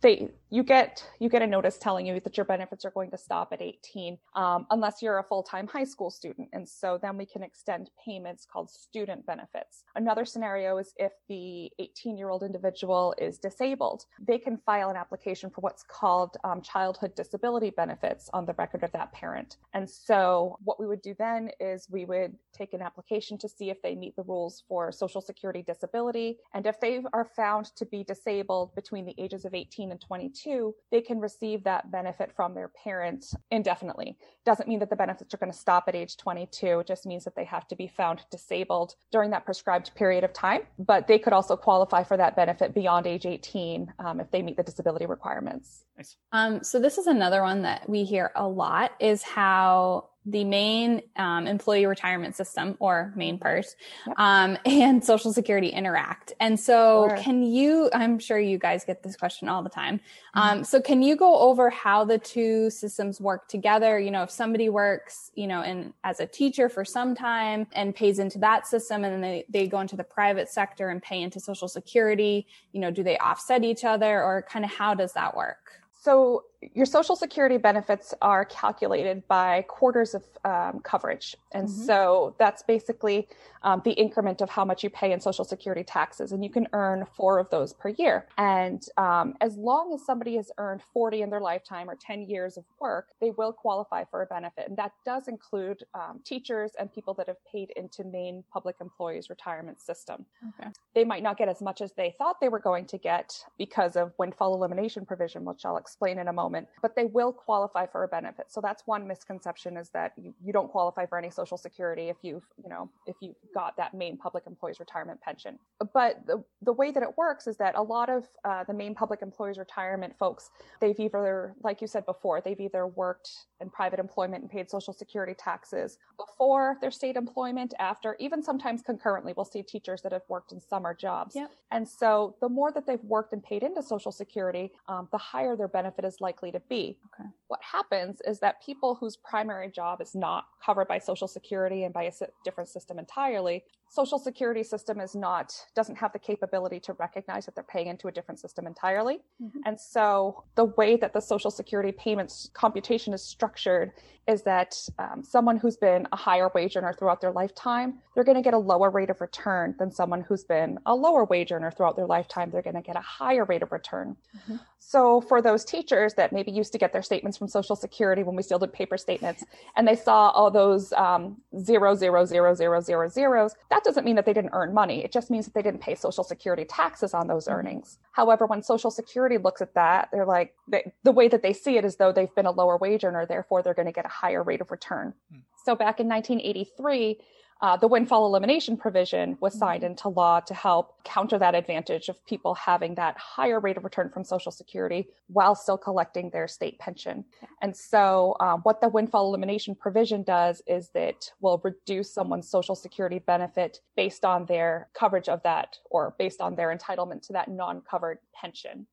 they 0.00 0.28
you 0.50 0.62
get 0.62 1.04
you 1.18 1.28
get 1.28 1.42
a 1.42 1.46
notice 1.46 1.78
telling 1.78 2.06
you 2.06 2.20
that 2.20 2.36
your 2.36 2.46
benefits 2.46 2.84
are 2.84 2.90
going 2.90 3.10
to 3.10 3.18
stop 3.18 3.52
at 3.52 3.60
18 3.60 4.18
um, 4.36 4.66
unless 4.70 5.02
you're 5.02 5.18
a 5.18 5.24
full-time 5.24 5.66
high 5.66 5.84
school 5.84 6.10
student 6.10 6.48
and 6.52 6.68
so 6.68 6.98
then 7.00 7.16
we 7.16 7.26
can 7.26 7.42
extend 7.42 7.90
payments 8.04 8.46
called 8.50 8.70
student 8.70 9.24
benefits. 9.26 9.84
Another 9.96 10.24
scenario 10.24 10.78
is 10.78 10.92
if 10.96 11.12
the 11.28 11.70
18-year-old 11.80 12.42
individual 12.42 13.14
is 13.18 13.38
disabled, 13.38 14.04
they 14.20 14.38
can 14.38 14.58
file 14.58 14.90
an 14.90 14.96
application 14.96 15.50
for 15.50 15.62
what's 15.62 15.82
called 15.82 16.36
um, 16.44 16.60
childhood 16.60 17.14
disability 17.14 17.61
disability 17.62 17.74
benefits 17.76 18.28
on 18.32 18.44
the 18.46 18.54
record 18.54 18.82
of 18.82 18.92
that 18.92 19.12
parent. 19.12 19.56
And 19.74 19.88
so 19.88 20.58
what 20.64 20.80
we 20.80 20.86
would 20.86 21.02
do 21.02 21.14
then 21.18 21.50
is 21.60 21.86
we 21.90 22.04
would 22.04 22.34
take 22.52 22.74
an 22.74 22.82
application 22.82 23.38
to 23.38 23.48
see 23.48 23.70
if 23.70 23.80
they 23.82 23.94
meet 23.94 24.16
the 24.16 24.22
rules 24.22 24.62
for 24.68 24.92
Social 24.92 25.20
Security 25.20 25.62
disability. 25.62 26.38
And 26.54 26.66
if 26.66 26.80
they 26.80 27.02
are 27.12 27.24
found 27.24 27.66
to 27.76 27.86
be 27.86 28.04
disabled 28.04 28.74
between 28.74 29.06
the 29.06 29.14
ages 29.18 29.44
of 29.44 29.54
18 29.54 29.90
and 29.92 30.00
22, 30.00 30.74
they 30.90 31.00
can 31.00 31.20
receive 31.20 31.64
that 31.64 31.90
benefit 31.90 32.32
from 32.34 32.54
their 32.54 32.70
parent 32.84 33.24
indefinitely. 33.50 34.16
Doesn't 34.44 34.68
mean 34.68 34.80
that 34.80 34.90
the 34.90 34.96
benefits 34.96 35.32
are 35.32 35.38
going 35.38 35.52
to 35.52 35.58
stop 35.58 35.84
at 35.88 35.94
age 35.94 36.16
22. 36.16 36.80
It 36.80 36.86
just 36.86 37.06
means 37.06 37.24
that 37.24 37.36
they 37.36 37.44
have 37.44 37.68
to 37.68 37.76
be 37.76 37.86
found 37.86 38.22
disabled 38.30 38.96
during 39.12 39.30
that 39.30 39.44
prescribed 39.44 39.94
period 39.94 40.24
of 40.24 40.32
time. 40.32 40.62
But 40.78 41.06
they 41.06 41.18
could 41.18 41.32
also 41.32 41.56
qualify 41.56 42.02
for 42.02 42.16
that 42.16 42.34
benefit 42.34 42.74
beyond 42.74 43.06
age 43.06 43.26
18 43.26 43.92
um, 43.98 44.20
if 44.20 44.30
they 44.30 44.42
meet 44.42 44.56
the 44.56 44.62
disability 44.62 45.06
requirements. 45.06 45.84
Nice. 46.02 46.16
Um, 46.32 46.64
so 46.64 46.80
this 46.80 46.98
is 46.98 47.06
another 47.06 47.42
one 47.42 47.62
that 47.62 47.88
we 47.88 48.04
hear 48.04 48.32
a 48.34 48.46
lot 48.46 48.92
is 48.98 49.22
how 49.22 50.08
the 50.24 50.44
Maine 50.44 51.02
um, 51.16 51.46
employee 51.48 51.86
retirement 51.86 52.36
system 52.36 52.76
or 52.78 53.12
Maine 53.16 53.38
PERS 53.38 53.74
yep. 54.06 54.18
um, 54.18 54.56
and 54.64 55.04
social 55.04 55.32
security 55.32 55.68
interact 55.68 56.32
and 56.38 56.58
so 56.58 57.08
sure. 57.08 57.18
can 57.18 57.42
you 57.42 57.90
i'm 57.92 58.18
sure 58.18 58.38
you 58.38 58.56
guys 58.56 58.84
get 58.84 59.02
this 59.02 59.16
question 59.16 59.48
all 59.48 59.62
the 59.62 59.68
time 59.68 59.98
mm-hmm. 59.98 60.38
um, 60.38 60.64
so 60.64 60.80
can 60.80 61.02
you 61.02 61.16
go 61.16 61.38
over 61.38 61.70
how 61.70 62.04
the 62.04 62.18
two 62.18 62.70
systems 62.70 63.20
work 63.20 63.48
together 63.48 63.98
you 63.98 64.10
know 64.10 64.22
if 64.22 64.30
somebody 64.30 64.68
works 64.68 65.32
you 65.34 65.46
know 65.46 65.62
in 65.62 65.92
as 66.04 66.20
a 66.20 66.26
teacher 66.26 66.68
for 66.68 66.84
some 66.84 67.14
time 67.14 67.66
and 67.72 67.94
pays 67.94 68.18
into 68.18 68.38
that 68.38 68.66
system 68.66 69.04
and 69.04 69.12
then 69.14 69.20
they, 69.20 69.44
they 69.48 69.66
go 69.66 69.80
into 69.80 69.96
the 69.96 70.04
private 70.04 70.48
sector 70.48 70.88
and 70.90 71.02
pay 71.02 71.20
into 71.20 71.40
social 71.40 71.66
security 71.66 72.46
you 72.72 72.80
know 72.80 72.90
do 72.90 73.02
they 73.02 73.18
offset 73.18 73.64
each 73.64 73.84
other 73.84 74.22
or 74.22 74.46
kind 74.48 74.64
of 74.64 74.70
how 74.70 74.94
does 74.94 75.12
that 75.14 75.36
work 75.36 75.81
so 76.02 76.44
your 76.74 76.86
social 76.86 77.16
security 77.16 77.56
benefits 77.56 78.14
are 78.22 78.44
calculated 78.44 79.26
by 79.26 79.62
quarters 79.62 80.14
of 80.14 80.22
um, 80.44 80.80
coverage. 80.80 81.36
And 81.52 81.68
mm-hmm. 81.68 81.82
so 81.82 82.34
that's 82.38 82.62
basically 82.62 83.28
um, 83.62 83.82
the 83.84 83.92
increment 83.92 84.40
of 84.40 84.50
how 84.50 84.64
much 84.64 84.82
you 84.82 84.90
pay 84.90 85.12
in 85.12 85.20
social 85.20 85.44
security 85.44 85.82
taxes. 85.82 86.32
And 86.32 86.44
you 86.44 86.50
can 86.50 86.68
earn 86.72 87.04
four 87.16 87.38
of 87.38 87.50
those 87.50 87.72
per 87.72 87.90
year. 87.90 88.26
And 88.38 88.82
um, 88.96 89.34
as 89.40 89.56
long 89.56 89.92
as 89.92 90.04
somebody 90.04 90.36
has 90.36 90.50
earned 90.58 90.82
40 90.92 91.22
in 91.22 91.30
their 91.30 91.40
lifetime 91.40 91.90
or 91.90 91.96
10 91.96 92.22
years 92.22 92.56
of 92.56 92.64
work, 92.80 93.08
they 93.20 93.30
will 93.30 93.52
qualify 93.52 94.04
for 94.04 94.22
a 94.22 94.26
benefit. 94.26 94.68
And 94.68 94.76
that 94.76 94.92
does 95.04 95.28
include 95.28 95.84
um, 95.94 96.20
teachers 96.24 96.72
and 96.78 96.92
people 96.92 97.14
that 97.14 97.26
have 97.26 97.44
paid 97.50 97.72
into 97.76 98.04
Maine 98.04 98.44
public 98.52 98.76
employees 98.80 99.30
retirement 99.30 99.80
system. 99.80 100.24
Okay. 100.60 100.70
They 100.94 101.04
might 101.04 101.22
not 101.22 101.36
get 101.36 101.48
as 101.48 101.60
much 101.60 101.80
as 101.80 101.92
they 101.92 102.14
thought 102.18 102.40
they 102.40 102.48
were 102.48 102.60
going 102.60 102.86
to 102.86 102.98
get 102.98 103.44
because 103.58 103.96
of 103.96 104.12
windfall 104.18 104.54
elimination 104.54 105.04
provision, 105.04 105.44
which 105.44 105.64
I'll 105.64 105.76
explain 105.76 106.18
in 106.18 106.28
a 106.28 106.32
moment 106.32 106.51
moment, 106.52 106.68
but 106.82 106.94
they 106.94 107.04
will 107.04 107.32
qualify 107.32 107.86
for 107.86 108.04
a 108.04 108.08
benefit. 108.08 108.46
So 108.48 108.60
that's 108.60 108.82
one 108.86 109.06
misconception 109.06 109.76
is 109.76 109.90
that 109.90 110.12
you, 110.16 110.34
you 110.44 110.52
don't 110.52 110.70
qualify 110.70 111.06
for 111.06 111.18
any 111.18 111.30
social 111.30 111.56
security 111.56 112.08
if 112.08 112.16
you've, 112.22 112.44
you 112.62 112.68
know, 112.68 112.90
if 113.06 113.16
you've 113.20 113.36
got 113.54 113.76
that 113.76 113.94
Maine 113.94 114.16
public 114.16 114.44
employees 114.46 114.78
retirement 114.80 115.20
pension. 115.20 115.58
But 115.94 116.26
the, 116.26 116.44
the 116.62 116.72
way 116.72 116.90
that 116.92 117.02
it 117.02 117.16
works 117.16 117.46
is 117.46 117.56
that 117.56 117.74
a 117.76 117.82
lot 117.82 118.08
of 118.10 118.28
uh, 118.44 118.64
the 118.64 118.74
Maine 118.74 118.94
public 118.94 119.22
employees 119.22 119.58
retirement 119.58 120.14
folks, 120.18 120.50
they've 120.80 120.98
either, 120.98 121.54
like 121.62 121.80
you 121.80 121.86
said 121.86 122.04
before, 122.06 122.40
they've 122.40 122.60
either 122.60 122.86
worked 122.86 123.30
in 123.60 123.70
private 123.70 124.00
employment 124.00 124.42
and 124.42 124.50
paid 124.50 124.68
social 124.68 124.92
security 124.92 125.34
taxes 125.34 125.98
before 126.16 126.76
their 126.80 126.90
state 126.90 127.16
employment, 127.16 127.74
after, 127.78 128.16
even 128.18 128.42
sometimes 128.42 128.82
concurrently, 128.82 129.32
we'll 129.36 129.44
see 129.44 129.62
teachers 129.62 130.02
that 130.02 130.12
have 130.12 130.22
worked 130.28 130.52
in 130.52 130.60
summer 130.60 130.94
jobs. 130.94 131.34
Yep. 131.34 131.50
And 131.70 131.88
so 131.88 132.36
the 132.40 132.48
more 132.48 132.72
that 132.72 132.86
they've 132.86 133.04
worked 133.04 133.32
and 133.32 133.42
paid 133.42 133.62
into 133.62 133.82
social 133.82 134.12
security, 134.12 134.72
um, 134.88 135.08
the 135.12 135.18
higher 135.18 135.56
their 135.56 135.68
benefit 135.68 136.04
is 136.04 136.16
likely 136.20 136.41
to 136.50 136.60
be. 136.68 136.98
Okay. 137.14 137.28
What 137.48 137.60
happens 137.62 138.20
is 138.26 138.40
that 138.40 138.62
people 138.64 138.94
whose 138.94 139.16
primary 139.16 139.70
job 139.70 140.00
is 140.00 140.14
not 140.14 140.46
covered 140.64 140.88
by 140.88 140.98
social 140.98 141.28
security 141.28 141.84
and 141.84 141.94
by 141.94 142.04
a 142.04 142.12
different 142.44 142.68
system 142.68 142.98
entirely, 142.98 143.64
social 143.92 144.18
security 144.18 144.62
system 144.62 145.00
is 145.00 145.14
not 145.14 145.54
doesn't 145.74 145.96
have 145.96 146.14
the 146.14 146.18
capability 146.18 146.80
to 146.80 146.94
recognize 146.94 147.44
that 147.44 147.54
they're 147.54 147.62
paying 147.62 147.88
into 147.88 148.08
a 148.08 148.12
different 148.12 148.40
system 148.40 148.66
entirely 148.66 149.18
mm-hmm. 149.42 149.58
and 149.66 149.78
so 149.78 150.44
the 150.54 150.64
way 150.64 150.96
that 150.96 151.12
the 151.12 151.20
social 151.20 151.50
security 151.50 151.92
payments 151.92 152.50
computation 152.54 153.12
is 153.12 153.22
structured 153.22 153.92
is 154.28 154.42
that 154.42 154.76
um, 154.98 155.22
someone 155.22 155.56
who's 155.56 155.76
been 155.76 156.06
a 156.12 156.16
higher 156.16 156.48
wage 156.54 156.76
earner 156.76 156.94
throughout 156.94 157.20
their 157.20 157.32
lifetime 157.32 157.98
they're 158.14 158.24
going 158.24 158.36
to 158.36 158.42
get 158.42 158.54
a 158.54 158.58
lower 158.58 158.88
rate 158.88 159.10
of 159.10 159.20
return 159.20 159.74
than 159.78 159.90
someone 159.90 160.22
who's 160.22 160.44
been 160.44 160.78
a 160.86 160.94
lower 160.94 161.24
wage 161.24 161.52
earner 161.52 161.70
throughout 161.70 161.94
their 161.94 162.06
lifetime 162.06 162.50
they're 162.50 162.62
going 162.62 162.76
to 162.76 162.80
get 162.80 162.96
a 162.96 163.00
higher 163.00 163.44
rate 163.44 163.62
of 163.62 163.72
return 163.72 164.16
mm-hmm. 164.34 164.56
so 164.78 165.20
for 165.20 165.42
those 165.42 165.66
teachers 165.66 166.14
that 166.14 166.32
maybe 166.32 166.50
used 166.50 166.72
to 166.72 166.78
get 166.78 166.94
their 166.94 167.02
statements 167.02 167.36
from 167.36 167.46
social 167.46 167.76
security 167.76 168.22
when 168.22 168.36
we 168.36 168.42
still 168.42 168.58
did 168.58 168.72
paper 168.72 168.96
statements 168.96 169.44
and 169.76 169.86
they 169.86 169.96
saw 169.96 170.30
all 170.30 170.50
those 170.50 170.94
um, 170.94 171.36
zero 171.60 171.94
zero 171.94 172.24
zero 172.24 172.54
zero 172.54 172.80
zero 172.80 173.08
zeros 173.10 173.54
that 173.68 173.81
that 173.82 173.88
doesn't 173.88 174.04
mean 174.04 174.16
that 174.16 174.26
they 174.26 174.32
didn't 174.32 174.52
earn 174.52 174.72
money. 174.72 175.02
It 175.02 175.10
just 175.10 175.30
means 175.30 175.44
that 175.46 175.54
they 175.54 175.62
didn't 175.62 175.80
pay 175.80 175.94
Social 175.94 176.22
Security 176.22 176.64
taxes 176.64 177.14
on 177.14 177.26
those 177.26 177.46
mm-hmm. 177.46 177.58
earnings. 177.58 177.98
However, 178.12 178.46
when 178.46 178.62
Social 178.62 178.90
Security 178.90 179.38
looks 179.38 179.60
at 179.60 179.74
that, 179.74 180.08
they're 180.12 180.26
like, 180.26 180.54
they, 180.68 180.92
the 181.02 181.12
way 181.12 181.28
that 181.28 181.42
they 181.42 181.52
see 181.52 181.76
it 181.76 181.84
is 181.84 181.96
though 181.96 182.12
they've 182.12 182.34
been 182.34 182.46
a 182.46 182.50
lower 182.50 182.76
wage 182.76 183.04
earner, 183.04 183.26
therefore 183.26 183.62
they're 183.62 183.74
going 183.74 183.86
to 183.86 183.92
get 183.92 184.04
a 184.04 184.08
higher 184.08 184.42
rate 184.42 184.60
of 184.60 184.70
return. 184.70 185.14
Mm. 185.34 185.42
So 185.64 185.74
back 185.74 185.98
in 185.98 186.08
1983, 186.08 187.18
uh, 187.62 187.76
the 187.76 187.86
windfall 187.86 188.26
elimination 188.26 188.76
provision 188.76 189.38
was 189.40 189.56
signed 189.56 189.82
mm-hmm. 189.82 189.92
into 189.92 190.08
law 190.08 190.40
to 190.40 190.52
help 190.52 191.02
counter 191.04 191.38
that 191.38 191.54
advantage 191.54 192.08
of 192.08 192.24
people 192.26 192.54
having 192.54 192.96
that 192.96 193.16
higher 193.16 193.60
rate 193.60 193.76
of 193.76 193.84
return 193.84 194.10
from 194.10 194.24
Social 194.24 194.50
Security 194.50 195.08
while 195.28 195.54
still 195.54 195.78
collecting 195.78 196.28
their 196.30 196.48
state 196.48 196.76
pension. 196.80 197.24
And 197.62 197.74
so, 197.74 198.36
um, 198.40 198.60
what 198.62 198.80
the 198.80 198.88
windfall 198.88 199.28
elimination 199.28 199.76
provision 199.76 200.24
does 200.24 200.60
is 200.66 200.90
that 200.94 201.30
will 201.40 201.60
reduce 201.62 202.12
someone's 202.12 202.48
Social 202.48 202.74
Security 202.74 203.20
benefit 203.20 203.80
based 203.96 204.24
on 204.24 204.44
their 204.46 204.88
coverage 204.92 205.28
of 205.28 205.40
that 205.44 205.78
or 205.88 206.16
based 206.18 206.40
on 206.40 206.56
their 206.56 206.76
entitlement 206.76 207.24
to 207.28 207.32
that 207.32 207.46
non 207.46 207.80
covered 207.82 208.18
pension. 208.34 208.88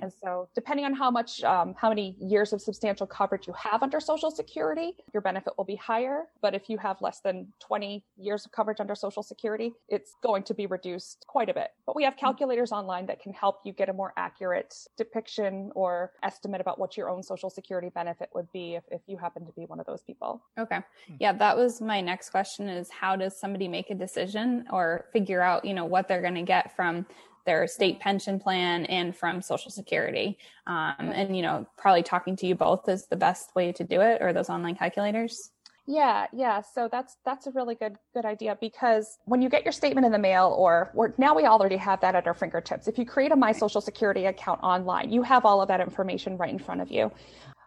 And 0.00 0.10
so, 0.10 0.48
depending 0.54 0.86
on 0.86 0.94
how 0.94 1.10
much, 1.10 1.44
um, 1.44 1.74
how 1.78 1.90
many 1.90 2.16
years 2.18 2.54
of 2.54 2.62
substantial 2.62 3.06
coverage 3.06 3.46
you 3.46 3.52
have 3.52 3.82
under 3.82 4.00
Social 4.00 4.30
Security, 4.30 4.96
your 5.12 5.20
benefit 5.20 5.52
will 5.58 5.66
be 5.66 5.76
higher. 5.76 6.24
But 6.40 6.54
if 6.54 6.70
you 6.70 6.78
have 6.78 7.02
less 7.02 7.20
than 7.20 7.52
20 7.60 8.05
years 8.18 8.46
of 8.46 8.52
coverage 8.52 8.80
under 8.80 8.94
Social 8.94 9.22
Security, 9.22 9.72
it's 9.88 10.14
going 10.22 10.42
to 10.44 10.54
be 10.54 10.66
reduced 10.66 11.24
quite 11.28 11.48
a 11.48 11.54
bit. 11.54 11.68
But 11.84 11.96
we 11.96 12.04
have 12.04 12.14
mm. 12.14 12.18
calculators 12.18 12.72
online 12.72 13.06
that 13.06 13.20
can 13.20 13.32
help 13.32 13.60
you 13.64 13.72
get 13.72 13.88
a 13.88 13.92
more 13.92 14.12
accurate 14.16 14.74
depiction 14.96 15.70
or 15.74 16.12
estimate 16.22 16.60
about 16.60 16.78
what 16.78 16.96
your 16.96 17.10
own 17.10 17.22
Social 17.22 17.50
Security 17.50 17.90
benefit 17.94 18.30
would 18.34 18.50
be 18.52 18.74
if, 18.74 18.84
if 18.90 19.02
you 19.06 19.16
happen 19.16 19.44
to 19.46 19.52
be 19.52 19.66
one 19.66 19.80
of 19.80 19.86
those 19.86 20.02
people. 20.02 20.42
Okay. 20.58 20.80
Hmm. 21.08 21.14
Yeah, 21.20 21.32
that 21.34 21.56
was 21.56 21.80
my 21.80 22.00
next 22.00 22.30
question 22.30 22.68
is 22.68 22.90
how 22.90 23.16
does 23.16 23.38
somebody 23.38 23.68
make 23.68 23.90
a 23.90 23.94
decision 23.94 24.64
or 24.70 25.06
figure 25.12 25.42
out, 25.42 25.64
you 25.64 25.74
know, 25.74 25.84
what 25.84 26.08
they're 26.08 26.22
going 26.22 26.34
to 26.34 26.42
get 26.42 26.74
from 26.74 27.06
their 27.44 27.66
state 27.66 27.98
mm. 27.98 28.00
pension 28.00 28.38
plan 28.40 28.84
and 28.86 29.16
from 29.16 29.40
social 29.40 29.70
security 29.70 30.36
um, 30.66 30.94
and 30.98 31.36
you 31.36 31.42
know 31.42 31.64
probably 31.78 32.02
talking 32.02 32.34
to 32.34 32.44
you 32.44 32.56
both 32.56 32.88
is 32.88 33.06
the 33.06 33.14
best 33.16 33.54
way 33.54 33.70
to 33.70 33.84
do 33.84 34.00
it 34.00 34.20
or 34.20 34.32
those 34.32 34.50
online 34.50 34.74
calculators 34.74 35.52
yeah, 35.86 36.26
yeah. 36.32 36.60
So 36.60 36.88
that's 36.90 37.16
that's 37.24 37.46
a 37.46 37.52
really 37.52 37.76
good 37.76 37.96
good 38.12 38.24
idea 38.24 38.58
because 38.60 39.18
when 39.24 39.40
you 39.40 39.48
get 39.48 39.64
your 39.64 39.72
statement 39.72 40.04
in 40.04 40.12
the 40.12 40.18
mail, 40.18 40.54
or, 40.58 40.90
or 40.94 41.14
now 41.16 41.34
we 41.34 41.44
already 41.44 41.76
have 41.76 42.00
that 42.00 42.16
at 42.16 42.26
our 42.26 42.34
fingertips. 42.34 42.88
If 42.88 42.98
you 42.98 43.06
create 43.06 43.30
a 43.30 43.36
My 43.36 43.52
Social 43.52 43.80
Security 43.80 44.26
account 44.26 44.60
online, 44.62 45.12
you 45.12 45.22
have 45.22 45.44
all 45.44 45.62
of 45.62 45.68
that 45.68 45.80
information 45.80 46.36
right 46.36 46.50
in 46.50 46.58
front 46.58 46.80
of 46.80 46.90
you. 46.90 47.12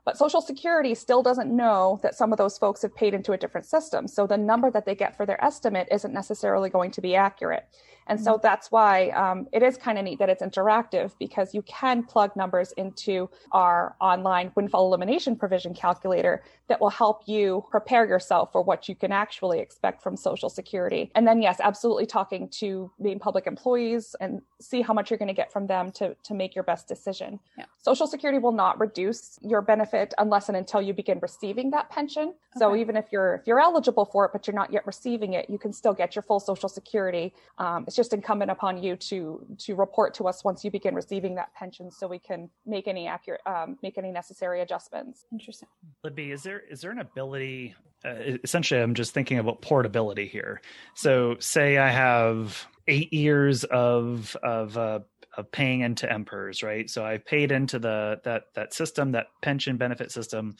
But 0.10 0.18
Social 0.18 0.42
Security 0.42 0.96
still 0.96 1.22
doesn't 1.22 1.56
know 1.56 2.00
that 2.02 2.16
some 2.16 2.32
of 2.32 2.40
those 2.40 2.58
folks 2.58 2.82
have 2.82 2.96
paid 2.96 3.14
into 3.14 3.32
a 3.32 3.38
different 3.38 3.68
system. 3.68 4.08
So 4.08 4.26
the 4.26 4.40
number 4.40 4.72
that 4.72 4.84
they 4.84 4.96
get 4.96 5.16
for 5.16 5.24
their 5.24 5.40
estimate 5.46 5.88
isn't 5.92 6.12
necessarily 6.12 6.72
going 6.72 6.90
to 6.90 7.00
be 7.00 7.16
accurate. 7.16 7.68
And 8.08 8.20
so 8.20 8.34
mm-hmm. 8.34 8.42
that's 8.42 8.72
why 8.72 9.10
um, 9.10 9.48
it 9.54 9.62
is 9.62 9.78
kind 9.78 10.00
of 10.00 10.04
neat 10.04 10.18
that 10.18 10.30
it's 10.30 10.42
interactive 10.42 11.12
because 11.20 11.54
you 11.54 11.62
can 11.62 12.04
plug 12.04 12.36
numbers 12.36 12.72
into 12.72 13.30
our 13.52 13.96
online 14.02 14.52
windfall 14.56 14.88
elimination 14.88 15.36
provision 15.36 15.76
calculator 15.76 16.44
that 16.70 16.82
will 16.82 16.90
help 16.90 17.22
you 17.28 17.64
prepare 17.70 18.08
yourself 18.08 18.52
for 18.52 18.64
what 18.64 18.90
you 18.90 18.96
can 18.96 19.12
actually 19.12 19.60
expect 19.60 20.02
from 20.02 20.18
Social 20.18 20.50
Security. 20.50 21.12
And 21.14 21.28
then, 21.28 21.42
yes, 21.42 21.60
absolutely 21.62 22.08
talking 22.08 22.50
to 22.60 22.92
Maine 23.00 23.20
public 23.20 23.46
employees 23.46 24.16
and 24.20 24.42
see 24.60 24.82
how 24.82 24.94
much 24.94 25.12
you're 25.12 25.20
going 25.20 25.28
to 25.28 25.34
get 25.34 25.52
from 25.52 25.68
them 25.68 25.92
to, 25.94 26.16
to 26.24 26.34
make 26.34 26.56
your 26.56 26.64
best 26.64 26.88
decision. 26.88 27.40
Yeah. 27.58 27.66
Social 27.78 28.08
Security 28.08 28.40
will 28.40 28.54
not 28.54 28.80
reduce 28.80 29.38
your 29.42 29.62
benefit 29.62 29.99
unless 30.18 30.50
and 30.50 30.58
until 30.58 30.82
you 30.82 30.94
begin 30.94 31.20
receiving 31.22 31.72
that 31.72 31.90
pension. 31.90 32.30
Okay. 32.30 32.36
So 32.58 32.76
even 32.76 32.96
if 32.96 33.06
you're 33.12 33.36
if 33.36 33.48
you're 33.48 33.60
eligible 33.60 34.06
for 34.06 34.26
it 34.26 34.32
but 34.34 34.48
you're 34.48 34.56
not 34.56 34.72
yet 34.72 34.86
receiving 34.86 35.34
it, 35.34 35.50
you 35.50 35.58
can 35.58 35.74
still 35.74 35.94
get 35.94 36.16
your 36.16 36.24
full 36.24 36.40
Social 36.40 36.70
Security. 36.70 37.34
Um, 37.58 37.86
it's 37.88 37.96
just 37.96 38.14
incumbent 38.14 38.52
upon 38.52 38.82
you 38.82 38.96
to 38.96 39.46
to 39.60 39.76
report 39.76 40.14
to 40.16 40.28
us 40.28 40.44
once 40.44 40.64
you 40.64 40.72
begin 40.72 40.96
receiving 40.96 41.36
that 41.36 41.54
pension, 41.54 41.92
so 41.92 42.08
we 42.08 42.20
can 42.20 42.50
make 42.66 42.88
any 42.88 43.08
accurate 43.08 43.42
um, 43.46 43.78
make 43.82 43.98
any 43.98 44.12
necessary 44.12 44.62
adjustments. 44.62 45.26
Interesting. 45.32 45.70
Libby, 46.04 46.32
is 46.32 46.44
there 46.44 46.62
is 46.70 46.82
there 46.82 46.92
an 46.92 47.00
ability? 47.00 47.76
Uh, 48.06 48.38
essentially, 48.44 48.80
I'm 48.82 48.94
just 48.94 49.14
thinking 49.14 49.40
about 49.40 49.62
portability 49.62 50.28
here. 50.28 50.62
So, 50.94 51.36
say 51.40 51.78
I 51.78 51.90
have 51.90 52.66
eight 52.88 53.14
years 53.14 53.64
of 53.66 54.36
of 54.42 54.78
uh, 54.78 55.00
of 55.38 55.52
paying 55.52 55.82
into 55.82 56.08
MainePERS 56.08 56.64
right? 56.64 56.90
So 56.90 57.06
I've 57.06 57.26
paid 57.26 57.52
into 57.52 57.80
the 57.80 58.20
that 58.24 58.54
that 58.56 58.74
system, 58.74 59.12
that 59.12 59.28
pension 59.42 59.78
benefit 59.78 60.12
system, 60.12 60.56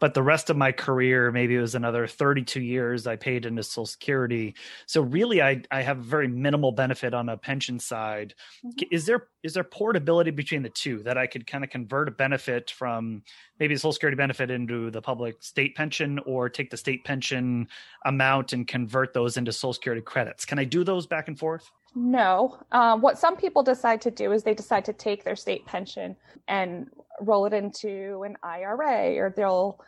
but 0.00 0.14
the 0.14 0.22
rest 0.22 0.50
of 0.50 0.56
my 0.56 0.72
career, 0.72 1.32
maybe 1.32 1.56
it 1.56 1.60
was 1.60 1.74
another 1.74 2.06
32 2.06 2.60
years, 2.60 3.06
I 3.06 3.16
paid 3.16 3.46
into 3.46 3.62
Social 3.62 3.86
Security. 3.86 4.54
So 4.86 5.02
really, 5.02 5.42
I 5.42 5.62
I 5.70 5.82
have 5.82 5.98
very 5.98 6.28
minimal 6.28 6.72
benefit 6.72 7.14
on 7.14 7.28
a 7.28 7.36
pension 7.36 7.78
side. 7.78 8.34
Mm-hmm. 8.64 8.94
Is 8.94 9.06
there 9.06 9.28
is 9.42 9.54
there 9.54 9.64
portability 9.64 10.30
between 10.30 10.62
the 10.62 10.70
two 10.70 11.02
that 11.02 11.18
I 11.18 11.26
could 11.26 11.46
kind 11.46 11.64
of 11.64 11.70
convert 11.70 12.08
a 12.08 12.12
benefit 12.12 12.70
from 12.70 13.22
maybe 13.58 13.74
the 13.74 13.80
Social 13.80 13.92
Security 13.92 14.16
benefit 14.16 14.50
into 14.50 14.90
the 14.90 15.02
public 15.02 15.42
state 15.42 15.74
pension, 15.74 16.18
or 16.20 16.48
take 16.48 16.70
the 16.70 16.76
state 16.76 17.04
pension 17.04 17.68
amount 18.04 18.52
and 18.52 18.66
convert 18.66 19.12
those 19.12 19.36
into 19.36 19.52
Social 19.52 19.74
Security 19.74 20.02
credits? 20.02 20.44
Can 20.44 20.58
I 20.58 20.64
do 20.64 20.84
those 20.84 21.06
back 21.06 21.28
and 21.28 21.38
forth? 21.38 21.70
No. 21.94 22.58
Um, 22.72 23.00
what 23.00 23.18
some 23.18 23.36
people 23.36 23.62
decide 23.62 24.00
to 24.02 24.10
do 24.10 24.32
is 24.32 24.42
they 24.42 24.54
decide 24.54 24.84
to 24.86 24.92
take 24.92 25.24
their 25.24 25.36
state 25.36 25.64
pension 25.66 26.16
and 26.48 26.88
roll 27.20 27.46
it 27.46 27.52
into 27.52 28.22
an 28.24 28.36
IRA, 28.42 29.16
or 29.16 29.32
they'll 29.36 29.78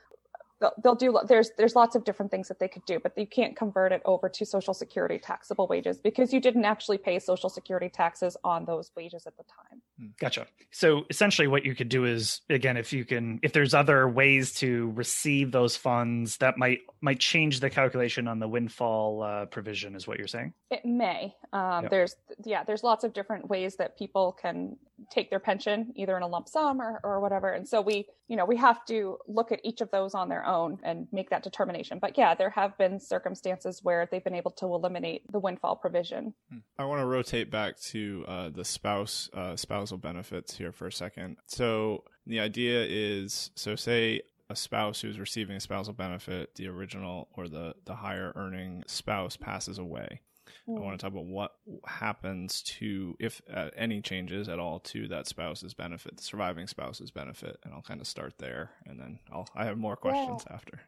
they'll, 0.61 0.73
they'll 0.83 0.95
do 0.95 1.19
there's 1.27 1.51
there's 1.59 1.75
lots 1.75 1.95
of 1.95 2.05
different 2.05 2.31
things 2.31 2.49
that 2.49 2.59
they 2.59 2.69
could 2.69 2.85
do 2.87 2.99
but 2.99 3.17
you 3.17 3.27
can't 3.27 3.57
convert 3.57 3.93
it 3.93 4.03
over 4.05 4.29
to 4.29 4.45
social 4.45 4.75
security 4.75 5.19
taxable 5.19 5.67
wages 5.67 5.99
because 5.99 6.33
you 6.33 6.41
didn't 6.41 6.65
actually 6.65 6.99
pay 6.99 7.19
social 7.19 7.49
security 7.49 7.89
taxes 7.89 8.37
on 8.45 8.65
those 8.65 8.91
wages 8.97 9.27
at 9.27 9.37
the 9.37 9.43
time. 9.45 9.83
Hmm, 9.99 10.07
gotcha. 10.21 10.47
So 10.71 11.05
essentially 11.11 11.49
what 11.49 11.65
you 11.65 11.75
could 11.75 11.89
do 11.89 12.05
is 12.05 12.41
again 12.49 12.77
if 12.77 12.93
you 12.93 13.05
can 13.05 13.39
if 13.43 13.53
there's 13.53 13.75
other 13.75 14.09
ways 14.09 14.55
to 14.55 14.91
receive 14.95 15.53
those 15.53 15.77
funds 15.77 16.39
that 16.39 16.59
might 16.59 16.81
might 17.01 17.19
change 17.19 17.61
the 17.61 17.71
calculation 17.71 18.29
on 18.29 18.39
the 18.39 18.49
windfall 18.49 19.23
uh, 19.23 19.47
provision 19.47 19.95
is 19.95 20.07
what 20.07 20.19
you're 20.19 20.27
saying? 20.27 20.53
It 20.71 20.85
may. 20.85 21.35
Um, 21.53 21.83
yep. 21.83 21.91
there's 21.91 22.17
yeah 22.45 22.65
there's 22.65 22.83
lots 22.83 23.05
of 23.05 23.13
different 23.13 23.49
ways 23.49 23.77
that 23.77 23.99
people 23.99 24.37
can 24.41 24.77
take 25.11 25.31
their 25.31 25.41
pension 25.41 25.93
either 25.95 26.17
in 26.17 26.23
a 26.23 26.27
lump 26.27 26.49
sum 26.49 26.81
or, 26.81 27.01
or 27.03 27.21
whatever. 27.21 27.51
And 27.53 27.69
so 27.69 27.81
we 27.81 28.07
you 28.29 28.37
know 28.37 28.45
we 28.45 28.57
have 28.57 28.85
to 28.87 29.19
look 29.27 29.53
at 29.53 29.61
each 29.65 29.81
of 29.81 29.91
those 29.91 30.15
on 30.15 30.29
their 30.29 30.47
own 30.47 30.79
and 30.83 31.07
make 31.13 31.31
that 31.31 31.43
determination. 31.43 31.99
But 32.01 32.17
yeah 32.17 32.35
there 32.35 32.51
have 32.51 32.77
been 32.79 33.01
circumstances 33.01 33.81
where 33.83 34.09
they've 34.11 34.25
been 34.25 34.35
able 34.35 34.53
to 34.53 34.67
eliminate 34.67 35.31
the 35.31 35.39
windfall 35.39 35.77
provision. 35.77 36.35
Hmm. 36.51 36.59
i 36.79 36.85
want 36.85 37.01
to 37.01 37.07
rotate 37.07 37.51
back 37.51 37.79
to 37.81 38.25
uh, 38.27 38.49
the 38.51 38.65
spouse 38.65 39.31
uh, 39.35 39.57
spousal 39.57 39.99
benefits 39.99 40.57
here 40.57 40.73
for 40.73 40.87
a 40.87 40.93
second. 40.93 41.37
So 41.47 42.05
the 42.27 42.41
idea 42.41 42.85
is 42.89 43.51
so 43.55 43.77
say 43.77 44.23
a 44.49 44.57
spouse 44.57 45.01
who's 45.01 45.19
receiving 45.19 45.57
a 45.57 45.61
spousal 45.61 45.93
benefit 45.93 46.55
the 46.55 46.69
original 46.69 47.29
or 47.37 47.49
the 47.49 47.75
the 47.85 47.95
higher 47.95 48.33
earning 48.37 48.85
spouse 48.87 49.37
passes 49.37 49.79
away 49.79 50.21
I 50.69 50.81
want 50.81 50.99
to 50.99 51.05
talk 51.05 51.13
about 51.13 51.27
what 51.27 51.53
happens 51.87 52.63
to, 52.79 53.17
if 53.21 53.41
uh, 53.53 53.71
any 53.77 54.01
changes 54.01 54.49
at 54.49 54.59
all, 54.59 54.81
to 54.81 55.07
that 55.09 55.29
spouse's 55.29 55.75
benefit, 55.75 56.17
the 56.17 56.23
surviving 56.23 56.67
spouse's 56.67 57.11
benefit, 57.11 57.59
and 57.65 57.73
I'll 57.73 57.83
kind 57.83 58.01
of 58.01 58.07
start 58.07 58.35
there, 58.39 58.71
and 58.85 58.99
then 58.99 59.21
I'll 59.33 59.49
I 59.55 59.65
have 59.65 59.79
more 59.79 59.97
questions 59.97 60.45
yeah. 60.47 60.55
after. 60.55 60.81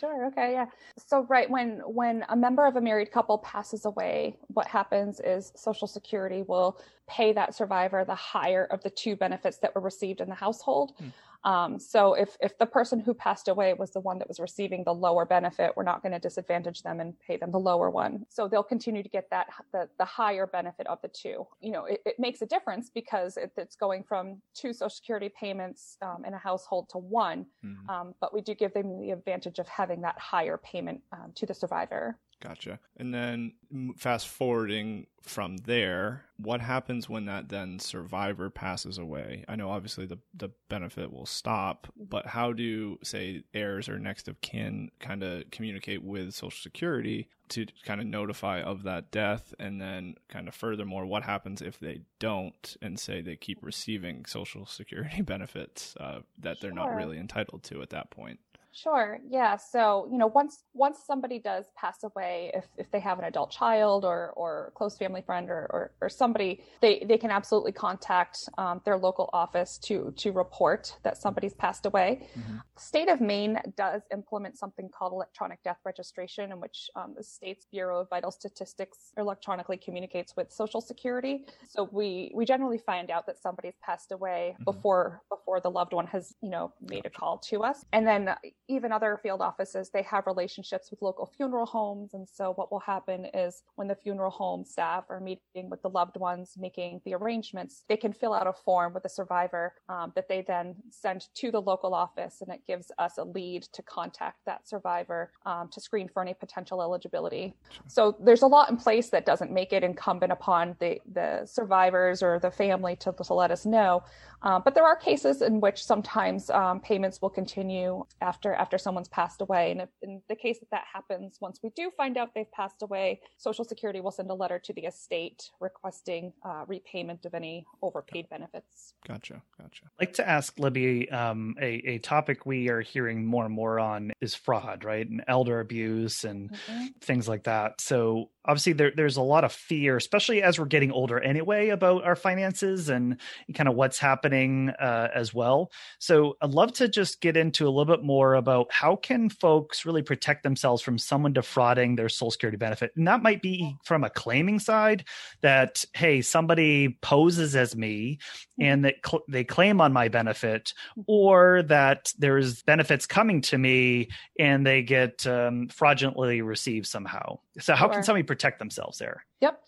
Sure. 0.00 0.26
Okay. 0.26 0.52
Yeah. 0.52 0.66
So 1.06 1.26
right 1.28 1.48
when 1.50 1.80
when 1.84 2.24
a 2.28 2.36
member 2.36 2.66
of 2.66 2.76
a 2.76 2.80
married 2.80 3.12
couple 3.12 3.38
passes 3.38 3.84
away, 3.84 4.36
what 4.48 4.66
happens 4.66 5.20
is 5.20 5.52
Social 5.54 5.86
Security 5.86 6.42
will 6.42 6.80
pay 7.08 7.32
that 7.32 7.54
survivor 7.54 8.04
the 8.04 8.14
higher 8.14 8.64
of 8.64 8.82
the 8.82 8.90
two 8.90 9.16
benefits 9.16 9.58
that 9.58 9.74
were 9.74 9.80
received 9.80 10.20
in 10.20 10.28
the 10.28 10.34
household. 10.34 10.92
Hmm. 10.98 11.08
Um, 11.44 11.78
so 11.78 12.14
if 12.14 12.36
if 12.40 12.56
the 12.58 12.66
person 12.66 13.00
who 13.00 13.14
passed 13.14 13.48
away 13.48 13.74
was 13.74 13.90
the 13.90 14.00
one 14.00 14.18
that 14.18 14.28
was 14.28 14.38
receiving 14.38 14.84
the 14.84 14.94
lower 14.94 15.24
benefit, 15.24 15.72
we're 15.74 15.82
not 15.82 16.02
going 16.02 16.12
to 16.12 16.20
disadvantage 16.20 16.82
them 16.82 17.00
and 17.00 17.18
pay 17.18 17.36
them 17.36 17.50
the 17.50 17.58
lower 17.58 17.90
one. 17.90 18.24
So 18.28 18.46
they'll 18.46 18.62
continue 18.62 19.02
to 19.02 19.08
get 19.08 19.28
that 19.30 19.48
the, 19.72 19.88
the 19.98 20.04
higher 20.04 20.46
benefit 20.46 20.86
of 20.86 21.00
the 21.02 21.08
two. 21.08 21.46
You 21.60 21.72
know, 21.72 21.84
it, 21.86 22.00
it 22.06 22.14
makes 22.18 22.42
a 22.42 22.46
difference 22.46 22.90
because 22.90 23.36
it, 23.36 23.50
it's 23.56 23.74
going 23.74 24.04
from 24.04 24.40
two 24.54 24.72
Social 24.72 24.90
Security 24.90 25.28
payments 25.28 25.96
um, 26.00 26.24
in 26.24 26.32
a 26.32 26.38
household 26.38 26.88
to 26.90 26.98
one. 26.98 27.46
Mm-hmm. 27.64 27.90
Um, 27.90 28.14
but 28.20 28.32
we 28.32 28.40
do 28.40 28.54
give 28.54 28.72
them 28.72 29.00
the 29.00 29.10
advantage 29.10 29.58
of 29.58 29.66
having 29.66 30.00
that 30.02 30.18
higher 30.18 30.58
payment 30.58 31.00
um, 31.12 31.32
to 31.34 31.46
the 31.46 31.54
survivor. 31.54 32.18
Gotcha. 32.42 32.80
And 32.96 33.14
then 33.14 33.52
fast 33.96 34.26
forwarding 34.26 35.06
from 35.22 35.58
there, 35.58 36.24
what 36.38 36.60
happens 36.60 37.08
when 37.08 37.26
that 37.26 37.50
then 37.50 37.78
survivor 37.78 38.50
passes 38.50 38.98
away? 38.98 39.44
I 39.48 39.54
know 39.54 39.70
obviously 39.70 40.06
the 40.06 40.18
the 40.34 40.50
benefit 40.68 41.12
will 41.12 41.26
stop, 41.26 41.86
but 41.96 42.26
how 42.26 42.52
do 42.52 42.98
say 43.04 43.44
heirs 43.54 43.88
or 43.88 43.98
next 44.00 44.26
of 44.26 44.40
kin 44.40 44.90
kind 44.98 45.22
of 45.22 45.50
communicate 45.52 46.02
with 46.02 46.34
Social 46.34 46.50
Security 46.50 47.28
to 47.50 47.66
kind 47.84 48.00
of 48.00 48.06
notify 48.08 48.60
of 48.60 48.82
that 48.82 49.12
death 49.12 49.54
and 49.60 49.80
then 49.80 50.16
kind 50.28 50.48
of 50.48 50.54
furthermore 50.54 51.06
what 51.06 51.22
happens 51.22 51.62
if 51.62 51.78
they 51.78 52.00
don't 52.18 52.76
and 52.80 52.98
say 52.98 53.20
they 53.20 53.36
keep 53.36 53.58
receiving 53.62 54.24
social 54.24 54.64
security 54.64 55.20
benefits 55.22 55.94
uh, 56.00 56.20
that 56.38 56.56
they're 56.60 56.72
not 56.72 56.94
really 56.94 57.18
entitled 57.18 57.62
to 57.62 57.82
at 57.82 57.90
that 57.90 58.10
point 58.10 58.40
Sure. 58.74 59.18
Yeah. 59.28 59.56
So, 59.56 60.08
you 60.10 60.16
know, 60.16 60.28
once 60.28 60.64
once 60.72 61.00
somebody 61.06 61.38
does 61.38 61.66
pass 61.76 62.04
away, 62.04 62.50
if, 62.54 62.64
if 62.78 62.90
they 62.90 63.00
have 63.00 63.18
an 63.18 63.26
adult 63.26 63.50
child 63.50 64.02
or 64.04 64.32
or 64.34 64.72
close 64.74 64.96
family 64.96 65.20
friend 65.20 65.50
or, 65.50 65.66
or, 65.70 65.90
or 66.00 66.08
somebody, 66.08 66.64
they, 66.80 67.04
they 67.06 67.18
can 67.18 67.30
absolutely 67.30 67.72
contact 67.72 68.38
um, 68.56 68.80
their 68.86 68.96
local 68.96 69.28
office 69.34 69.76
to 69.78 70.14
to 70.16 70.32
report 70.32 70.96
that 71.02 71.18
somebody's 71.18 71.52
passed 71.52 71.84
away. 71.84 72.26
Mm-hmm. 72.38 72.56
State 72.78 73.10
of 73.10 73.20
Maine 73.20 73.58
does 73.76 74.02
implement 74.10 74.56
something 74.56 74.88
called 74.88 75.12
electronic 75.12 75.62
death 75.62 75.78
registration, 75.84 76.50
in 76.50 76.58
which 76.58 76.88
um, 76.96 77.12
the 77.14 77.22
state's 77.22 77.66
Bureau 77.66 78.00
of 78.00 78.08
Vital 78.08 78.30
Statistics 78.30 79.12
electronically 79.18 79.76
communicates 79.76 80.34
with 80.34 80.50
Social 80.50 80.80
Security. 80.80 81.44
So 81.68 81.90
we 81.92 82.32
we 82.34 82.46
generally 82.46 82.78
find 82.78 83.10
out 83.10 83.26
that 83.26 83.38
somebody's 83.38 83.76
passed 83.82 84.12
away 84.12 84.54
mm-hmm. 84.54 84.64
before 84.64 85.20
before 85.28 85.60
the 85.60 85.70
loved 85.70 85.92
one 85.92 86.06
has 86.06 86.34
you 86.40 86.48
know 86.48 86.72
made 86.80 87.04
a 87.04 87.10
call 87.10 87.36
to 87.50 87.62
us, 87.62 87.84
and 87.92 88.06
then 88.06 88.34
even 88.68 88.92
other 88.92 89.18
field 89.22 89.40
offices, 89.40 89.90
they 89.90 90.02
have 90.02 90.26
relationships 90.26 90.90
with 90.90 91.02
local 91.02 91.26
funeral 91.26 91.66
homes. 91.66 92.14
And 92.14 92.28
so 92.28 92.52
what 92.54 92.70
will 92.70 92.80
happen 92.80 93.26
is 93.34 93.62
when 93.76 93.88
the 93.88 93.94
funeral 93.94 94.30
home 94.30 94.64
staff 94.64 95.04
are 95.08 95.20
meeting 95.20 95.68
with 95.68 95.82
the 95.82 95.90
loved 95.90 96.16
ones, 96.16 96.54
making 96.58 97.00
the 97.04 97.14
arrangements, 97.14 97.84
they 97.88 97.96
can 97.96 98.12
fill 98.12 98.32
out 98.32 98.46
a 98.46 98.52
form 98.52 98.94
with 98.94 99.02
the 99.02 99.08
survivor 99.08 99.74
um, 99.88 100.12
that 100.14 100.28
they 100.28 100.42
then 100.42 100.76
send 100.90 101.26
to 101.34 101.50
the 101.50 101.60
local 101.60 101.94
office. 101.94 102.40
And 102.40 102.52
it 102.52 102.62
gives 102.66 102.90
us 102.98 103.18
a 103.18 103.24
lead 103.24 103.62
to 103.72 103.82
contact 103.82 104.38
that 104.46 104.68
survivor 104.68 105.32
um, 105.44 105.68
to 105.72 105.80
screen 105.80 106.08
for 106.08 106.22
any 106.22 106.34
potential 106.34 106.80
eligibility. 106.82 107.54
So 107.88 108.16
there's 108.20 108.42
a 108.42 108.46
lot 108.46 108.70
in 108.70 108.76
place 108.76 109.10
that 109.10 109.26
doesn't 109.26 109.50
make 109.50 109.72
it 109.72 109.82
incumbent 109.82 110.32
upon 110.32 110.76
the, 110.78 111.00
the 111.12 111.44
survivors 111.46 112.22
or 112.22 112.38
the 112.38 112.50
family 112.50 112.96
to, 112.96 113.12
to 113.12 113.34
let 113.34 113.50
us 113.50 113.66
know. 113.66 114.04
Uh, 114.42 114.58
but 114.58 114.74
there 114.74 114.84
are 114.84 114.96
cases 114.96 115.40
in 115.42 115.60
which 115.60 115.84
sometimes 115.84 116.50
um, 116.50 116.80
payments 116.80 117.22
will 117.22 117.30
continue 117.30 118.04
after 118.20 118.51
after 118.54 118.78
someone's 118.78 119.08
passed 119.08 119.40
away. 119.40 119.70
And 119.70 119.82
if, 119.82 119.88
in 120.02 120.22
the 120.28 120.36
case 120.36 120.58
that 120.60 120.70
that 120.70 120.84
happens, 120.92 121.38
once 121.40 121.60
we 121.62 121.70
do 121.70 121.90
find 121.96 122.16
out 122.16 122.30
they've 122.34 122.50
passed 122.52 122.82
away, 122.82 123.20
Social 123.38 123.64
Security 123.64 124.00
will 124.00 124.10
send 124.10 124.30
a 124.30 124.34
letter 124.34 124.58
to 124.58 124.72
the 124.72 124.82
estate 124.82 125.50
requesting 125.60 126.32
uh, 126.44 126.64
repayment 126.66 127.24
of 127.24 127.34
any 127.34 127.66
overpaid 127.82 128.28
benefits. 128.28 128.94
Gotcha, 129.06 129.42
gotcha. 129.60 129.84
I'd 129.86 130.06
like 130.06 130.14
to 130.14 130.28
ask 130.28 130.58
Libby 130.58 131.10
um, 131.10 131.54
a 131.60 131.82
a 131.92 131.98
topic 131.98 132.46
we 132.46 132.68
are 132.68 132.80
hearing 132.80 133.26
more 133.26 133.44
and 133.44 133.54
more 133.54 133.80
on 133.80 134.12
is 134.20 134.34
fraud, 134.34 134.84
right, 134.84 135.08
and 135.08 135.24
elder 135.28 135.60
abuse 135.60 136.24
and 136.24 136.50
mm-hmm. 136.50 136.86
things 137.00 137.28
like 137.28 137.44
that. 137.44 137.80
So 137.80 138.30
obviously 138.44 138.72
there, 138.72 138.92
there's 138.94 139.16
a 139.16 139.22
lot 139.22 139.44
of 139.44 139.52
fear 139.52 139.96
especially 139.96 140.42
as 140.42 140.58
we're 140.58 140.66
getting 140.66 140.90
older 140.90 141.20
anyway 141.20 141.68
about 141.68 142.04
our 142.04 142.16
finances 142.16 142.88
and 142.88 143.18
kind 143.54 143.68
of 143.68 143.74
what's 143.74 143.98
happening 143.98 144.70
uh, 144.80 145.08
as 145.14 145.32
well 145.32 145.70
so 145.98 146.36
i'd 146.42 146.50
love 146.50 146.72
to 146.72 146.88
just 146.88 147.20
get 147.20 147.36
into 147.36 147.66
a 147.66 147.70
little 147.70 147.84
bit 147.84 148.04
more 148.04 148.34
about 148.42 148.70
how 148.72 148.96
can 148.96 149.28
folks 149.28 149.86
really 149.86 150.02
protect 150.02 150.42
themselves 150.42 150.82
from 150.82 150.98
someone 150.98 151.32
defrauding 151.32 151.96
their 151.96 152.08
social 152.08 152.32
security 152.32 152.56
benefit 152.56 152.92
and 152.96 153.06
that 153.06 153.22
might 153.22 153.40
be 153.40 153.74
from 153.84 154.04
a 154.04 154.10
claiming 154.10 154.58
side 154.58 155.04
that 155.40 155.84
hey 155.94 156.20
somebody 156.20 156.98
poses 157.00 157.54
as 157.54 157.76
me 157.76 158.18
and 158.58 158.84
that 158.84 158.96
cl- 159.06 159.24
they 159.28 159.44
claim 159.44 159.80
on 159.80 159.92
my 159.92 160.08
benefit 160.08 160.74
or 161.06 161.62
that 161.62 162.12
there's 162.18 162.62
benefits 162.62 163.06
coming 163.06 163.40
to 163.40 163.56
me 163.56 164.08
and 164.38 164.66
they 164.66 164.82
get 164.82 165.26
um, 165.26 165.68
fraudulently 165.68 166.42
received 166.42 166.86
somehow 166.86 167.38
so 167.60 167.74
how 167.74 167.86
sure. 167.86 167.94
can 167.94 168.02
somebody 168.02 168.24
protect 168.24 168.58
themselves 168.58 168.98
there? 168.98 169.24
Yep. 169.40 169.62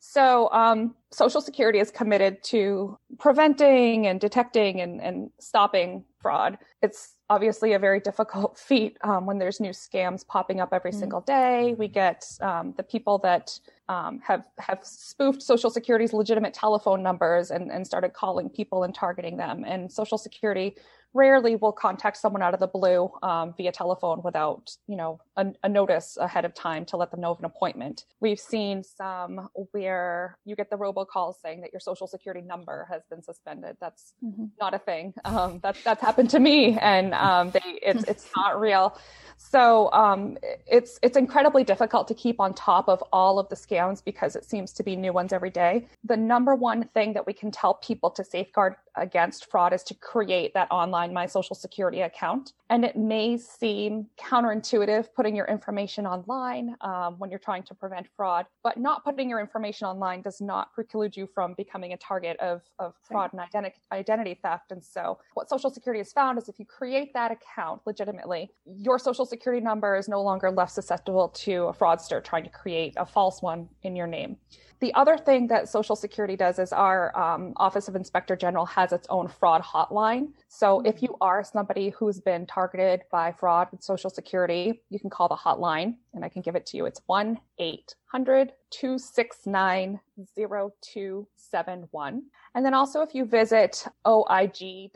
So, 0.00 0.48
um, 0.52 0.94
Social 1.10 1.40
Security 1.40 1.80
is 1.80 1.90
committed 1.90 2.42
to 2.44 2.98
preventing 3.18 4.06
and 4.06 4.20
detecting 4.20 4.80
and, 4.80 5.00
and 5.00 5.30
stopping 5.40 6.04
fraud. 6.20 6.58
It's 6.82 7.14
obviously 7.30 7.72
a 7.74 7.78
very 7.78 8.00
difficult 8.00 8.58
feat 8.68 8.96
um, 9.02 9.26
when 9.26 9.38
there's 9.38 9.60
new 9.60 9.70
scams 9.70 10.26
popping 10.26 10.60
up 10.60 10.70
every 10.72 10.90
mm-hmm. 10.90 11.00
single 11.00 11.20
day. 11.20 11.74
We 11.78 11.88
get 11.88 12.24
um, 12.40 12.74
the 12.76 12.82
people 12.82 13.18
that 13.18 13.58
um, 13.88 14.20
have 14.20 14.46
have 14.58 14.80
spoofed 14.82 15.42
Social 15.42 15.70
Security's 15.70 16.12
legitimate 16.12 16.54
telephone 16.54 17.02
numbers 17.02 17.50
and, 17.50 17.70
and 17.70 17.86
started 17.86 18.12
calling 18.12 18.48
people 18.50 18.84
and 18.84 18.94
targeting 18.94 19.36
them. 19.36 19.64
And 19.66 19.90
Social 19.90 20.18
Security 20.18 20.76
rarely 21.14 21.56
will 21.56 21.72
contact 21.72 22.16
someone 22.16 22.42
out 22.42 22.54
of 22.54 22.60
the 22.60 22.66
blue 22.66 23.10
um, 23.22 23.54
via 23.56 23.72
telephone 23.72 24.20
without 24.22 24.70
you 24.86 24.96
know 24.96 25.20
a, 25.36 25.46
a, 25.62 25.68
notice 25.68 26.16
ahead 26.20 26.44
of 26.44 26.54
time 26.54 26.84
to 26.84 26.96
let 26.96 27.10
them 27.10 27.20
know 27.20 27.30
of 27.30 27.38
an 27.38 27.44
appointment 27.44 28.04
we've 28.20 28.40
seen 28.40 28.82
some 28.82 29.48
where 29.72 30.36
you 30.44 30.54
get 30.54 30.68
the 30.70 30.76
robocalls 30.76 31.34
saying 31.40 31.60
that 31.60 31.72
your 31.72 31.80
social 31.80 32.06
security 32.06 32.42
number 32.42 32.86
has 32.90 33.02
been 33.10 33.22
suspended 33.22 33.76
that's 33.80 34.12
mm-hmm. 34.24 34.46
not 34.60 34.74
a 34.74 34.78
thing 34.78 35.14
um, 35.24 35.58
that's 35.62 35.82
that's 35.82 36.02
happened 36.02 36.28
to 36.28 36.40
me 36.40 36.78
and 36.78 37.14
um, 37.14 37.50
they 37.50 37.78
it's 37.82 38.04
it's 38.04 38.30
not 38.36 38.60
real 38.60 38.96
so 39.38 39.90
um, 39.92 40.36
it's 40.66 40.98
it's 41.00 41.16
incredibly 41.16 41.62
difficult 41.62 42.08
to 42.08 42.14
keep 42.14 42.40
on 42.40 42.52
top 42.54 42.88
of 42.88 43.02
all 43.12 43.38
of 43.38 43.48
the 43.48 43.54
scams 43.54 44.04
because 44.04 44.34
it 44.34 44.44
seems 44.44 44.72
to 44.74 44.82
be 44.82 44.96
new 44.96 45.12
ones 45.12 45.32
every 45.32 45.50
day. 45.50 45.86
The 46.04 46.16
number 46.16 46.56
one 46.56 46.88
thing 46.88 47.12
that 47.12 47.24
we 47.24 47.32
can 47.32 47.52
tell 47.52 47.74
people 47.74 48.10
to 48.10 48.24
safeguard 48.24 48.74
against 48.96 49.48
fraud 49.48 49.72
is 49.72 49.84
to 49.84 49.94
create 49.94 50.54
that 50.54 50.68
online 50.72 50.97
My 51.06 51.26
Social 51.26 51.54
Security 51.54 52.00
account. 52.02 52.52
And 52.70 52.84
it 52.84 52.96
may 52.96 53.36
seem 53.36 54.06
counterintuitive 54.18 55.14
putting 55.14 55.34
your 55.36 55.46
information 55.46 56.06
online 56.06 56.76
um, 56.80 57.14
when 57.18 57.30
you're 57.30 57.38
trying 57.38 57.62
to 57.64 57.74
prevent 57.74 58.06
fraud, 58.16 58.46
but 58.62 58.76
not 58.76 59.04
putting 59.04 59.30
your 59.30 59.40
information 59.40 59.86
online 59.86 60.22
does 60.22 60.40
not 60.40 60.72
preclude 60.72 61.16
you 61.16 61.26
from 61.26 61.54
becoming 61.54 61.92
a 61.92 61.96
target 61.96 62.38
of, 62.40 62.62
of 62.78 62.94
fraud 63.02 63.32
and 63.32 63.40
identity, 63.40 63.76
identity 63.92 64.38
theft. 64.42 64.72
And 64.72 64.84
so, 64.84 65.18
what 65.34 65.48
Social 65.48 65.70
Security 65.70 66.00
has 66.00 66.12
found 66.12 66.38
is 66.38 66.48
if 66.48 66.58
you 66.58 66.66
create 66.66 67.12
that 67.14 67.30
account 67.30 67.82
legitimately, 67.86 68.50
your 68.64 68.98
Social 68.98 69.24
security 69.24 69.64
number 69.64 69.96
is 69.96 70.08
no 70.08 70.22
longer 70.22 70.50
left 70.50 70.72
susceptible 70.72 71.28
to 71.28 71.64
a 71.64 71.72
fraudster 71.72 72.22
trying 72.22 72.44
to 72.44 72.50
create 72.50 72.94
a 72.96 73.06
false 73.06 73.42
one 73.42 73.68
in 73.82 73.94
your 73.94 74.06
name. 74.06 74.36
The 74.80 74.94
other 74.94 75.18
thing 75.18 75.48
that 75.48 75.68
Social 75.68 75.96
Security 75.96 76.36
does 76.36 76.58
is 76.58 76.72
our 76.72 77.16
um, 77.18 77.52
Office 77.56 77.88
of 77.88 77.96
Inspector 77.96 78.34
General 78.36 78.64
has 78.66 78.92
its 78.92 79.06
own 79.10 79.26
fraud 79.26 79.62
hotline. 79.62 80.28
So 80.48 80.80
if 80.88 81.02
you 81.02 81.14
are 81.20 81.44
somebody 81.44 81.90
who's 81.90 82.18
been 82.18 82.46
targeted 82.46 83.02
by 83.12 83.30
fraud 83.30 83.68
with 83.70 83.82
Social 83.82 84.08
Security, 84.08 84.80
you 84.88 84.98
can 84.98 85.10
call 85.10 85.28
the 85.28 85.36
hotline 85.36 85.96
and 86.18 86.24
I 86.24 86.28
can 86.28 86.42
give 86.42 86.56
it 86.56 86.66
to 86.66 86.76
you. 86.76 86.84
It's 86.84 87.00
1 87.06 87.38
800 87.60 88.52
269 88.70 90.00
0271. 90.36 92.22
And 92.54 92.66
then 92.66 92.74
also, 92.74 93.02
if 93.02 93.14
you 93.14 93.24
visit 93.24 93.86
oig.ssa.gov, 94.04 94.90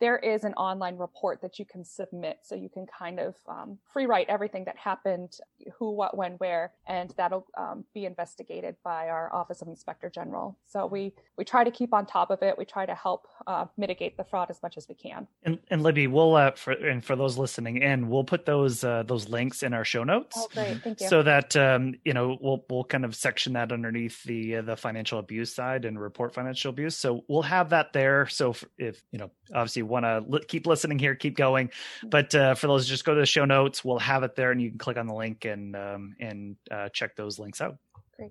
there 0.00 0.18
is 0.18 0.44
an 0.44 0.54
online 0.54 0.96
report 0.96 1.42
that 1.42 1.58
you 1.58 1.66
can 1.66 1.84
submit. 1.84 2.38
So 2.42 2.54
you 2.54 2.70
can 2.70 2.86
kind 2.86 3.20
of 3.20 3.34
um, 3.46 3.78
free 3.92 4.06
write 4.06 4.28
everything 4.28 4.64
that 4.64 4.78
happened, 4.78 5.38
who, 5.76 5.90
what, 5.90 6.16
when, 6.16 6.32
where, 6.34 6.72
and 6.86 7.12
that'll 7.16 7.46
um, 7.58 7.84
be 7.92 8.06
investigated 8.06 8.76
by 8.82 9.08
our 9.08 9.30
Office 9.34 9.60
of 9.60 9.68
Inspector 9.68 10.08
General. 10.10 10.56
So 10.66 10.86
we, 10.86 11.12
we 11.36 11.44
try 11.44 11.62
to 11.64 11.70
keep 11.70 11.92
on 11.92 12.06
top 12.06 12.30
of 12.30 12.42
it. 12.42 12.56
We 12.56 12.64
try 12.64 12.86
to 12.86 12.94
help 12.94 13.26
uh, 13.46 13.66
mitigate 13.76 14.16
the 14.16 14.24
fraud 14.24 14.48
as 14.50 14.62
much 14.62 14.78
as 14.78 14.88
we 14.88 14.94
can. 14.94 15.26
And, 15.42 15.58
and 15.68 15.82
Libby, 15.82 16.06
we'll, 16.06 16.36
uh, 16.36 16.52
for, 16.52 16.72
and 16.72 17.04
for 17.04 17.16
those 17.16 17.36
listening 17.36 17.82
in, 17.82 18.08
we'll 18.08 18.24
put 18.30 18.46
those 18.46 18.84
uh, 18.84 19.02
those 19.02 19.28
links 19.28 19.64
in 19.64 19.74
our 19.74 19.84
show 19.84 20.04
notes. 20.04 20.36
Oh, 20.38 20.48
great! 20.54 20.80
Thank 20.84 21.00
you. 21.00 21.08
So 21.08 21.24
that 21.24 21.56
um, 21.56 21.96
you 22.04 22.14
know, 22.14 22.38
we'll 22.40 22.64
we'll 22.70 22.84
kind 22.84 23.04
of 23.04 23.16
section 23.16 23.54
that 23.54 23.72
underneath 23.72 24.22
the 24.22 24.58
uh, 24.58 24.62
the 24.62 24.76
financial 24.76 25.18
abuse 25.18 25.52
side 25.52 25.84
and 25.84 26.00
report 26.00 26.32
financial 26.32 26.70
abuse. 26.70 26.96
So 26.96 27.24
we'll 27.26 27.42
have 27.42 27.70
that 27.70 27.92
there. 27.92 28.28
So 28.28 28.50
if, 28.50 28.64
if 28.78 29.02
you 29.10 29.18
know, 29.18 29.32
obviously, 29.52 29.82
want 29.82 30.04
to 30.04 30.22
li- 30.28 30.44
keep 30.46 30.68
listening 30.68 31.00
here, 31.00 31.16
keep 31.16 31.36
going. 31.36 31.70
But 32.04 32.32
uh, 32.32 32.54
for 32.54 32.68
those, 32.68 32.86
just 32.86 33.04
go 33.04 33.14
to 33.14 33.20
the 33.20 33.26
show 33.26 33.44
notes. 33.44 33.84
We'll 33.84 33.98
have 33.98 34.22
it 34.22 34.36
there, 34.36 34.52
and 34.52 34.62
you 34.62 34.70
can 34.70 34.78
click 34.78 34.96
on 34.96 35.08
the 35.08 35.14
link 35.14 35.44
and 35.44 35.74
um, 35.74 36.14
and 36.20 36.54
uh, 36.70 36.88
check 36.90 37.16
those 37.16 37.40
links 37.40 37.60
out. 37.60 37.78
Great. 38.16 38.30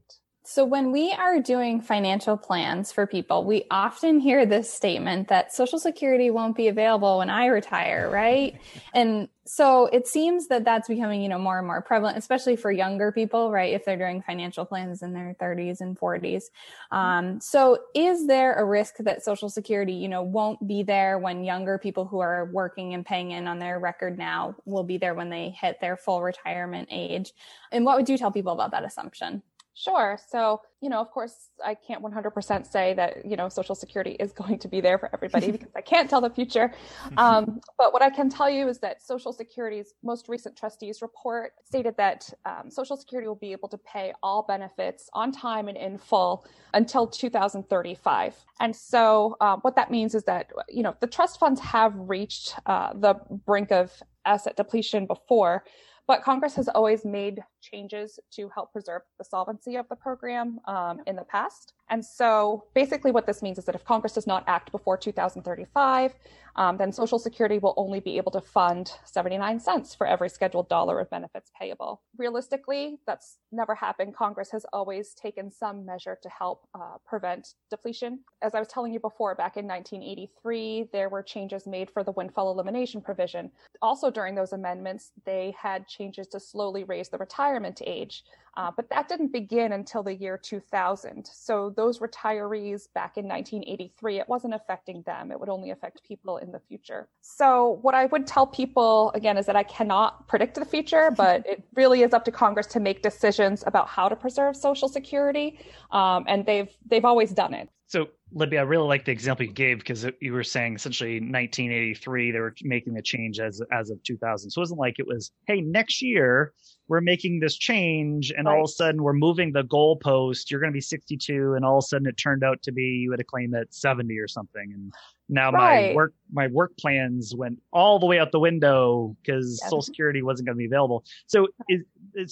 So, 0.51 0.65
when 0.65 0.91
we 0.91 1.11
are 1.11 1.39
doing 1.39 1.79
financial 1.79 2.35
plans 2.35 2.91
for 2.91 3.05
people, 3.05 3.43
we 3.43 3.65
often 3.69 4.19
hear 4.19 4.47
this 4.47 4.73
statement 4.73 5.27
that 5.27 5.53
Social 5.53 5.77
Security 5.77 6.31
won't 6.31 6.57
be 6.57 6.67
available 6.69 7.19
when 7.19 7.29
I 7.29 7.45
retire, 7.45 8.09
right? 8.11 8.59
and 8.95 9.29
so 9.45 9.85
it 9.85 10.07
seems 10.07 10.47
that 10.47 10.65
that's 10.65 10.87
becoming, 10.87 11.21
you 11.21 11.29
know, 11.29 11.37
more 11.37 11.59
and 11.59 11.67
more 11.67 11.83
prevalent, 11.83 12.17
especially 12.17 12.55
for 12.55 12.71
younger 12.71 13.11
people, 13.11 13.51
right? 13.51 13.75
If 13.75 13.85
they're 13.85 13.95
doing 13.95 14.23
financial 14.23 14.65
plans 14.65 15.03
in 15.03 15.13
their 15.13 15.35
30s 15.39 15.81
and 15.81 15.95
40s. 15.95 16.45
Um, 16.89 17.39
so, 17.39 17.77
is 17.93 18.25
there 18.25 18.55
a 18.55 18.65
risk 18.65 18.95
that 19.01 19.23
Social 19.23 19.49
Security, 19.49 19.93
you 19.93 20.09
know, 20.09 20.23
won't 20.23 20.67
be 20.67 20.81
there 20.81 21.19
when 21.19 21.43
younger 21.43 21.77
people 21.77 22.05
who 22.05 22.21
are 22.21 22.49
working 22.51 22.95
and 22.95 23.05
paying 23.05 23.29
in 23.29 23.45
on 23.45 23.59
their 23.59 23.77
record 23.77 24.17
now 24.17 24.55
will 24.65 24.83
be 24.83 24.97
there 24.97 25.13
when 25.13 25.29
they 25.29 25.51
hit 25.61 25.79
their 25.79 25.95
full 25.95 26.23
retirement 26.23 26.87
age? 26.89 27.33
And 27.71 27.85
what 27.85 27.97
would 27.97 28.09
you 28.09 28.17
tell 28.17 28.31
people 28.31 28.53
about 28.53 28.71
that 28.71 28.83
assumption? 28.83 29.43
Sure. 29.79 30.19
So, 30.27 30.59
you 30.81 30.89
know, 30.89 30.99
of 30.99 31.09
course, 31.09 31.51
I 31.65 31.73
can't 31.73 32.03
100% 32.03 32.69
say 32.69 32.93
that, 32.95 33.25
you 33.25 33.37
know, 33.37 33.47
Social 33.47 33.75
Security 33.75 34.17
is 34.19 34.33
going 34.41 34.59
to 34.59 34.67
be 34.67 34.81
there 34.81 34.97
for 34.97 35.09
everybody 35.13 35.51
because 35.53 35.71
I 35.73 35.79
can't 35.79 36.09
tell 36.09 36.19
the 36.19 36.29
future. 36.29 36.73
Um, 37.15 37.61
but 37.77 37.93
what 37.93 38.01
I 38.01 38.09
can 38.09 38.29
tell 38.29 38.49
you 38.49 38.67
is 38.67 38.79
that 38.79 39.01
Social 39.01 39.31
Security's 39.31 39.93
most 40.03 40.27
recent 40.27 40.57
trustees 40.57 41.01
report 41.01 41.53
stated 41.63 41.95
that 41.95 42.29
um, 42.45 42.69
Social 42.69 42.97
Security 42.97 43.29
will 43.29 43.35
be 43.35 43.53
able 43.53 43.69
to 43.69 43.77
pay 43.77 44.11
all 44.21 44.43
benefits 44.43 45.09
on 45.13 45.31
time 45.31 45.69
and 45.69 45.77
in 45.77 45.97
full 45.97 46.45
until 46.73 47.07
2035. 47.07 48.35
And 48.59 48.75
so, 48.75 49.37
um, 49.39 49.59
what 49.61 49.77
that 49.77 49.91
means 49.91 50.13
is 50.13 50.25
that, 50.25 50.51
you 50.67 50.83
know, 50.83 50.93
the 50.99 51.07
trust 51.07 51.39
funds 51.39 51.61
have 51.61 51.93
reached 51.95 52.53
uh, 52.65 52.91
the 52.95 53.15
brink 53.45 53.71
of 53.71 53.93
asset 54.25 54.57
depletion 54.57 55.05
before. 55.05 55.63
But 56.09 56.23
Congress 56.23 56.55
has 56.55 56.67
always 56.67 57.05
made 57.05 57.43
changes 57.61 58.19
to 58.31 58.49
help 58.49 58.71
preserve 58.71 59.01
the 59.17 59.23
solvency 59.23 59.75
of 59.75 59.87
the 59.89 59.95
program 59.95 60.59
um, 60.65 61.01
in 61.07 61.15
the 61.15 61.23
past. 61.23 61.73
And 61.89 62.05
so 62.05 62.65
basically, 62.75 63.11
what 63.11 63.25
this 63.25 63.41
means 63.41 63.57
is 63.57 63.65
that 63.65 63.75
if 63.75 63.83
Congress 63.83 64.13
does 64.13 64.27
not 64.27 64.43
act 64.47 64.71
before 64.71 64.95
2035, 64.97 66.13
um, 66.55 66.77
then 66.77 66.91
Social 66.91 67.17
Security 67.17 67.57
will 67.57 67.73
only 67.77 67.99
be 67.99 68.17
able 68.17 68.31
to 68.31 68.41
fund 68.41 68.91
79 69.05 69.59
cents 69.59 69.95
for 69.95 70.05
every 70.05 70.29
scheduled 70.29 70.69
dollar 70.69 70.99
of 70.99 71.09
benefits 71.09 71.51
payable. 71.59 72.01
Realistically, 72.17 72.99
that's 73.07 73.37
never 73.51 73.73
happened. 73.73 74.15
Congress 74.15 74.51
has 74.51 74.65
always 74.71 75.13
taken 75.13 75.51
some 75.51 75.85
measure 75.85 76.17
to 76.21 76.29
help 76.29 76.67
uh, 76.75 76.97
prevent 77.07 77.55
depletion. 77.71 78.19
As 78.41 78.53
I 78.53 78.59
was 78.59 78.67
telling 78.67 78.93
you 78.93 78.99
before, 78.99 79.35
back 79.35 79.57
in 79.57 79.65
1983, 79.65 80.89
there 80.91 81.09
were 81.09 81.23
changes 81.23 81.65
made 81.65 81.89
for 81.89 82.03
the 82.03 82.11
windfall 82.11 82.51
elimination 82.51 83.01
provision. 83.01 83.51
Also, 83.81 84.11
during 84.11 84.35
those 84.35 84.53
amendments, 84.53 85.11
they 85.25 85.55
had 85.59 85.87
changes 85.87 86.27
to 86.27 86.39
slowly 86.39 86.83
raise 86.83 87.09
the 87.09 87.17
retirement 87.17 87.48
age. 87.85 88.23
Uh, 88.57 88.69
but 88.75 88.89
that 88.89 89.07
didn't 89.07 89.31
begin 89.31 89.71
until 89.71 90.03
the 90.03 90.13
year 90.13 90.37
2000. 90.37 91.25
So 91.25 91.73
those 91.77 91.99
retirees 91.99 92.91
back 92.93 93.15
in 93.17 93.25
1983, 93.25 94.19
it 94.19 94.27
wasn't 94.27 94.53
affecting 94.53 95.01
them. 95.03 95.31
It 95.31 95.39
would 95.39 95.47
only 95.47 95.69
affect 95.71 96.03
people 96.05 96.37
in 96.37 96.51
the 96.51 96.59
future. 96.59 97.07
So 97.21 97.79
what 97.83 97.95
I 97.95 98.07
would 98.07 98.27
tell 98.27 98.45
people 98.45 99.11
again 99.13 99.37
is 99.37 99.45
that 99.45 99.55
I 99.55 99.63
cannot 99.63 100.27
predict 100.27 100.55
the 100.55 100.65
future, 100.65 101.09
but 101.15 101.45
it 101.47 101.63
really 101.75 102.01
is 102.01 102.13
up 102.13 102.25
to 102.25 102.31
Congress 102.31 102.67
to 102.67 102.81
make 102.81 103.01
decisions 103.01 103.63
about 103.65 103.87
how 103.87 104.09
to 104.09 104.15
preserve 104.15 104.57
Social 104.57 104.89
Security, 104.89 105.59
um, 105.91 106.25
and 106.27 106.45
they've 106.45 106.69
they've 106.85 107.05
always 107.05 107.31
done 107.31 107.53
it. 107.53 107.69
So, 107.89 108.09
Libby, 108.31 108.59
I 108.59 108.61
really 108.61 108.87
like 108.87 109.05
the 109.05 109.11
example 109.11 109.47
you 109.47 109.51
gave 109.51 109.79
because 109.79 110.05
you 110.21 110.31
were 110.31 110.43
saying 110.43 110.75
essentially 110.75 111.15
1983 111.15 112.29
they 112.29 112.39
were 112.39 112.53
making 112.61 112.93
the 112.93 113.01
change 113.01 113.39
as 113.39 113.63
as 113.71 113.89
of 113.89 114.01
2000. 114.03 114.51
So 114.51 114.59
it 114.59 114.61
wasn't 114.61 114.79
like 114.79 114.99
it 114.99 115.07
was, 115.07 115.31
hey, 115.47 115.61
next 115.61 115.99
year 115.99 116.53
we're 116.87 117.01
making 117.01 117.39
this 117.39 117.57
change, 117.57 118.31
and 118.35 118.45
right. 118.45 118.53
all 118.53 118.65
of 118.65 118.69
a 118.69 118.73
sudden 118.73 119.01
we're 119.01 119.13
moving 119.13 119.51
the 119.51 119.63
goalpost. 119.63 120.51
You're 120.51 120.59
going 120.59 120.71
to 120.71 120.77
be 120.77 120.81
62, 120.81 121.55
and 121.55 121.65
all 121.65 121.79
of 121.79 121.83
a 121.83 121.87
sudden 121.87 122.07
it 122.07 122.13
turned 122.13 122.43
out 122.43 122.61
to 122.61 122.71
be 122.71 122.83
you 122.83 123.09
had 123.09 123.19
a 123.19 123.23
claim 123.23 123.55
at 123.55 123.73
70 123.73 124.15
or 124.19 124.27
something, 124.27 124.71
and 124.71 124.93
now 125.29 125.51
right. 125.51 125.89
my 125.89 125.95
work 125.95 126.13
my 126.31 126.47
work 126.47 126.77
plans 126.77 127.35
went 127.35 127.59
all 127.71 127.99
the 127.99 128.05
way 128.05 128.19
out 128.19 128.31
the 128.31 128.39
window 128.39 129.15
because 129.21 129.59
Social 129.63 129.81
Security 129.81 130.21
wasn't 130.21 130.47
going 130.47 130.55
to 130.55 130.59
be 130.59 130.65
available. 130.65 131.03
So 131.27 131.47
is, 131.69 131.81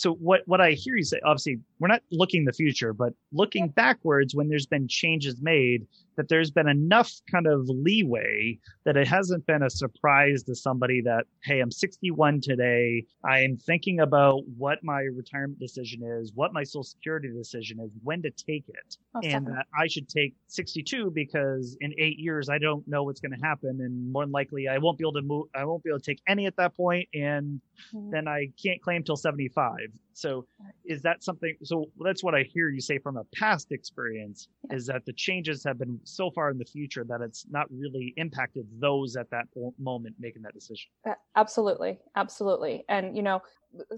so 0.02 0.14
what 0.14 0.42
what 0.46 0.62
I 0.62 0.72
hear 0.72 0.96
you 0.96 1.04
say 1.04 1.20
obviously 1.24 1.60
we're 1.80 1.88
not 1.88 2.02
looking 2.12 2.46
the 2.46 2.54
future, 2.54 2.94
but 2.94 3.14
looking 3.32 3.70
backwards 3.70 4.36
when 4.36 4.50
there's 4.50 4.66
been 4.66 4.88
changes 4.88 5.42
made 5.42 5.88
that 6.18 6.28
there's 6.28 6.52
been 6.52 6.68
enough 6.68 7.12
kind 7.32 7.48
of 7.48 7.70
leeway 7.70 8.60
that 8.86 8.98
it 8.98 9.08
hasn't 9.08 9.46
been 9.46 9.64
a 9.64 9.70
surprise 9.70 10.44
to 10.44 10.56
somebody 10.56 11.00
that, 11.02 11.26
hey, 11.44 11.60
I'm 11.60 11.72
61 11.72 12.42
today. 12.42 13.06
I 13.24 13.40
am 13.40 13.56
thinking 13.56 14.00
about 14.00 14.42
what 14.58 14.80
my 14.84 15.02
retirement 15.02 15.60
decision 15.60 16.02
is, 16.04 16.32
what 16.34 16.54
my 16.54 16.64
social 16.64 16.84
security 16.84 17.30
decision 17.32 17.80
is, 17.80 17.92
when 18.04 18.24
to 18.24 18.32
take 18.32 18.66
it. 18.68 18.98
Oh, 19.16 19.20
and 19.24 19.46
that 19.48 19.68
I 19.80 19.88
should 19.88 20.10
take 20.10 20.36
62 20.48 21.12
because 21.12 21.78
in 21.82 21.94
eight 22.00 22.18
years, 22.18 22.50
I 22.50 22.58
don't 22.58 22.86
know 22.88 23.04
what's 23.04 23.22
going 23.22 23.38
to 23.40 23.46
happen. 23.46 23.80
And 23.82 24.12
more 24.12 24.26
than 24.26 24.32
likely, 24.32 24.68
I 24.68 24.80
won't 24.80 24.98
be 24.98 25.04
able 25.04 25.14
to 25.14 25.22
move. 25.22 25.48
I 25.56 25.66
won't 25.66 25.84
be 25.84 25.92
able 25.92 26.00
to 26.00 26.06
take 26.06 26.22
any 26.28 26.48
at 26.48 26.58
that 26.58 26.76
point, 26.76 27.08
And 27.14 27.62
mm-hmm. 27.94 28.10
then 28.10 28.28
I 28.28 28.50
can't 28.62 28.82
claim 28.82 29.04
till 29.04 29.18
75. 29.18 29.78
So 30.14 30.48
is 30.84 31.04
that 31.04 31.24
something? 31.24 31.56
So 31.68 31.90
that's 32.00 32.24
what 32.24 32.36
I 32.36 32.44
hear 32.44 32.70
you 32.70 32.82
say 32.82 32.98
from 32.98 33.18
a 33.18 33.24
past 33.36 33.72
experience 33.72 34.48
is 34.72 34.86
that 34.88 35.06
the 35.06 35.14
changes 35.14 35.64
have 35.64 35.78
been 35.78 36.00
so 36.04 36.32
far 36.32 36.50
in 36.50 36.58
the 36.58 36.66
future 36.66 37.04
that 37.06 37.22
it's 37.22 37.46
not 37.50 37.68
really 37.72 38.14
impacted 38.18 38.66
those 38.80 39.16
at 39.16 39.30
that 39.32 39.46
moment 39.80 40.16
making 40.20 40.42
that 40.44 40.54
decision. 40.54 40.90
Uh, 41.08 41.14
absolutely, 41.36 42.00
absolutely. 42.16 42.84
And 42.90 43.16
you 43.16 43.24
know, 43.24 43.42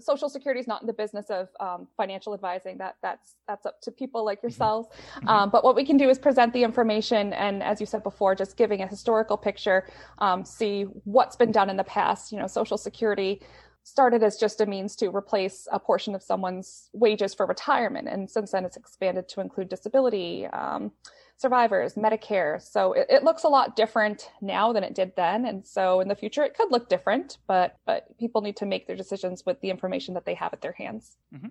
Social 0.00 0.28
Security 0.28 0.60
is 0.60 0.66
not 0.66 0.80
in 0.80 0.86
the 0.86 0.92
business 0.92 1.26
of 1.30 1.48
um, 1.60 1.86
financial 1.96 2.34
advising. 2.34 2.76
That 2.78 2.96
that's 3.02 3.36
that's 3.46 3.66
up 3.66 3.80
to 3.82 3.90
people 3.90 4.24
like 4.24 4.38
mm-hmm. 4.38 4.48
yourselves. 4.48 4.88
Mm-hmm. 5.16 5.28
Um, 5.28 5.50
but 5.50 5.64
what 5.64 5.76
we 5.76 5.84
can 5.84 5.96
do 5.96 6.08
is 6.08 6.18
present 6.18 6.52
the 6.52 6.62
information, 6.62 7.32
and 7.32 7.62
as 7.62 7.80
you 7.80 7.86
said 7.86 8.02
before, 8.02 8.34
just 8.34 8.56
giving 8.56 8.82
a 8.82 8.86
historical 8.86 9.36
picture, 9.36 9.88
um, 10.18 10.44
see 10.44 10.82
what's 11.04 11.36
been 11.36 11.52
done 11.52 11.70
in 11.70 11.76
the 11.76 11.84
past. 11.84 12.32
You 12.32 12.38
know, 12.38 12.46
Social 12.46 12.76
Security 12.76 13.40
started 13.82 14.22
as 14.22 14.36
just 14.36 14.60
a 14.60 14.66
means 14.66 14.94
to 14.96 15.08
replace 15.14 15.66
a 15.72 15.78
portion 15.78 16.14
of 16.14 16.22
someone's 16.22 16.90
wages 16.92 17.34
for 17.34 17.46
retirement. 17.46 18.08
And 18.08 18.30
since 18.30 18.52
then, 18.52 18.64
it's 18.64 18.76
expanded 18.76 19.28
to 19.30 19.40
include 19.40 19.68
disability, 19.68 20.46
um, 20.46 20.92
survivors, 21.36 21.94
Medicare. 21.94 22.60
So 22.60 22.92
it, 22.92 23.06
it, 23.08 23.24
looks 23.24 23.44
a 23.44 23.48
lot 23.48 23.74
different 23.74 24.30
now 24.42 24.72
than 24.72 24.84
it 24.84 24.94
did 24.94 25.16
then. 25.16 25.46
And 25.46 25.66
so 25.66 26.00
in 26.00 26.08
the 26.08 26.14
future, 26.14 26.44
it 26.44 26.54
could 26.54 26.70
look 26.70 26.88
different, 26.88 27.38
but, 27.46 27.76
but 27.86 28.16
people 28.18 28.42
need 28.42 28.56
to 28.56 28.66
make 28.66 28.86
their 28.86 28.96
decisions 28.96 29.46
with 29.46 29.60
the 29.60 29.70
information 29.70 30.14
that 30.14 30.26
they 30.26 30.34
have 30.34 30.52
at 30.52 30.60
their 30.60 30.72
hands. 30.72 31.16
Mm-hmm. 31.34 31.48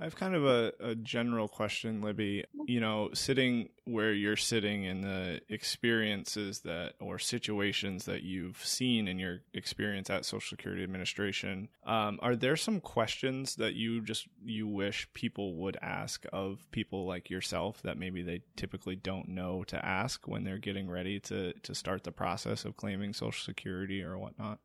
I 0.00 0.04
have 0.04 0.16
kind 0.16 0.34
of 0.34 0.46
a, 0.46 0.72
a 0.80 0.94
general 0.94 1.46
question, 1.46 2.00
Libby. 2.00 2.44
You 2.66 2.80
know, 2.80 3.10
sitting 3.12 3.68
where 3.84 4.14
you're 4.14 4.36
sitting 4.36 4.84
in 4.84 5.02
the 5.02 5.42
experiences 5.50 6.60
that 6.60 6.94
or 7.00 7.18
situations 7.18 8.06
that 8.06 8.22
you've 8.22 8.64
seen 8.64 9.08
in 9.08 9.18
your 9.18 9.40
experience 9.52 10.08
at 10.08 10.24
Social 10.24 10.56
Security 10.56 10.82
Administration, 10.82 11.68
um, 11.84 12.18
are 12.22 12.34
there 12.34 12.56
some 12.56 12.80
questions 12.80 13.56
that 13.56 13.74
you 13.74 14.00
just 14.00 14.26
you 14.42 14.66
wish 14.66 15.06
people 15.12 15.56
would 15.56 15.76
ask 15.82 16.24
of 16.32 16.66
people 16.70 17.06
like 17.06 17.28
yourself 17.28 17.82
that 17.82 17.98
maybe 17.98 18.22
they 18.22 18.40
typically 18.56 18.96
don't 18.96 19.28
know 19.28 19.64
to 19.64 19.84
ask 19.84 20.26
when 20.26 20.44
they're 20.44 20.56
getting 20.56 20.88
ready 20.88 21.20
to 21.20 21.52
to 21.62 21.74
start 21.74 22.04
the 22.04 22.12
process 22.12 22.64
of 22.64 22.74
claiming 22.74 23.12
Social 23.12 23.44
Security 23.44 24.02
or 24.02 24.16
whatnot? 24.16 24.60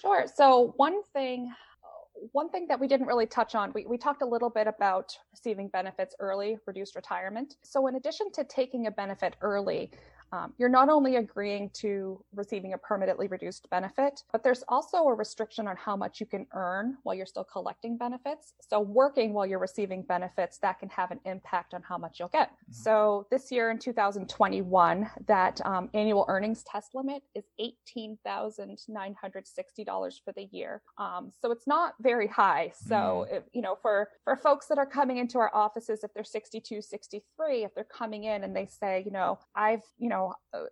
Sure. 0.00 0.24
So 0.34 0.72
one 0.76 1.02
thing 1.12 1.52
one 2.32 2.50
thing 2.50 2.66
that 2.68 2.78
we 2.78 2.88
didn't 2.88 3.06
really 3.06 3.26
touch 3.26 3.54
on, 3.54 3.72
we, 3.74 3.86
we 3.86 3.98
talked 3.98 4.22
a 4.22 4.26
little 4.26 4.50
bit 4.50 4.66
about 4.66 5.16
receiving 5.32 5.68
benefits 5.68 6.14
early, 6.20 6.58
reduced 6.66 6.94
retirement. 6.96 7.56
So, 7.62 7.86
in 7.86 7.96
addition 7.96 8.30
to 8.32 8.44
taking 8.44 8.86
a 8.86 8.90
benefit 8.90 9.36
early, 9.40 9.90
um, 10.32 10.52
you're 10.58 10.68
not 10.68 10.88
only 10.88 11.16
agreeing 11.16 11.70
to 11.74 12.24
receiving 12.34 12.72
a 12.74 12.78
permanently 12.78 13.28
reduced 13.28 13.70
benefit, 13.70 14.22
but 14.32 14.42
there's 14.44 14.64
also 14.68 14.98
a 15.04 15.14
restriction 15.14 15.66
on 15.66 15.74
how 15.76 15.96
much 15.96 16.20
you 16.20 16.26
can 16.26 16.46
earn 16.52 16.98
while 17.02 17.14
you're 17.14 17.24
still 17.26 17.44
collecting 17.44 17.96
benefits. 17.96 18.52
So, 18.60 18.80
working 18.80 19.32
while 19.32 19.46
you're 19.46 19.58
receiving 19.58 20.02
benefits, 20.02 20.58
that 20.58 20.80
can 20.80 20.90
have 20.90 21.10
an 21.10 21.20
impact 21.24 21.72
on 21.74 21.82
how 21.82 21.98
much 21.98 22.18
you'll 22.18 22.28
get. 22.28 22.50
Mm-hmm. 22.50 22.72
So, 22.72 23.26
this 23.30 23.50
year 23.50 23.70
in 23.70 23.78
2021, 23.78 25.10
that 25.26 25.60
um, 25.64 25.88
annual 25.94 26.26
earnings 26.28 26.62
test 26.64 26.94
limit 26.94 27.22
is 27.34 27.44
$18,960 27.60 30.24
for 30.24 30.32
the 30.32 30.48
year. 30.50 30.82
Um, 30.98 31.32
so, 31.40 31.50
it's 31.50 31.66
not 31.66 31.94
very 32.00 32.26
high. 32.26 32.72
So, 32.74 33.24
mm-hmm. 33.26 33.36
if, 33.36 33.44
you 33.52 33.62
know, 33.62 33.78
for, 33.80 34.10
for 34.24 34.36
folks 34.36 34.66
that 34.66 34.76
are 34.78 34.86
coming 34.86 35.16
into 35.18 35.38
our 35.38 35.50
offices, 35.54 36.04
if 36.04 36.12
they're 36.12 36.24
62, 36.24 36.82
63, 36.82 37.64
if 37.64 37.74
they're 37.74 37.84
coming 37.84 38.24
in 38.24 38.44
and 38.44 38.54
they 38.54 38.66
say, 38.66 39.02
you 39.04 39.10
know, 39.10 39.38
I've, 39.54 39.82
you 39.98 40.08
know, 40.08 40.17
know, 40.18 40.66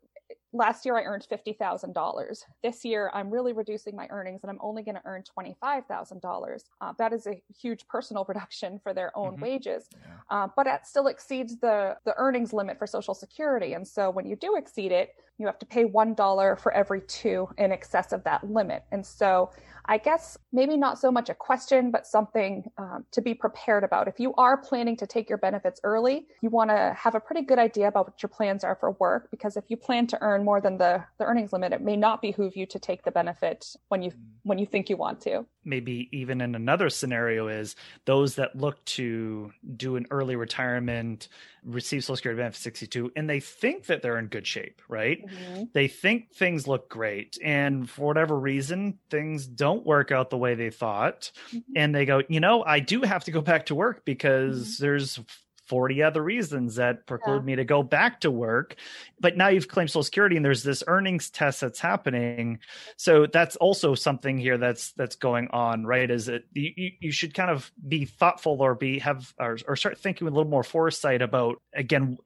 last 0.53 0.85
year 0.85 0.97
I 0.97 1.03
earned 1.03 1.27
$50,000. 1.31 2.45
This 2.63 2.85
year 2.85 3.11
I'm 3.13 3.31
really 3.31 3.53
reducing 3.53 3.95
my 3.95 4.07
earnings 4.11 4.41
and 4.43 4.51
I'm 4.51 4.59
only 4.61 4.83
going 4.83 4.95
to 4.95 5.03
earn 5.05 5.23
$25,000. 5.39 6.65
Uh, 6.81 6.93
that 6.99 7.13
is 7.13 7.27
a 7.27 7.41
huge 7.61 7.87
personal 7.89 8.25
reduction 8.29 8.81
for 8.83 8.93
their 8.95 9.17
own 9.17 9.33
mm-hmm. 9.33 9.43
wages, 9.43 9.89
yeah. 9.93 9.99
uh, 10.31 10.49
but 10.57 10.67
it 10.67 10.81
still 10.85 11.07
exceeds 11.09 11.59
the, 11.59 11.97
the 12.05 12.15
earnings 12.17 12.53
limit 12.53 12.79
for 12.79 12.87
Social 12.87 13.15
Security. 13.15 13.75
And 13.75 13.87
so 13.87 14.11
when 14.11 14.27
you 14.27 14.37
do 14.37 14.57
exceed 14.57 14.93
it, 14.93 15.15
you 15.39 15.47
have 15.47 15.59
to 15.59 15.67
pay 15.67 15.85
$1 15.85 16.61
for 16.61 16.73
every 16.73 17.03
two 17.03 17.49
in 17.59 17.71
excess 17.71 18.13
of 18.13 18.25
that 18.25 18.49
limit. 18.51 18.85
And 18.91 19.05
so 19.05 19.51
I 19.89 19.99
guess 19.99 20.37
maybe 20.53 20.77
not 20.77 20.99
so 20.99 21.11
much 21.11 21.29
a 21.29 21.35
question, 21.35 21.91
but 21.91 22.07
something 22.07 22.71
um, 22.79 23.05
to 23.13 23.21
be 23.21 23.35
prepared 23.35 23.85
about. 23.85 24.09
If 24.09 24.19
you 24.19 24.35
are 24.35 24.57
planning 24.57 24.97
to 24.99 25.07
take 25.07 25.29
your 25.29 25.39
benefits 25.39 25.81
early, 25.85 26.27
you 26.41 26.51
want 26.51 26.71
to 26.71 26.95
have 26.97 27.15
a 27.15 27.21
pretty 27.21 27.43
good 27.43 27.59
idea 27.59 27.89
about 27.89 28.07
what 28.07 28.23
your 28.23 28.29
plans 28.31 28.65
are 28.65 28.77
for 28.77 28.93
work, 28.93 29.31
because 29.31 29.57
if 29.57 29.65
you 29.69 29.77
plan 29.77 30.07
to 30.09 30.23
earn 30.23 30.45
more 30.45 30.61
than 30.61 30.79
the, 30.79 31.05
the 31.19 31.25
earnings 31.25 31.53
limit, 31.53 31.73
it 31.73 31.83
may 31.83 31.97
not 31.97 32.23
behoove 32.23 32.57
you 32.57 32.67
to 32.67 32.79
take 32.79 33.05
the 33.05 33.11
benefit 33.11 33.75
when 33.89 34.03
you 34.03 34.13
when 34.43 34.59
you 34.59 34.67
think 34.67 34.89
you 34.89 34.97
want 34.97 35.21
to. 35.21 35.45
Maybe 35.65 36.09
even 36.13 36.41
in 36.41 36.55
another 36.55 36.89
scenario 36.89 37.49
is 37.49 37.75
those 38.05 38.37
that 38.37 38.55
look 38.55 38.85
to 38.85 39.53
do 39.77 39.97
an 39.97 40.07
early 40.13 40.37
retirement, 40.37 41.27
receive 41.65 42.05
Social 42.05 42.15
Security 42.15 42.41
benefit 42.41 42.61
62, 42.61 43.13
and 43.17 43.29
they 43.29 43.41
think 43.41 43.87
that 43.87 44.03
they're 44.03 44.19
in 44.19 44.29
good 44.29 44.47
shape, 44.47 44.81
right? 44.89 45.27
Mm-hmm. 45.27 45.65
They 45.73 45.89
think 45.89 46.33
things 46.33 46.69
look 46.69 46.89
great, 46.89 47.39
and 47.43 47.91
for 47.91 48.07
whatever 48.07 48.39
reason, 48.39 48.99
things 49.11 49.49
don't 49.49 49.76
work 49.85 50.13
out 50.13 50.31
the 50.31 50.39
way 50.39 50.55
they 50.55 50.71
thought, 50.71 51.31
mm-hmm. 51.49 51.59
and 51.75 51.95
they 51.95 52.05
go, 52.07 52.23
you 52.29 52.41
know, 52.41 52.65
I 52.65 52.81
do 52.81 53.03
have 53.03 53.25
to 53.25 53.31
go 53.31 53.41
back 53.41 53.67
to 53.67 53.75
work 53.75 54.05
because 54.05 54.75
mm-hmm. 54.75 54.85
there's 54.85 55.21
40 55.67 56.03
other 56.03 56.23
reasons 56.23 56.77
that 56.77 57.07
preclude 57.07 57.43
yeah. 57.43 57.47
me 57.47 57.57
to 57.57 57.65
go 57.65 57.83
back 57.83 58.21
to 58.21 58.31
work. 58.31 58.77
But 59.19 59.37
now 59.37 59.49
you've 59.49 59.69
claimed 59.69 59.91
Social 59.91 60.05
Security 60.05 60.37
and 60.37 60.45
there's 60.45 60.63
this 60.63 60.85
earnings 60.87 61.31
test 61.31 61.61
that's 61.61 61.81
happening. 61.81 62.61
So 62.97 63.27
that's 63.27 63.57
also 63.57 63.95
something 63.95 64.39
here 64.39 64.59
that's 64.59 64.93
that's 64.93 65.17
going 65.17 65.49
on, 65.49 65.85
right? 65.85 66.11
Is 66.11 66.29
it 66.29 66.45
you, 66.53 66.93
you 67.01 67.13
should 67.13 67.35
kind 67.35 67.51
of 67.51 67.71
be 67.87 68.05
thoughtful 68.05 68.63
or 68.63 68.75
be 68.75 68.99
have 69.01 69.33
or, 69.39 69.59
or 69.67 69.77
start 69.77 69.99
thinking 69.99 70.25
with 70.25 70.35
a 70.35 70.37
little 70.37 70.51
more 70.51 70.63
foresight 70.63 71.23
about 71.23 71.61
again 71.75 72.19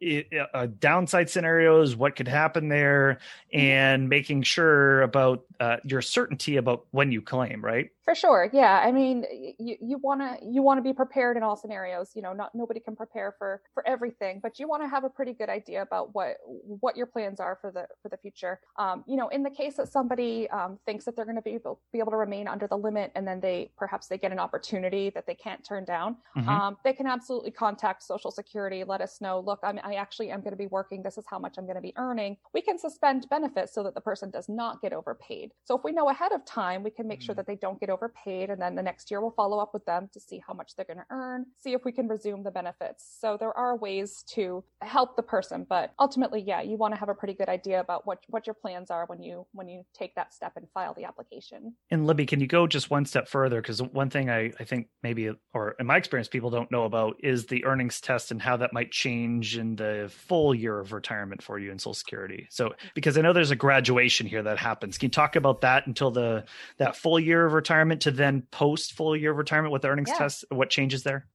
uh, 0.54 0.66
downside 0.78 1.30
scenarios, 1.30 1.96
what 1.96 2.16
could 2.16 2.28
happen 2.28 2.68
there, 2.68 3.18
mm-hmm. 3.54 3.60
and 3.60 4.08
making 4.08 4.42
sure 4.42 5.02
about 5.02 5.44
uh, 5.60 5.76
your 5.84 6.00
certainty 6.00 6.56
about 6.56 6.86
when 6.90 7.12
you 7.12 7.20
claim, 7.20 7.62
right? 7.62 7.90
For 8.04 8.14
sure. 8.14 8.50
Yeah. 8.52 8.80
I 8.84 8.90
mean, 8.90 9.24
you, 9.58 9.76
you 9.80 9.98
want 9.98 10.20
to, 10.20 10.38
you 10.44 10.62
want 10.62 10.78
to 10.78 10.82
be 10.82 10.92
prepared 10.92 11.36
in 11.36 11.42
all 11.42 11.54
scenarios, 11.54 12.10
you 12.16 12.22
know, 12.22 12.32
not, 12.32 12.50
nobody 12.54 12.80
can 12.80 12.96
prepare 12.96 13.34
for, 13.38 13.62
for 13.74 13.86
everything, 13.86 14.40
but 14.42 14.58
you 14.58 14.66
want 14.66 14.82
to 14.82 14.88
have 14.88 15.04
a 15.04 15.08
pretty 15.10 15.32
good 15.32 15.48
idea 15.50 15.82
about 15.82 16.14
what, 16.14 16.38
what 16.80 16.96
your 16.96 17.06
plans 17.06 17.38
are 17.38 17.58
for 17.60 17.70
the, 17.70 17.86
for 18.02 18.08
the 18.08 18.16
future. 18.16 18.58
Um, 18.78 19.04
you 19.06 19.16
know, 19.16 19.28
in 19.28 19.42
the 19.42 19.50
case 19.50 19.76
that 19.76 19.92
somebody 19.92 20.48
um, 20.50 20.78
thinks 20.86 21.04
that 21.04 21.14
they're 21.14 21.26
going 21.26 21.36
to 21.36 21.42
be 21.42 21.54
able, 21.54 21.80
be 21.92 21.98
able 21.98 22.10
to 22.10 22.16
remain 22.16 22.48
under 22.48 22.66
the 22.66 22.76
limit 22.76 23.12
and 23.14 23.28
then 23.28 23.38
they, 23.38 23.70
perhaps 23.76 24.08
they 24.08 24.18
get 24.18 24.32
an 24.32 24.38
opportunity 24.38 25.10
that 25.10 25.26
they 25.26 25.34
can't 25.34 25.62
turn 25.62 25.84
down, 25.84 26.16
mm-hmm. 26.36 26.48
um, 26.48 26.76
they 26.84 26.94
can 26.94 27.06
absolutely 27.06 27.50
contact 27.50 28.02
social 28.02 28.30
security. 28.30 28.82
Let 28.82 29.02
us 29.02 29.20
know, 29.20 29.40
look, 29.40 29.60
I'm, 29.62 29.78
I 29.84 29.94
actually 29.94 30.30
am 30.30 30.40
going 30.40 30.52
to 30.52 30.56
be 30.56 30.68
working. 30.68 31.02
This 31.02 31.18
is 31.18 31.24
how 31.28 31.38
much 31.38 31.58
I'm 31.58 31.64
going 31.64 31.76
to 31.76 31.82
be 31.82 31.92
earning. 31.96 32.38
We 32.54 32.62
can 32.62 32.78
suspend 32.78 33.28
benefits 33.28 33.74
so 33.74 33.82
that 33.84 33.94
the 33.94 34.00
person 34.00 34.30
does 34.30 34.48
not 34.48 34.80
get 34.80 34.92
overpaid. 34.92 35.49
So 35.64 35.76
if 35.76 35.84
we 35.84 35.92
know 35.92 36.08
ahead 36.08 36.32
of 36.32 36.44
time, 36.44 36.82
we 36.82 36.90
can 36.90 37.06
make 37.06 37.20
mm-hmm. 37.20 37.26
sure 37.26 37.34
that 37.34 37.46
they 37.46 37.56
don't 37.56 37.78
get 37.78 37.90
overpaid. 37.90 38.50
And 38.50 38.60
then 38.60 38.74
the 38.74 38.82
next 38.82 39.10
year 39.10 39.20
we'll 39.20 39.30
follow 39.30 39.58
up 39.58 39.72
with 39.72 39.84
them 39.84 40.08
to 40.12 40.20
see 40.20 40.42
how 40.46 40.54
much 40.54 40.74
they're 40.76 40.84
going 40.84 40.98
to 40.98 41.06
earn, 41.10 41.46
see 41.62 41.72
if 41.72 41.84
we 41.84 41.92
can 41.92 42.08
resume 42.08 42.42
the 42.42 42.50
benefits. 42.50 43.16
So 43.20 43.36
there 43.38 43.56
are 43.56 43.76
ways 43.76 44.24
to 44.34 44.64
help 44.82 45.16
the 45.16 45.22
person, 45.22 45.66
but 45.68 45.92
ultimately, 45.98 46.40
yeah, 46.40 46.60
you 46.60 46.76
want 46.76 46.94
to 46.94 47.00
have 47.00 47.08
a 47.08 47.14
pretty 47.14 47.34
good 47.34 47.48
idea 47.48 47.80
about 47.80 48.06
what, 48.06 48.18
what 48.28 48.46
your 48.46 48.54
plans 48.54 48.90
are 48.90 49.06
when 49.06 49.22
you, 49.22 49.46
when 49.52 49.68
you 49.68 49.84
take 49.94 50.14
that 50.16 50.34
step 50.34 50.52
and 50.56 50.66
file 50.74 50.94
the 50.94 51.04
application. 51.04 51.74
And 51.90 52.06
Libby, 52.06 52.26
can 52.26 52.40
you 52.40 52.46
go 52.46 52.66
just 52.66 52.90
one 52.90 53.04
step 53.04 53.28
further? 53.28 53.60
Because 53.60 53.82
one 53.82 54.10
thing 54.10 54.30
I, 54.30 54.52
I 54.58 54.64
think 54.64 54.88
maybe, 55.02 55.30
or 55.54 55.76
in 55.78 55.86
my 55.86 55.96
experience, 55.96 56.28
people 56.28 56.50
don't 56.50 56.70
know 56.70 56.84
about 56.84 57.16
is 57.20 57.46
the 57.46 57.64
earnings 57.64 58.00
test 58.00 58.30
and 58.30 58.40
how 58.40 58.56
that 58.56 58.72
might 58.72 58.90
change 58.90 59.56
in 59.56 59.76
the 59.76 60.10
full 60.10 60.54
year 60.54 60.78
of 60.78 60.92
retirement 60.92 61.42
for 61.42 61.58
you 61.58 61.70
in 61.70 61.78
Social 61.78 61.94
Security. 61.94 62.46
So, 62.50 62.74
because 62.94 63.16
I 63.16 63.20
know 63.20 63.32
there's 63.32 63.50
a 63.50 63.56
graduation 63.56 64.26
here 64.26 64.42
that 64.42 64.58
happens. 64.58 64.98
Can 64.98 65.06
you 65.06 65.10
talk 65.10 65.36
about 65.40 65.62
that 65.62 65.86
until 65.86 66.10
the, 66.10 66.44
that 66.76 66.96
full 66.96 67.18
year 67.18 67.44
of 67.44 67.52
retirement? 67.52 68.00
to 68.00 68.10
then 68.10 68.42
post 68.50 68.92
full 68.92 69.16
year 69.16 69.32
of 69.32 69.36
retirement 69.36 69.72
with 69.72 69.82
the 69.82 69.88
earnings 69.88 70.10
yeah. 70.10 70.18
test? 70.18 70.44
What 70.50 70.70
changes 70.70 71.02
there? 71.02 71.26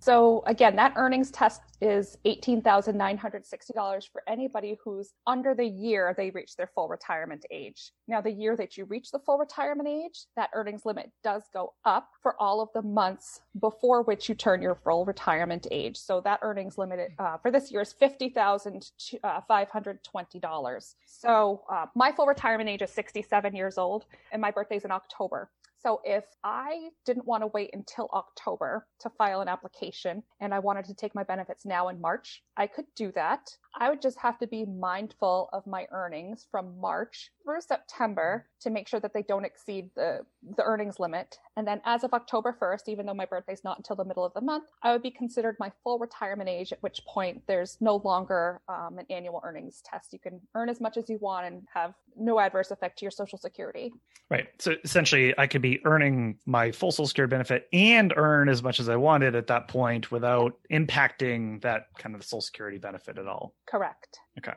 So 0.00 0.42
again, 0.46 0.76
that 0.76 0.94
earnings 0.96 1.30
test 1.30 1.60
is 1.82 2.16
$18,960 2.24 4.08
for 4.10 4.22
anybody 4.26 4.78
who's 4.82 5.12
under 5.26 5.54
the 5.54 5.66
year 5.66 6.14
they 6.16 6.30
reach 6.30 6.56
their 6.56 6.70
full 6.74 6.88
retirement 6.88 7.44
age. 7.50 7.92
Now, 8.08 8.22
the 8.22 8.30
year 8.30 8.56
that 8.56 8.78
you 8.78 8.86
reach 8.86 9.10
the 9.10 9.18
full 9.18 9.36
retirement 9.36 9.86
age, 9.88 10.24
that 10.36 10.48
earnings 10.54 10.86
limit 10.86 11.10
does 11.22 11.42
go 11.52 11.74
up 11.84 12.08
for 12.22 12.34
all 12.40 12.62
of 12.62 12.70
the 12.74 12.80
months 12.80 13.42
before 13.60 14.02
which 14.02 14.26
you 14.28 14.34
turn 14.34 14.62
your 14.62 14.74
full 14.74 15.04
retirement 15.04 15.66
age. 15.70 15.98
So 15.98 16.22
that 16.22 16.40
earnings 16.40 16.78
limit 16.78 17.12
uh, 17.18 17.36
for 17.36 17.50
this 17.50 17.70
year 17.70 17.82
is 17.82 17.94
$50,520. 18.00 19.16
Uh, 19.22 20.80
so 21.04 21.62
uh, 21.70 21.86
my 21.94 22.10
full 22.10 22.26
retirement 22.26 22.70
age 22.70 22.80
is 22.80 22.90
67 22.90 23.54
years 23.54 23.76
old 23.76 24.06
and 24.32 24.40
my 24.40 24.50
birthday's 24.50 24.86
in 24.86 24.92
October. 24.92 25.50
So 25.82 26.00
if 26.04 26.24
I 26.44 26.90
didn't 27.06 27.26
want 27.26 27.42
to 27.42 27.46
wait 27.48 27.70
until 27.72 28.08
October 28.12 28.86
to 29.00 29.10
file 29.10 29.40
an 29.40 29.48
application 29.48 30.22
and 30.40 30.52
I 30.52 30.58
wanted 30.58 30.84
to 30.86 30.94
take 30.94 31.14
my 31.14 31.24
benefits 31.24 31.64
now 31.64 31.88
in 31.88 32.00
March, 32.00 32.42
I 32.56 32.66
could 32.66 32.84
do 32.94 33.12
that. 33.12 33.48
I 33.78 33.88
would 33.88 34.02
just 34.02 34.18
have 34.18 34.38
to 34.38 34.46
be 34.46 34.64
mindful 34.64 35.48
of 35.52 35.66
my 35.66 35.86
earnings 35.92 36.46
from 36.50 36.78
March 36.80 37.30
through 37.44 37.60
September 37.60 38.46
to 38.60 38.70
make 38.70 38.88
sure 38.88 39.00
that 39.00 39.14
they 39.14 39.22
don't 39.22 39.44
exceed 39.44 39.90
the, 39.96 40.20
the 40.56 40.62
earnings 40.62 40.98
limit. 40.98 41.38
And 41.56 41.66
then 41.66 41.80
as 41.84 42.04
of 42.04 42.12
October 42.12 42.56
1st, 42.60 42.88
even 42.88 43.06
though 43.06 43.14
my 43.14 43.24
birthday's 43.24 43.64
not 43.64 43.78
until 43.78 43.96
the 43.96 44.04
middle 44.04 44.24
of 44.24 44.34
the 44.34 44.40
month, 44.40 44.64
I 44.82 44.92
would 44.92 45.02
be 45.02 45.10
considered 45.10 45.56
my 45.58 45.70
full 45.82 45.98
retirement 45.98 46.48
age, 46.48 46.72
at 46.72 46.82
which 46.82 47.00
point 47.06 47.42
there's 47.46 47.76
no 47.80 47.96
longer 48.04 48.60
um, 48.68 48.98
an 48.98 49.06
annual 49.10 49.40
earnings 49.44 49.82
test. 49.84 50.12
You 50.12 50.18
can 50.18 50.40
earn 50.54 50.68
as 50.68 50.80
much 50.80 50.96
as 50.96 51.08
you 51.08 51.18
want 51.20 51.46
and 51.46 51.62
have 51.72 51.94
no 52.16 52.40
adverse 52.40 52.70
effect 52.70 52.98
to 52.98 53.04
your 53.04 53.10
social 53.10 53.38
security. 53.38 53.92
Right. 54.30 54.48
So 54.58 54.74
essentially 54.84 55.34
I 55.38 55.46
could 55.46 55.62
be 55.62 55.80
earning 55.84 56.38
my 56.46 56.70
full 56.70 56.92
social 56.92 57.06
security 57.06 57.30
benefit 57.30 57.68
and 57.72 58.12
earn 58.16 58.48
as 58.48 58.62
much 58.62 58.78
as 58.78 58.88
I 58.88 58.96
wanted 58.96 59.34
at 59.34 59.48
that 59.48 59.68
point 59.68 60.12
without 60.12 60.54
impacting 60.70 61.60
that 61.62 61.86
kind 61.98 62.14
of 62.14 62.22
social 62.22 62.40
security 62.40 62.78
benefit 62.78 63.18
at 63.18 63.26
all. 63.26 63.54
Correct. 63.70 64.18
Okay. 64.38 64.52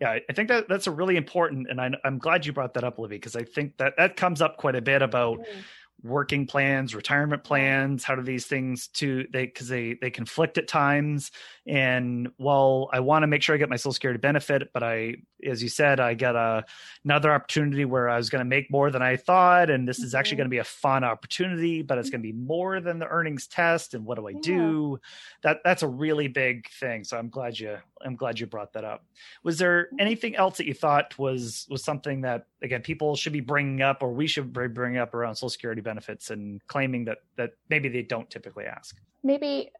Yeah, 0.00 0.18
I 0.28 0.32
think 0.32 0.48
that 0.48 0.68
that's 0.68 0.86
a 0.86 0.90
really 0.90 1.16
important, 1.16 1.68
and 1.68 1.80
I, 1.80 1.90
am 2.04 2.18
glad 2.18 2.46
you 2.46 2.52
brought 2.52 2.74
that 2.74 2.84
up, 2.84 2.98
Libby, 2.98 3.16
because 3.16 3.34
I 3.34 3.42
think 3.42 3.76
that 3.78 3.94
that 3.96 4.16
comes 4.16 4.40
up 4.40 4.56
quite 4.56 4.76
a 4.76 4.82
bit 4.82 5.02
about 5.02 5.40
mm 5.40 5.46
working 6.04 6.46
plans 6.46 6.94
retirement 6.94 7.44
plans 7.44 8.02
how 8.02 8.14
do 8.14 8.22
these 8.22 8.46
things 8.46 8.88
to 8.88 9.24
they 9.32 9.46
because 9.46 9.68
they 9.68 9.94
they 9.94 10.10
conflict 10.10 10.58
at 10.58 10.66
times. 10.66 11.30
And 11.64 12.28
while 12.38 12.88
i 12.92 12.98
want 12.98 13.22
to 13.22 13.28
make 13.28 13.42
sure 13.42 13.54
i 13.54 13.58
get 13.58 13.68
my 13.68 13.76
social 13.76 13.92
security 13.92 14.18
benefit 14.18 14.70
but 14.74 14.82
i 14.82 15.14
as 15.46 15.62
you 15.62 15.68
said 15.68 16.00
i 16.00 16.14
get 16.14 16.34
a, 16.34 16.64
another 17.04 17.32
opportunity 17.32 17.84
where 17.84 18.08
i 18.08 18.16
was 18.16 18.30
going 18.30 18.40
to 18.40 18.44
make 18.48 18.68
more 18.68 18.90
than 18.90 19.02
i 19.02 19.16
thought 19.16 19.70
and 19.70 19.86
this 19.86 20.00
is 20.00 20.14
actually 20.14 20.32
mm-hmm. 20.32 20.38
going 20.38 20.46
to 20.46 20.50
be 20.50 20.58
a 20.58 20.64
fun 20.64 21.04
opportunity 21.04 21.82
but 21.82 21.98
it's 21.98 22.10
going 22.10 22.20
to 22.20 22.26
be 22.26 22.32
more 22.32 22.80
than 22.80 22.98
the 22.98 23.06
earnings 23.06 23.46
test 23.46 23.94
and 23.94 24.04
what 24.04 24.18
do 24.18 24.26
i 24.26 24.32
do? 24.32 24.98
That 25.42 25.58
that's 25.64 25.82
a 25.82 25.88
really 25.88 26.26
big 26.26 26.68
thing 26.70 27.04
so 27.04 27.16
i'm 27.16 27.28
glad 27.28 27.58
you 27.58 27.78
i'm 28.04 28.16
glad 28.16 28.40
you 28.40 28.46
brought 28.46 28.72
that 28.72 28.84
up. 28.84 29.04
Was 29.44 29.58
there 29.58 29.84
mm-hmm. 29.84 30.00
anything 30.00 30.36
else 30.36 30.56
that 30.58 30.66
you 30.66 30.74
thought 30.74 31.16
was 31.18 31.66
was 31.70 31.84
something 31.84 32.22
that 32.22 32.46
again 32.62 32.82
people 32.82 33.16
should 33.16 33.32
be 33.32 33.40
bringing 33.40 33.82
up 33.82 34.02
or 34.02 34.12
we 34.12 34.26
should 34.26 34.52
be 34.52 34.66
bringing 34.68 34.98
up 34.98 35.14
around 35.14 35.36
social 35.36 35.50
security 35.50 35.80
benefits 35.80 35.91
and 36.30 36.64
claiming 36.66 37.04
that 37.04 37.18
that 37.36 37.50
maybe 37.68 37.88
they 37.88 38.02
don't 38.02 38.28
typically 38.30 38.64
ask. 38.64 39.00
Maybe 39.22 39.70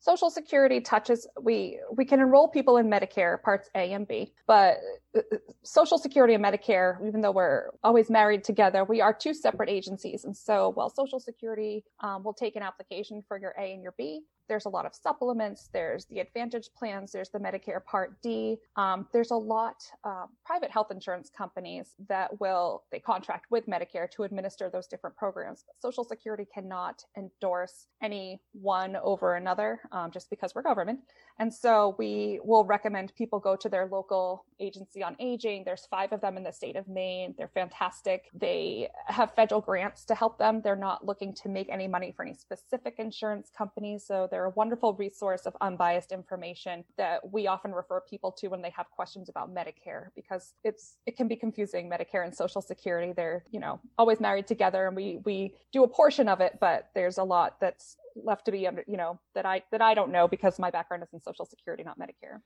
social 0.00 0.30
security 0.30 0.80
touches 0.80 1.26
we 1.40 1.78
we 1.92 2.04
can 2.04 2.20
enroll 2.20 2.48
people 2.48 2.78
in 2.78 2.88
medicare 2.88 3.40
parts 3.42 3.68
a 3.74 3.92
and 3.92 4.08
b 4.08 4.32
but 4.46 4.78
uh, 5.16 5.20
social 5.62 5.98
security 5.98 6.34
and 6.34 6.42
medicare 6.42 7.06
even 7.06 7.20
though 7.20 7.30
we're 7.30 7.68
always 7.84 8.08
married 8.08 8.42
together 8.42 8.82
we 8.84 9.00
are 9.00 9.12
two 9.12 9.34
separate 9.34 9.68
agencies. 9.68 10.24
And 10.24 10.36
so 10.36 10.70
while 10.70 10.88
social 10.88 11.20
security 11.20 11.84
um, 12.00 12.24
will 12.24 12.32
take 12.32 12.56
an 12.56 12.62
application 12.62 13.22
for 13.28 13.38
your 13.38 13.54
a 13.58 13.72
and 13.74 13.82
your 13.82 13.94
b 13.96 14.22
there's 14.50 14.66
a 14.66 14.68
lot 14.68 14.84
of 14.84 14.94
supplements. 14.94 15.70
There's 15.72 16.06
the 16.06 16.18
Advantage 16.18 16.70
plans. 16.76 17.12
There's 17.12 17.30
the 17.30 17.38
Medicare 17.38 17.82
Part 17.84 18.20
D. 18.20 18.58
Um, 18.74 19.06
there's 19.12 19.30
a 19.30 19.36
lot 19.36 19.76
uh, 20.02 20.26
private 20.44 20.72
health 20.72 20.88
insurance 20.90 21.30
companies 21.30 21.94
that 22.08 22.40
will 22.40 22.82
they 22.90 22.98
contract 22.98 23.46
with 23.50 23.68
Medicare 23.68 24.10
to 24.10 24.24
administer 24.24 24.68
those 24.68 24.88
different 24.88 25.16
programs. 25.16 25.64
But 25.64 25.80
Social 25.80 26.02
Security 26.02 26.44
cannot 26.52 27.04
endorse 27.16 27.86
any 28.02 28.42
one 28.52 28.96
over 28.96 29.36
another 29.36 29.78
um, 29.92 30.10
just 30.10 30.28
because 30.30 30.52
we're 30.52 30.62
government. 30.62 30.98
And 31.40 31.52
so 31.52 31.94
we 31.98 32.38
will 32.44 32.66
recommend 32.66 33.14
people 33.16 33.40
go 33.40 33.56
to 33.56 33.68
their 33.70 33.86
local 33.86 34.44
Agency 34.60 35.02
on 35.02 35.16
Aging. 35.18 35.64
There's 35.64 35.86
five 35.86 36.12
of 36.12 36.20
them 36.20 36.36
in 36.36 36.42
the 36.42 36.52
state 36.52 36.76
of 36.76 36.86
Maine. 36.86 37.34
They're 37.38 37.48
fantastic. 37.48 38.28
They 38.34 38.90
have 39.06 39.34
federal 39.34 39.62
grants 39.62 40.04
to 40.04 40.14
help 40.14 40.38
them. 40.38 40.60
They're 40.60 40.76
not 40.76 41.06
looking 41.06 41.32
to 41.36 41.48
make 41.48 41.70
any 41.70 41.88
money 41.88 42.12
for 42.14 42.26
any 42.26 42.34
specific 42.34 42.96
insurance 42.98 43.50
companies. 43.56 44.04
So 44.06 44.28
they're 44.30 44.44
a 44.44 44.50
wonderful 44.50 44.92
resource 44.92 45.46
of 45.46 45.56
unbiased 45.62 46.12
information 46.12 46.84
that 46.98 47.32
we 47.32 47.46
often 47.46 47.72
refer 47.72 48.02
people 48.02 48.30
to 48.32 48.48
when 48.48 48.60
they 48.60 48.74
have 48.76 48.90
questions 48.90 49.30
about 49.30 49.54
Medicare 49.54 50.08
because 50.14 50.52
it's 50.62 50.98
it 51.06 51.16
can 51.16 51.26
be 51.26 51.36
confusing 51.36 51.88
Medicare 51.88 52.24
and 52.24 52.34
Social 52.34 52.60
Security. 52.60 53.14
They're, 53.14 53.44
you 53.50 53.60
know, 53.60 53.80
always 53.96 54.20
married 54.20 54.46
together 54.46 54.86
and 54.88 54.94
we 54.94 55.20
we 55.24 55.54
do 55.72 55.84
a 55.84 55.88
portion 55.88 56.28
of 56.28 56.42
it, 56.42 56.58
but 56.60 56.90
there's 56.94 57.16
a 57.16 57.24
lot 57.24 57.58
that's 57.62 57.96
left 58.16 58.44
to 58.44 58.52
be 58.52 58.66
under 58.66 58.84
you 58.86 58.96
know 58.96 59.18
that 59.34 59.46
i 59.46 59.62
that 59.70 59.80
i 59.80 59.94
don't 59.94 60.10
know 60.10 60.28
because 60.28 60.58
my 60.58 60.70
background 60.70 61.02
is 61.02 61.08
in 61.12 61.20
social 61.20 61.44
security 61.44 61.82
not 61.82 61.98
medicare. 61.98 62.40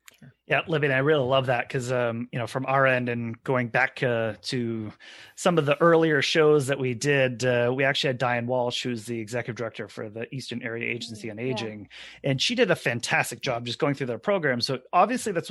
Yeah 0.47 0.61
libby 0.69 0.93
i 0.93 0.99
really 0.99 1.25
love 1.25 1.47
that 1.47 1.69
because 1.69 1.91
um 1.93 2.29
you 2.33 2.39
know 2.39 2.47
from 2.47 2.67
our 2.67 2.87
end 2.87 3.09
and 3.09 3.43
going 3.45 3.69
back 3.69 4.03
uh, 4.03 4.35
to 4.43 4.93
some 5.37 5.59
of 5.59 5.67
the 5.67 5.81
earlier 5.81 6.23
shows 6.23 6.67
that 6.67 6.79
we 6.79 6.95
did 6.95 7.45
uh, 7.45 7.73
we 7.75 7.85
actually 7.85 8.09
had 8.09 8.19
diane 8.19 8.47
walsh 8.47 8.83
who's 8.83 9.05
the 9.05 9.19
executive 9.19 9.57
director 9.57 9.89
for 9.89 10.09
the 10.09 10.33
eastern 10.35 10.63
area 10.63 10.93
agency 10.93 11.31
on 11.31 11.39
aging 11.39 11.89
yeah. 12.23 12.31
and 12.31 12.41
she 12.41 12.55
did 12.55 12.71
a 12.71 12.77
fantastic 12.77 13.41
job 13.41 13.67
just 13.67 13.79
going 13.79 13.95
through 13.95 14.07
their 14.07 14.19
program. 14.19 14.61
So 14.61 14.79
obviously 14.93 15.33
that's 15.33 15.51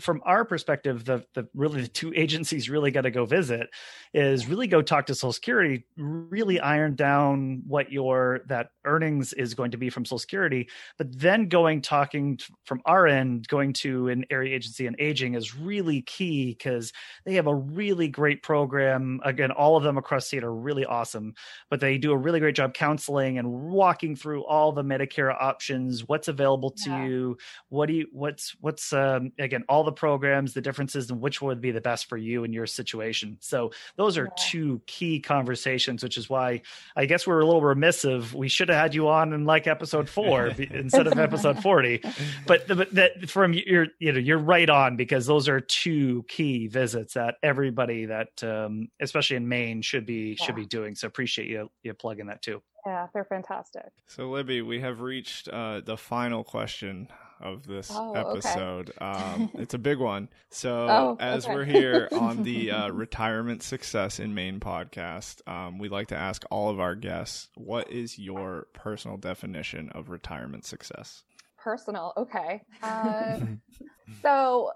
from 0.00 0.20
our 0.24 0.44
perspective 0.44 1.04
the 1.04 1.24
the 1.34 1.48
really 1.54 1.82
the 1.82 1.88
two 1.88 2.12
agencies 2.16 2.68
really 2.68 2.90
got 2.90 3.02
to 3.02 3.10
go 3.10 3.24
visit 3.24 3.68
is 4.12 4.46
really 4.46 4.66
go 4.66 4.82
talk 4.82 5.06
to 5.06 5.14
social 5.14 5.32
security 5.32 5.86
really 5.96 6.60
iron 6.60 6.94
down 6.94 7.62
what 7.66 7.92
your 7.92 8.40
that 8.48 8.70
earnings 8.84 9.32
is 9.32 9.45
going 9.54 9.70
to 9.72 9.76
be 9.76 9.90
from 9.90 10.04
Social 10.04 10.18
Security, 10.18 10.68
but 10.98 11.18
then 11.18 11.48
going 11.48 11.82
talking 11.82 12.38
from 12.64 12.80
our 12.84 13.06
end, 13.06 13.48
going 13.48 13.72
to 13.74 14.08
an 14.08 14.24
area 14.30 14.54
agency 14.54 14.86
on 14.86 14.96
aging 14.98 15.34
is 15.34 15.56
really 15.56 16.02
key 16.02 16.54
because 16.54 16.92
they 17.24 17.34
have 17.34 17.46
a 17.46 17.54
really 17.54 18.08
great 18.08 18.42
program. 18.42 19.20
Again, 19.24 19.50
all 19.50 19.76
of 19.76 19.82
them 19.82 19.98
across 19.98 20.26
state 20.26 20.44
are 20.44 20.54
really 20.54 20.84
awesome, 20.84 21.34
but 21.70 21.80
they 21.80 21.98
do 21.98 22.12
a 22.12 22.16
really 22.16 22.40
great 22.40 22.54
job 22.54 22.74
counseling 22.74 23.38
and 23.38 23.48
walking 23.48 24.16
through 24.16 24.44
all 24.44 24.72
the 24.72 24.82
Medicare 24.82 25.34
options, 25.34 26.06
what's 26.06 26.28
available 26.28 26.70
to 26.70 26.90
yeah. 26.90 27.04
you, 27.04 27.38
what 27.68 27.86
do 27.86 27.94
you, 27.94 28.06
what's, 28.12 28.54
what's, 28.60 28.92
um, 28.92 29.32
again, 29.38 29.64
all 29.68 29.84
the 29.84 29.92
programs, 29.92 30.54
the 30.54 30.60
differences, 30.60 31.10
and 31.10 31.20
which 31.20 31.42
would 31.42 31.60
be 31.60 31.70
the 31.70 31.80
best 31.80 32.08
for 32.08 32.16
you 32.16 32.44
in 32.44 32.52
your 32.52 32.66
situation. 32.66 33.36
So 33.40 33.72
those 33.96 34.18
are 34.18 34.24
yeah. 34.24 34.44
two 34.50 34.82
key 34.86 35.20
conversations, 35.20 36.02
which 36.02 36.18
is 36.18 36.28
why 36.28 36.62
I 36.94 37.06
guess 37.06 37.26
we're 37.26 37.40
a 37.40 37.46
little 37.46 37.62
remissive. 37.62 38.32
We 38.34 38.48
should 38.48 38.68
have 38.68 38.78
had 38.78 38.94
you 38.94 39.08
on 39.08 39.32
and 39.36 39.46
like 39.46 39.66
episode 39.66 40.08
four 40.08 40.46
instead 40.70 41.06
of 41.06 41.18
episode 41.18 41.62
40 41.62 42.02
but, 42.46 42.66
but 42.66 42.94
that 42.94 43.30
from 43.30 43.52
you're 43.52 43.86
you 43.98 44.12
know 44.12 44.18
you're 44.18 44.38
right 44.38 44.68
on 44.68 44.96
because 44.96 45.26
those 45.26 45.48
are 45.48 45.60
two 45.60 46.24
key 46.28 46.66
visits 46.66 47.14
that 47.14 47.36
everybody 47.42 48.06
that 48.06 48.42
um, 48.42 48.88
especially 49.00 49.36
in 49.36 49.48
maine 49.48 49.82
should 49.82 50.06
be 50.06 50.36
yeah. 50.38 50.44
should 50.44 50.56
be 50.56 50.66
doing. 50.66 50.94
So 50.94 51.06
appreciate 51.06 51.48
you 51.48 51.70
you 51.82 51.94
plugging 51.94 52.26
that 52.26 52.42
too. 52.42 52.62
Yeah 52.84 53.06
they're 53.14 53.24
fantastic. 53.24 53.86
So 54.06 54.30
libby 54.30 54.62
we 54.62 54.80
have 54.80 55.00
reached 55.00 55.48
uh, 55.48 55.80
the 55.80 55.96
final 55.96 56.44
question 56.44 57.08
of 57.40 57.66
this 57.66 57.90
oh, 57.92 58.12
episode. 58.14 58.90
Okay. 58.90 59.04
Um, 59.04 59.50
it's 59.54 59.74
a 59.74 59.78
big 59.78 59.98
one. 59.98 60.28
So, 60.50 60.86
oh, 60.88 61.16
as 61.20 61.44
okay. 61.44 61.54
we're 61.54 61.64
here 61.64 62.08
on 62.12 62.42
the 62.42 62.70
uh, 62.72 62.88
Retirement 62.90 63.62
Success 63.62 64.18
in 64.18 64.34
Maine 64.34 64.60
podcast, 64.60 65.46
um, 65.48 65.78
we'd 65.78 65.92
like 65.92 66.08
to 66.08 66.16
ask 66.16 66.44
all 66.50 66.70
of 66.70 66.80
our 66.80 66.94
guests 66.94 67.48
what 67.54 67.90
is 67.90 68.18
your 68.18 68.66
personal 68.72 69.16
definition 69.16 69.90
of 69.90 70.08
retirement 70.08 70.64
success? 70.64 71.22
Personal, 71.56 72.12
okay. 72.16 72.62
Uh, 72.82 73.40
so, 74.22 74.70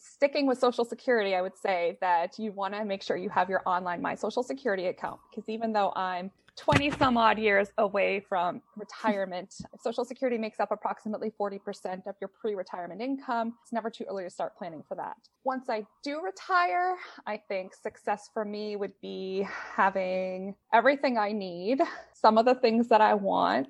sticking 0.00 0.46
with 0.46 0.58
Social 0.58 0.84
Security, 0.84 1.34
I 1.34 1.42
would 1.42 1.56
say 1.56 1.98
that 2.00 2.38
you 2.38 2.52
want 2.52 2.74
to 2.74 2.84
make 2.84 3.02
sure 3.02 3.16
you 3.16 3.28
have 3.28 3.48
your 3.48 3.62
online 3.66 4.00
My 4.00 4.14
Social 4.14 4.42
Security 4.42 4.86
account 4.86 5.20
because 5.30 5.48
even 5.48 5.72
though 5.72 5.92
I'm 5.94 6.30
20 6.56 6.90
some 6.92 7.16
odd 7.16 7.38
years 7.38 7.68
away 7.78 8.20
from 8.20 8.60
retirement. 8.76 9.54
Social 9.82 10.04
Security 10.04 10.36
makes 10.36 10.60
up 10.60 10.70
approximately 10.70 11.32
40% 11.40 12.06
of 12.06 12.14
your 12.20 12.28
pre 12.28 12.54
retirement 12.54 13.00
income. 13.00 13.54
It's 13.62 13.72
never 13.72 13.88
too 13.88 14.04
early 14.08 14.24
to 14.24 14.30
start 14.30 14.56
planning 14.56 14.82
for 14.86 14.94
that. 14.96 15.16
Once 15.44 15.70
I 15.70 15.86
do 16.02 16.20
retire, 16.22 16.96
I 17.26 17.38
think 17.48 17.74
success 17.74 18.28
for 18.34 18.44
me 18.44 18.76
would 18.76 18.92
be 19.00 19.46
having 19.74 20.54
everything 20.72 21.16
I 21.16 21.32
need, 21.32 21.80
some 22.12 22.36
of 22.36 22.44
the 22.44 22.54
things 22.54 22.88
that 22.88 23.00
I 23.00 23.14
want, 23.14 23.68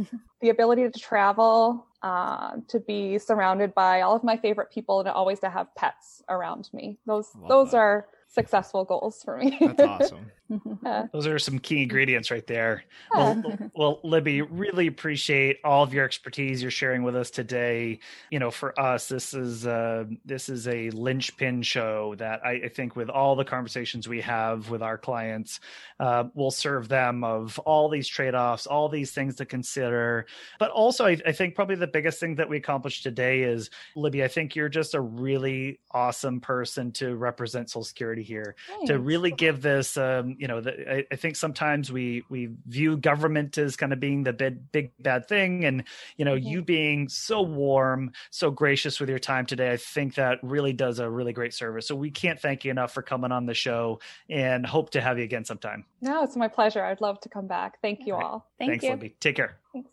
the 0.40 0.48
ability 0.48 0.88
to 0.88 0.98
travel, 0.98 1.86
uh, 2.02 2.56
to 2.68 2.80
be 2.80 3.18
surrounded 3.18 3.74
by 3.74 4.00
all 4.00 4.16
of 4.16 4.24
my 4.24 4.36
favorite 4.36 4.70
people, 4.70 5.00
and 5.00 5.08
always 5.08 5.40
to 5.40 5.50
have 5.50 5.74
pets 5.74 6.22
around 6.28 6.70
me. 6.72 6.98
Those, 7.06 7.28
those 7.48 7.72
that. 7.72 7.76
are 7.78 8.06
successful 8.30 8.84
goals 8.84 9.22
for 9.22 9.36
me. 9.36 9.58
That's 9.60 9.82
awesome. 9.82 10.30
Those 11.12 11.26
are 11.26 11.38
some 11.38 11.58
key 11.58 11.82
ingredients 11.82 12.30
right 12.30 12.46
there. 12.46 12.84
Well, 13.14 13.42
well, 13.74 14.00
Libby, 14.02 14.42
really 14.42 14.88
appreciate 14.88 15.58
all 15.64 15.82
of 15.82 15.94
your 15.94 16.04
expertise 16.04 16.60
you're 16.60 16.70
sharing 16.70 17.02
with 17.02 17.14
us 17.14 17.30
today. 17.30 18.00
You 18.30 18.40
know, 18.40 18.50
for 18.50 18.78
us, 18.78 19.08
this 19.08 19.32
is 19.32 19.66
uh, 19.66 20.04
this 20.24 20.48
is 20.48 20.66
a 20.66 20.90
linchpin 20.90 21.62
show 21.62 22.14
that 22.16 22.44
I, 22.44 22.62
I, 22.64 22.68
think, 22.68 22.96
with 22.96 23.10
all 23.10 23.36
the 23.36 23.44
conversations 23.44 24.08
we 24.08 24.20
have 24.22 24.70
with 24.70 24.82
our 24.82 24.98
clients, 24.98 25.60
uh, 26.00 26.24
will 26.34 26.50
serve 26.50 26.88
them 26.88 27.22
of 27.22 27.58
all 27.60 27.88
these 27.88 28.08
trade 28.08 28.34
offs, 28.34 28.66
all 28.66 28.88
these 28.88 29.12
things 29.12 29.36
to 29.36 29.44
consider. 29.44 30.26
But 30.58 30.70
also, 30.70 31.06
I, 31.06 31.16
I 31.26 31.32
think 31.32 31.54
probably 31.54 31.76
the 31.76 31.86
biggest 31.86 32.18
thing 32.18 32.34
that 32.36 32.48
we 32.48 32.56
accomplished 32.56 33.04
today 33.04 33.42
is, 33.42 33.70
Libby, 33.94 34.24
I 34.24 34.28
think 34.28 34.56
you're 34.56 34.68
just 34.68 34.94
a 34.94 35.00
really 35.00 35.78
awesome 35.92 36.40
person 36.40 36.90
to 36.92 37.14
represent 37.14 37.70
Social 37.70 37.84
Security 37.84 38.19
here, 38.22 38.54
Thanks. 38.68 38.88
to 38.88 38.98
really 38.98 39.30
give 39.30 39.62
this. 39.62 39.96
Um, 39.96 40.36
you 40.38 40.48
know, 40.48 40.60
the, 40.60 40.92
I, 40.92 41.04
I, 41.10 41.16
think 41.16 41.36
sometimes 41.36 41.92
we 41.92 42.24
we 42.28 42.50
view 42.66 42.96
government 42.96 43.58
as 43.58 43.76
kind 43.76 43.92
of 43.92 44.00
being 44.00 44.24
the 44.24 44.32
big 44.32 44.72
big 44.72 44.92
bad 44.98 45.28
thing, 45.28 45.64
and 45.64 45.84
you 46.16 46.24
know, 46.24 46.34
mm-hmm. 46.34 46.48
you 46.48 46.62
being 46.62 47.08
so 47.08 47.42
warm, 47.42 48.12
so 48.30 48.50
gracious 48.50 49.00
with 49.00 49.08
your 49.08 49.18
time 49.18 49.46
today, 49.46 49.72
I 49.72 49.76
think 49.76 50.14
that 50.14 50.38
really 50.42 50.72
does 50.72 50.98
a 50.98 51.08
really 51.08 51.32
great 51.32 51.54
service. 51.54 51.86
So 51.86 51.94
we 51.94 52.10
can't 52.10 52.40
thank 52.40 52.64
you 52.64 52.70
enough 52.70 52.92
for 52.92 53.02
coming 53.02 53.32
on 53.32 53.46
the 53.46 53.54
show, 53.54 54.00
and 54.28 54.66
hope 54.66 54.90
to 54.90 55.00
have 55.00 55.18
you 55.18 55.24
again 55.24 55.44
sometime. 55.44 55.84
No, 56.00 56.22
it's 56.22 56.36
my 56.36 56.48
pleasure. 56.48 56.84
I'd 56.84 57.00
love 57.00 57.20
to 57.20 57.28
come 57.28 57.46
back. 57.46 57.80
Thank 57.82 58.06
you 58.06 58.14
all. 58.14 58.22
all. 58.22 58.50
Thank 58.58 58.70
Thanks, 58.72 58.84
you. 58.84 58.90
Libby. 58.90 59.14
Take 59.20 59.36
care. 59.36 59.59
Thanks. 59.72 59.90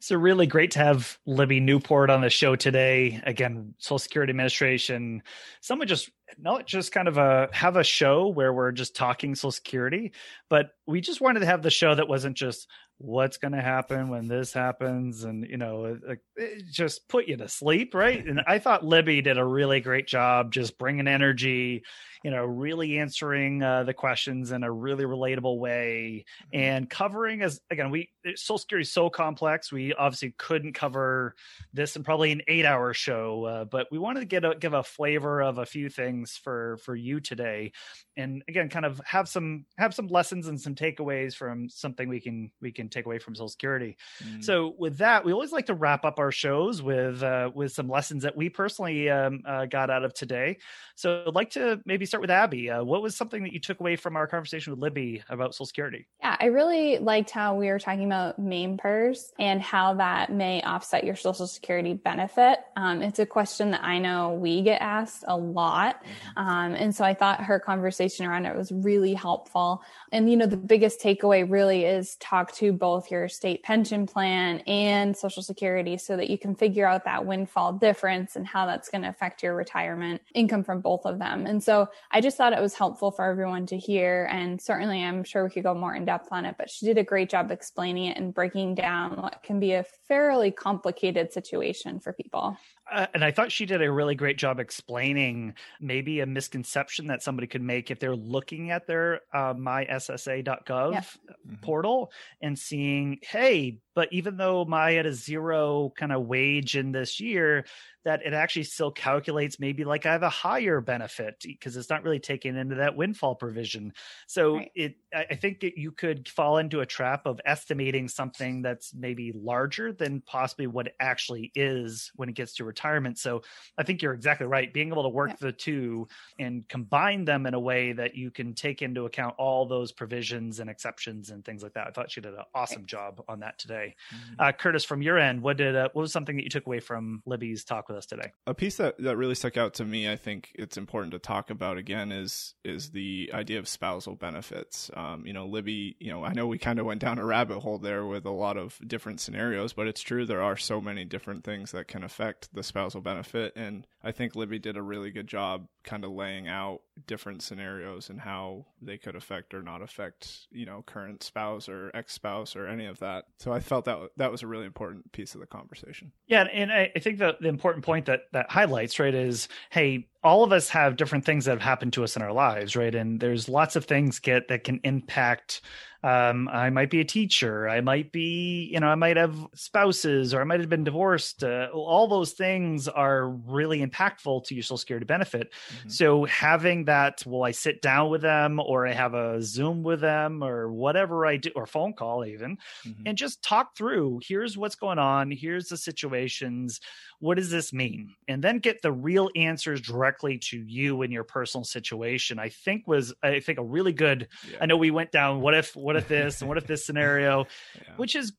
So 0.00 0.16
really 0.16 0.46
great 0.46 0.72
to 0.72 0.80
have 0.80 1.16
Libby 1.26 1.60
Newport 1.60 2.10
on 2.10 2.20
the 2.20 2.30
show 2.30 2.56
today. 2.56 3.22
Again, 3.24 3.74
Social 3.78 4.00
Security 4.00 4.30
Administration. 4.30 5.22
Someone 5.60 5.86
just 5.86 6.10
not 6.38 6.66
just 6.66 6.92
kind 6.92 7.06
of 7.06 7.18
a 7.18 7.48
have 7.52 7.76
a 7.76 7.84
show 7.84 8.28
where 8.28 8.52
we're 8.52 8.72
just 8.72 8.96
talking 8.96 9.34
Social 9.34 9.52
Security, 9.52 10.12
but 10.48 10.70
we 10.86 11.00
just 11.00 11.20
wanted 11.20 11.40
to 11.40 11.46
have 11.46 11.62
the 11.62 11.70
show 11.70 11.94
that 11.94 12.08
wasn't 12.08 12.36
just 12.36 12.68
what's 13.02 13.36
going 13.36 13.52
to 13.52 13.60
happen 13.60 14.08
when 14.08 14.28
this 14.28 14.52
happens 14.52 15.24
and 15.24 15.44
you 15.48 15.56
know 15.56 15.84
it, 15.84 16.20
it 16.36 16.64
just 16.70 17.08
put 17.08 17.26
you 17.26 17.36
to 17.36 17.48
sleep 17.48 17.94
right 17.94 18.24
and 18.26 18.40
i 18.46 18.58
thought 18.58 18.84
libby 18.84 19.20
did 19.20 19.38
a 19.38 19.44
really 19.44 19.80
great 19.80 20.06
job 20.06 20.52
just 20.52 20.78
bringing 20.78 21.08
energy 21.08 21.82
you 22.22 22.30
know, 22.30 22.44
really 22.44 22.98
answering 22.98 23.62
uh, 23.62 23.82
the 23.82 23.94
questions 23.94 24.52
in 24.52 24.62
a 24.62 24.70
really 24.70 25.04
relatable 25.04 25.58
way 25.58 26.24
mm-hmm. 26.24 26.60
and 26.60 26.88
covering 26.88 27.42
as 27.42 27.60
again, 27.70 27.90
we 27.90 28.10
Social 28.36 28.58
Security 28.58 28.82
is 28.82 28.92
so 28.92 29.10
complex. 29.10 29.72
We 29.72 29.92
obviously 29.94 30.34
couldn't 30.38 30.74
cover 30.74 31.34
this 31.72 31.96
in 31.96 32.04
probably 32.04 32.32
an 32.32 32.42
eight 32.46 32.64
hour 32.64 32.94
show, 32.94 33.44
uh, 33.44 33.64
but 33.64 33.88
we 33.90 33.98
wanted 33.98 34.20
to 34.20 34.26
get 34.26 34.44
a, 34.44 34.54
give 34.54 34.74
a 34.74 34.82
flavor 34.82 35.42
of 35.42 35.58
a 35.58 35.66
few 35.66 35.88
things 35.88 36.36
for 36.36 36.78
for 36.78 36.94
you 36.94 37.20
today, 37.20 37.72
and 38.16 38.42
again, 38.48 38.68
kind 38.68 38.86
of 38.86 39.00
have 39.04 39.28
some 39.28 39.64
have 39.78 39.94
some 39.94 40.06
lessons 40.06 40.46
and 40.46 40.60
some 40.60 40.74
takeaways 40.74 41.34
from 41.34 41.68
something 41.68 42.08
we 42.08 42.20
can 42.20 42.50
we 42.60 42.70
can 42.70 42.88
take 42.92 43.06
away 43.06 43.18
from 43.18 43.34
Social 43.34 43.48
Security. 43.48 43.96
Mm. 44.22 44.44
So 44.44 44.74
with 44.78 44.98
that, 44.98 45.24
we 45.24 45.32
always 45.32 45.52
like 45.52 45.66
to 45.66 45.74
wrap 45.74 46.04
up 46.04 46.18
our 46.18 46.32
shows 46.32 46.82
with 46.82 47.22
uh, 47.22 47.50
with 47.54 47.72
some 47.72 47.88
lessons 47.88 48.22
that 48.22 48.36
we 48.36 48.48
personally 48.48 49.10
um, 49.10 49.42
uh, 49.46 49.66
got 49.66 49.90
out 49.90 50.04
of 50.04 50.14
today. 50.14 50.58
So 50.94 51.24
I'd 51.26 51.34
like 51.34 51.50
to 51.50 51.80
maybe 51.84 52.06
start 52.06 52.20
with 52.20 52.30
Abby. 52.30 52.70
Uh, 52.70 52.84
what 52.84 53.02
was 53.02 53.16
something 53.16 53.42
that 53.44 53.52
you 53.52 53.60
took 53.60 53.80
away 53.80 53.96
from 53.96 54.16
our 54.16 54.26
conversation 54.26 54.72
with 54.72 54.80
Libby 54.80 55.22
about 55.28 55.54
Social 55.54 55.66
Security? 55.66 56.06
Yeah, 56.20 56.36
I 56.38 56.46
really 56.46 56.98
liked 56.98 57.30
how 57.30 57.56
we 57.56 57.68
were 57.68 57.78
talking 57.78 58.04
about 58.04 58.40
MainePERS 58.40 59.32
and 59.38 59.60
how 59.60 59.94
that 59.94 60.32
may 60.32 60.62
offset 60.62 61.04
your 61.04 61.16
Social 61.16 61.46
Security 61.46 61.94
benefit. 61.94 62.58
Um, 62.76 63.02
it's 63.02 63.18
a 63.18 63.26
question 63.26 63.70
that 63.72 63.82
I 63.82 63.98
know 63.98 64.34
we 64.34 64.62
get 64.62 64.80
asked 64.82 65.24
a 65.26 65.36
lot. 65.36 66.02
Mm-hmm. 66.02 66.46
Um, 66.46 66.74
and 66.74 66.94
so 66.94 67.04
I 67.04 67.14
thought 67.14 67.42
her 67.44 67.58
conversation 67.58 68.26
around 68.26 68.46
it 68.46 68.56
was 68.56 68.70
really 68.70 69.14
helpful. 69.14 69.82
And, 70.10 70.30
you 70.30 70.36
know, 70.36 70.46
the 70.46 70.56
biggest 70.56 71.00
takeaway 71.00 71.48
really 71.48 71.84
is 71.84 72.16
talk 72.16 72.52
to 72.56 72.72
both 72.82 73.12
your 73.12 73.28
state 73.28 73.62
pension 73.62 74.06
plan 74.06 74.58
and 74.66 75.16
Social 75.16 75.40
Security 75.40 75.96
so 75.96 76.16
that 76.16 76.28
you 76.28 76.36
can 76.36 76.56
figure 76.56 76.84
out 76.84 77.04
that 77.04 77.24
windfall 77.24 77.74
difference 77.74 78.34
and 78.34 78.44
how 78.44 78.66
that's 78.66 78.88
going 78.88 79.02
to 79.02 79.08
affect 79.08 79.40
your 79.40 79.54
retirement 79.54 80.20
income 80.34 80.64
from 80.64 80.80
both 80.80 81.06
of 81.06 81.20
them. 81.20 81.46
And 81.46 81.62
so 81.62 81.86
I 82.10 82.20
just 82.20 82.36
thought 82.36 82.52
it 82.52 82.60
was 82.60 82.74
helpful 82.74 83.12
for 83.12 83.24
everyone 83.24 83.66
to 83.66 83.78
hear. 83.78 84.28
And 84.32 84.60
certainly, 84.60 85.00
I'm 85.00 85.22
sure 85.22 85.44
we 85.44 85.50
could 85.50 85.62
go 85.62 85.74
more 85.74 85.94
in 85.94 86.04
depth 86.04 86.30
on 86.32 86.44
it, 86.44 86.56
but 86.58 86.70
she 86.70 86.84
did 86.84 86.98
a 86.98 87.04
great 87.04 87.30
job 87.30 87.52
explaining 87.52 88.06
it 88.06 88.16
and 88.16 88.34
breaking 88.34 88.74
down 88.74 89.14
what 89.14 89.44
can 89.44 89.60
be 89.60 89.74
a 89.74 89.84
fairly 90.08 90.50
complicated 90.50 91.32
situation 91.32 92.00
for 92.00 92.12
people. 92.12 92.56
Uh, 92.90 93.06
and 93.14 93.24
I 93.24 93.30
thought 93.30 93.52
she 93.52 93.64
did 93.64 93.80
a 93.80 93.90
really 93.90 94.14
great 94.14 94.36
job 94.36 94.58
explaining 94.58 95.54
maybe 95.80 96.20
a 96.20 96.26
misconception 96.26 97.06
that 97.06 97.22
somebody 97.22 97.46
could 97.46 97.62
make 97.62 97.90
if 97.90 97.98
they're 97.98 98.16
looking 98.16 98.70
at 98.70 98.86
their 98.86 99.20
uh, 99.32 99.54
myssa.gov 99.54 100.92
yep. 100.92 101.04
Mm-hmm. 101.04 101.54
portal 101.62 102.10
and 102.40 102.58
seeing, 102.58 103.18
hey, 103.22 103.78
but 103.94 104.08
even 104.12 104.36
though 104.36 104.64
my 104.64 104.96
at 104.96 105.06
a 105.06 105.12
zero 105.12 105.92
kind 105.96 106.12
of 106.12 106.26
wage 106.26 106.76
in 106.76 106.92
this 106.92 107.20
year, 107.20 107.64
that 108.04 108.24
it 108.24 108.32
actually 108.32 108.64
still 108.64 108.90
calculates 108.90 109.60
maybe 109.60 109.84
like 109.84 110.06
I 110.06 110.12
have 110.12 110.22
a 110.22 110.28
higher 110.28 110.80
benefit 110.80 111.36
because 111.42 111.76
it's 111.76 111.90
not 111.90 112.02
really 112.02 112.18
taken 112.18 112.56
into 112.56 112.76
that 112.76 112.96
windfall 112.96 113.34
provision. 113.34 113.92
So 114.26 114.56
right. 114.56 114.70
it, 114.74 114.96
I 115.14 115.34
think 115.34 115.62
it, 115.62 115.78
you 115.78 115.92
could 115.92 116.28
fall 116.28 116.58
into 116.58 116.80
a 116.80 116.86
trap 116.86 117.26
of 117.26 117.40
estimating 117.44 118.08
something 118.08 118.62
that's 118.62 118.94
maybe 118.94 119.32
larger 119.34 119.92
than 119.92 120.20
possibly 120.20 120.66
what 120.66 120.88
it 120.88 120.96
actually 120.98 121.52
is 121.54 122.10
when 122.16 122.28
it 122.28 122.34
gets 122.34 122.54
to 122.54 122.64
retirement. 122.64 123.18
So 123.18 123.42
I 123.78 123.82
think 123.82 124.02
you're 124.02 124.14
exactly 124.14 124.46
right. 124.46 124.72
Being 124.72 124.88
able 124.88 125.04
to 125.04 125.08
work 125.08 125.30
yeah. 125.30 125.36
the 125.40 125.52
two 125.52 126.08
and 126.38 126.66
combine 126.68 127.24
them 127.24 127.46
in 127.46 127.54
a 127.54 127.60
way 127.60 127.92
that 127.92 128.14
you 128.14 128.30
can 128.30 128.54
take 128.54 128.82
into 128.82 129.04
account 129.04 129.34
all 129.38 129.66
those 129.66 129.92
provisions 129.92 130.60
and 130.60 130.68
exceptions 130.68 131.30
and 131.30 131.44
things 131.44 131.62
like 131.62 131.74
that. 131.74 131.86
I 131.86 131.90
thought 131.90 132.10
she 132.10 132.20
did 132.20 132.34
an 132.34 132.44
awesome 132.54 132.82
right. 132.82 132.86
job 132.86 133.22
on 133.28 133.40
that 133.40 133.58
today. 133.58 133.94
Mm-hmm. 134.14 134.34
Uh, 134.40 134.52
Curtis, 134.52 134.84
from 134.84 135.02
your 135.02 135.18
end, 135.18 135.42
what 135.42 135.56
did 135.56 135.76
uh, 135.76 135.88
what 135.92 136.02
was 136.02 136.12
something 136.12 136.36
that 136.36 136.44
you 136.44 136.50
took 136.50 136.66
away 136.66 136.80
from 136.80 137.22
Libby's 137.26 137.64
talk 137.64 137.88
with 137.92 137.98
us 137.98 138.06
today? 138.06 138.32
A 138.46 138.54
piece 138.54 138.76
that, 138.76 138.98
that 138.98 139.16
really 139.16 139.34
stuck 139.34 139.56
out 139.56 139.74
to 139.74 139.84
me, 139.84 140.10
I 140.10 140.16
think 140.16 140.50
it's 140.54 140.76
important 140.76 141.12
to 141.12 141.18
talk 141.18 141.50
about 141.50 141.78
again, 141.78 142.10
is 142.12 142.54
is 142.64 142.90
the 142.90 143.30
idea 143.32 143.58
of 143.58 143.68
spousal 143.68 144.14
benefits. 144.14 144.90
Um, 144.94 145.26
you 145.26 145.32
know, 145.32 145.46
Libby, 145.46 145.96
you 146.00 146.10
know, 146.10 146.24
I 146.24 146.32
know 146.32 146.46
we 146.46 146.58
kind 146.58 146.78
of 146.78 146.86
went 146.86 147.00
down 147.00 147.18
a 147.18 147.24
rabbit 147.24 147.60
hole 147.60 147.78
there 147.78 148.04
with 148.06 148.24
a 148.24 148.30
lot 148.30 148.56
of 148.56 148.78
different 148.86 149.20
scenarios, 149.20 149.72
but 149.72 149.86
it's 149.86 150.00
true 150.00 150.24
there 150.24 150.42
are 150.42 150.56
so 150.56 150.80
many 150.80 151.04
different 151.04 151.44
things 151.44 151.72
that 151.72 151.88
can 151.88 152.02
affect 152.02 152.48
the 152.54 152.62
spousal 152.62 153.00
benefit, 153.00 153.52
and 153.56 153.86
I 154.02 154.12
think 154.12 154.34
Libby 154.34 154.58
did 154.58 154.76
a 154.76 154.82
really 154.82 155.10
good 155.10 155.26
job 155.26 155.68
kind 155.84 156.04
of 156.04 156.12
laying 156.12 156.48
out 156.48 156.80
different 157.06 157.42
scenarios 157.42 158.10
and 158.10 158.20
how 158.20 158.66
they 158.80 158.98
could 158.98 159.16
affect 159.16 159.54
or 159.54 159.62
not 159.62 159.82
affect, 159.82 160.46
you 160.50 160.66
know, 160.66 160.82
current 160.86 161.22
spouse 161.22 161.68
or 161.68 161.90
ex 161.94 162.12
spouse 162.12 162.54
or 162.54 162.66
any 162.66 162.86
of 162.86 162.98
that. 163.00 163.24
So 163.38 163.52
I 163.52 163.60
felt 163.60 163.84
that 163.86 163.98
that 164.16 164.30
was 164.30 164.42
a 164.42 164.46
really 164.46 164.66
important 164.66 165.10
piece 165.12 165.34
of 165.34 165.40
the 165.40 165.46
conversation. 165.46 166.12
Yeah, 166.26 166.44
and 166.44 166.72
I, 166.72 166.92
I 166.94 166.98
think 166.98 167.18
the 167.18 167.36
the 167.40 167.48
important 167.48 167.84
point 167.84 168.06
that 168.06 168.22
that 168.32 168.50
highlights 168.50 168.98
right 168.98 169.14
is, 169.14 169.48
hey, 169.70 170.08
all 170.24 170.44
of 170.44 170.52
us 170.52 170.68
have 170.68 170.96
different 170.96 171.24
things 171.24 171.44
that 171.44 171.52
have 171.52 171.62
happened 171.62 171.92
to 171.94 172.04
us 172.04 172.16
in 172.16 172.22
our 172.22 172.32
lives, 172.32 172.76
right? 172.76 172.94
And 172.94 173.20
there's 173.20 173.48
lots 173.48 173.76
of 173.76 173.84
things 173.84 174.18
get 174.18 174.48
that 174.48 174.64
can 174.64 174.80
impact 174.84 175.62
um, 176.04 176.48
I 176.48 176.70
might 176.70 176.90
be 176.90 177.00
a 177.00 177.04
teacher. 177.04 177.68
I 177.68 177.80
might 177.80 178.10
be, 178.10 178.68
you 178.72 178.80
know, 178.80 178.88
I 178.88 178.96
might 178.96 179.16
have 179.16 179.36
spouses 179.54 180.34
or 180.34 180.40
I 180.40 180.44
might 180.44 180.58
have 180.58 180.68
been 180.68 180.82
divorced. 180.82 181.44
Uh, 181.44 181.68
all 181.72 182.08
those 182.08 182.32
things 182.32 182.88
are 182.88 183.28
really 183.28 183.86
impactful 183.86 184.44
to 184.46 184.54
your 184.54 184.64
Social 184.64 184.78
Security 184.78 185.06
benefit. 185.06 185.52
Mm-hmm. 185.52 185.88
So 185.90 186.24
having 186.24 186.86
that, 186.86 187.24
will 187.24 187.44
I 187.44 187.52
sit 187.52 187.82
down 187.82 188.10
with 188.10 188.20
them 188.20 188.58
or 188.58 188.86
I 188.86 188.92
have 188.92 189.14
a 189.14 189.40
Zoom 189.42 189.84
with 189.84 190.00
them 190.00 190.42
or 190.42 190.72
whatever 190.72 191.24
I 191.24 191.36
do, 191.36 191.50
or 191.54 191.66
phone 191.66 191.92
call 191.92 192.24
even, 192.24 192.58
mm-hmm. 192.84 193.02
and 193.06 193.16
just 193.16 193.42
talk 193.42 193.76
through 193.76 194.20
here's 194.26 194.58
what's 194.58 194.74
going 194.74 194.98
on, 194.98 195.30
here's 195.30 195.68
the 195.68 195.76
situations 195.76 196.80
what 197.22 197.36
does 197.36 197.50
this 197.50 197.72
mean 197.72 198.12
and 198.26 198.42
then 198.42 198.58
get 198.58 198.82
the 198.82 198.90
real 198.90 199.30
answers 199.36 199.80
directly 199.80 200.11
to 200.20 200.58
you 200.58 201.02
in 201.02 201.10
your 201.10 201.24
personal 201.24 201.64
situation 201.64 202.38
i 202.38 202.48
think 202.48 202.86
was 202.86 203.14
i 203.22 203.40
think 203.40 203.58
a 203.58 203.64
really 203.64 203.92
good 203.92 204.28
yeah. 204.50 204.58
i 204.60 204.66
know 204.66 204.76
we 204.76 204.90
went 204.90 205.10
down 205.12 205.40
what 205.40 205.54
if 205.54 205.74
what 205.74 205.96
if 205.96 206.08
this 206.08 206.40
and 206.40 206.48
what 206.48 206.58
if 206.58 206.66
this 206.72 206.84
scenario 206.84 207.46
yeah. 207.76 207.94
which 207.96 208.14
is 208.14 208.32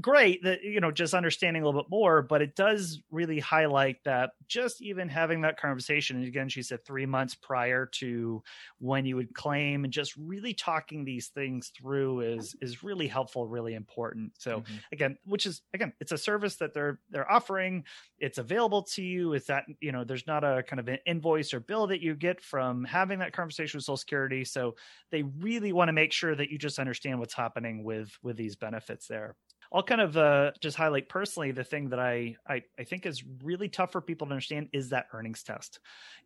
great 0.00 0.42
that 0.44 0.62
you 0.62 0.80
know 0.80 0.90
just 0.90 1.14
understanding 1.14 1.62
a 1.62 1.66
little 1.66 1.80
bit 1.80 1.90
more 1.90 2.22
but 2.22 2.42
it 2.42 2.54
does 2.54 3.00
really 3.10 3.38
highlight 3.38 3.96
that 4.04 4.30
just 4.46 4.80
even 4.80 5.08
having 5.08 5.42
that 5.42 5.60
conversation 5.60 6.16
and 6.16 6.26
again 6.26 6.48
she 6.48 6.62
said 6.62 6.84
three 6.84 7.06
months 7.06 7.34
prior 7.34 7.86
to 7.86 8.42
when 8.78 9.04
you 9.04 9.16
would 9.16 9.34
claim 9.34 9.84
and 9.84 9.92
just 9.92 10.16
really 10.16 10.54
talking 10.54 11.04
these 11.04 11.28
things 11.28 11.70
through 11.76 12.20
is 12.20 12.56
is 12.60 12.82
really 12.82 13.06
helpful 13.06 13.46
really 13.46 13.74
important 13.74 14.32
so 14.38 14.60
mm-hmm. 14.60 14.74
again 14.92 15.18
which 15.24 15.46
is 15.46 15.62
again 15.74 15.92
it's 16.00 16.12
a 16.12 16.18
service 16.18 16.56
that 16.56 16.72
they're 16.72 16.98
they're 17.10 17.30
offering 17.30 17.84
it's 18.18 18.38
available 18.38 18.82
to 18.82 19.02
you 19.02 19.32
is 19.32 19.46
that 19.46 19.64
you 19.80 19.92
know 19.92 20.04
there's 20.04 20.26
not 20.26 20.44
a 20.44 20.62
kind 20.62 20.80
of 20.80 20.88
an 20.88 20.98
invoice 21.18 21.52
or 21.52 21.60
bill 21.60 21.86
that 21.88 22.00
you 22.00 22.14
get 22.14 22.40
from 22.40 22.84
having 22.84 23.18
that 23.18 23.32
conversation 23.32 23.78
with 23.78 23.84
social 23.84 23.96
security. 23.96 24.44
So 24.44 24.74
they 25.10 25.22
really 25.22 25.72
want 25.72 25.88
to 25.88 25.92
make 25.92 26.12
sure 26.12 26.34
that 26.34 26.50
you 26.50 26.58
just 26.58 26.78
understand 26.78 27.18
what's 27.18 27.34
happening 27.34 27.84
with 27.84 28.10
with 28.22 28.36
these 28.36 28.56
benefits 28.56 29.06
there 29.08 29.36
I'll 29.72 29.82
kind 29.82 30.00
of 30.00 30.16
uh, 30.16 30.52
just 30.60 30.76
highlight 30.76 31.08
personally 31.08 31.50
the 31.50 31.64
thing 31.64 31.90
that 31.90 31.98
I, 31.98 32.36
I, 32.48 32.62
I 32.78 32.84
think 32.84 33.04
is 33.04 33.22
really 33.42 33.68
tough 33.68 33.92
for 33.92 34.00
people 34.00 34.26
to 34.26 34.32
understand 34.32 34.68
is 34.72 34.90
that 34.90 35.06
earnings 35.12 35.42
test. 35.42 35.80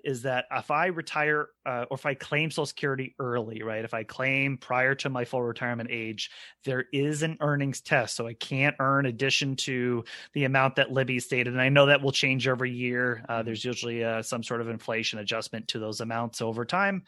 Is 0.04 0.22
that 0.22 0.46
if 0.52 0.70
I 0.70 0.86
retire 0.86 1.48
uh, 1.66 1.86
or 1.90 1.96
if 1.96 2.06
I 2.06 2.14
claim 2.14 2.50
Social 2.50 2.66
Security 2.66 3.14
early, 3.18 3.62
right? 3.62 3.84
If 3.84 3.94
I 3.94 4.04
claim 4.04 4.58
prior 4.58 4.94
to 4.96 5.08
my 5.08 5.24
full 5.24 5.42
retirement 5.42 5.90
age, 5.92 6.30
there 6.64 6.84
is 6.92 7.22
an 7.22 7.36
earnings 7.40 7.80
test, 7.80 8.16
so 8.16 8.26
I 8.26 8.34
can't 8.34 8.76
earn 8.78 9.06
addition 9.06 9.56
to 9.56 10.04
the 10.32 10.44
amount 10.44 10.76
that 10.76 10.92
Libby 10.92 11.20
stated. 11.20 11.52
And 11.52 11.62
I 11.62 11.68
know 11.68 11.86
that 11.86 12.02
will 12.02 12.12
change 12.12 12.46
every 12.46 12.70
year. 12.70 13.24
Uh, 13.28 13.38
mm-hmm. 13.38 13.46
there's 13.46 13.64
usually 13.64 14.04
uh, 14.04 14.22
some 14.22 14.42
sort 14.42 14.60
of 14.60 14.68
inflation 14.68 15.18
adjustment 15.18 15.68
to 15.68 15.78
those 15.78 16.00
amounts 16.00 16.40
over 16.40 16.64
time, 16.64 17.04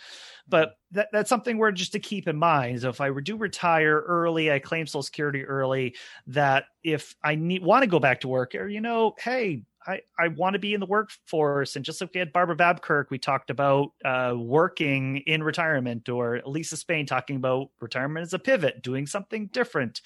but 0.49 0.76
that, 0.95 1.09
that's 1.12 1.28
something 1.28 1.59
where 1.59 1.72
just 1.72 1.92
to 1.92 1.99
keep 1.99 2.26
in 2.26 2.36
mind. 2.36 2.80
So 2.80 2.88
if 2.88 3.01
I 3.01 3.11
do 3.22 3.36
retire 3.36 4.01
early, 4.01 4.51
I 4.51 4.59
claim 4.59 4.86
Social 4.86 5.03
Security 5.03 5.45
early, 5.45 5.95
that 6.28 6.64
if 6.82 7.14
I 7.22 7.34
need 7.34 7.62
want 7.62 7.82
to 7.82 7.88
go 7.88 7.99
back 7.99 8.20
to 8.20 8.28
work, 8.28 8.55
or 8.55 8.68
you 8.68 8.80
know, 8.80 9.14
hey, 9.18 9.62
I, 9.86 10.01
I 10.18 10.28
want 10.28 10.55
to 10.55 10.59
be 10.59 10.72
in 10.72 10.80
the 10.80 10.86
workforce. 10.86 11.76
And 11.76 11.84
just 11.84 12.01
like 12.01 12.11
we 12.14 12.18
had 12.18 12.32
Barbara 12.32 12.57
Babkirk, 12.57 13.07
we 13.11 13.18
talked 13.18 13.51
about 13.51 13.92
uh, 14.05 14.34
working 14.36 15.18
in 15.26 15.42
retirement, 15.42 16.09
or 16.09 16.40
Lisa 16.47 16.76
Spain 16.76 17.07
talking 17.07 17.36
about 17.36 17.68
retirement 17.80 18.24
as 18.24 18.32
a 18.32 18.38
pivot, 18.38 18.82
doing 18.82 19.07
something 19.07 19.49
different 19.49 20.01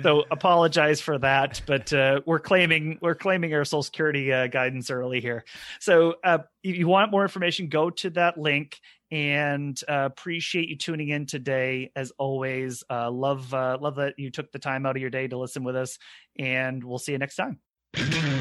So 0.03 0.25
apologize 0.31 1.01
for 1.01 1.19
that, 1.19 1.61
but 1.67 1.93
uh, 1.93 2.21
we're 2.25 2.39
claiming 2.39 2.99
we're 3.01 3.17
claiming 3.17 3.53
our 3.55 3.65
Social 3.65 3.83
Security 3.83 4.33
uh, 4.33 4.47
guidance 4.47 4.91
early 4.91 5.21
here. 5.21 5.45
So 5.81 6.17
uh, 6.23 6.39
if 6.63 6.77
you 6.77 6.87
want 6.87 7.11
more 7.11 7.23
information, 7.23 7.69
go 7.69 7.91
to 7.91 8.11
that 8.11 8.39
link 8.39 8.79
and 9.11 9.81
uh, 9.89 10.05
appreciate 10.05 10.69
you 10.69 10.77
tuning 10.77 11.09
in 11.09 11.27
today 11.27 11.91
as 11.97 12.13
always 12.19 12.85
uh, 12.91 13.11
love 13.11 13.53
uh, 13.55 13.79
love 13.81 13.97
that 13.97 14.15
you 14.19 14.31
took 14.31 14.53
the 14.53 14.59
time 14.59 14.87
out 14.87 14.97
of 14.97 15.01
your 15.01 15.11
day 15.11 15.27
to 15.27 15.39
listen 15.39 15.65
with 15.65 15.77
us 15.77 15.99
and 16.39 16.85
we'll 16.85 16.99
see 16.99 17.13
you 17.13 17.19
next 17.19 17.37
time 17.37 17.59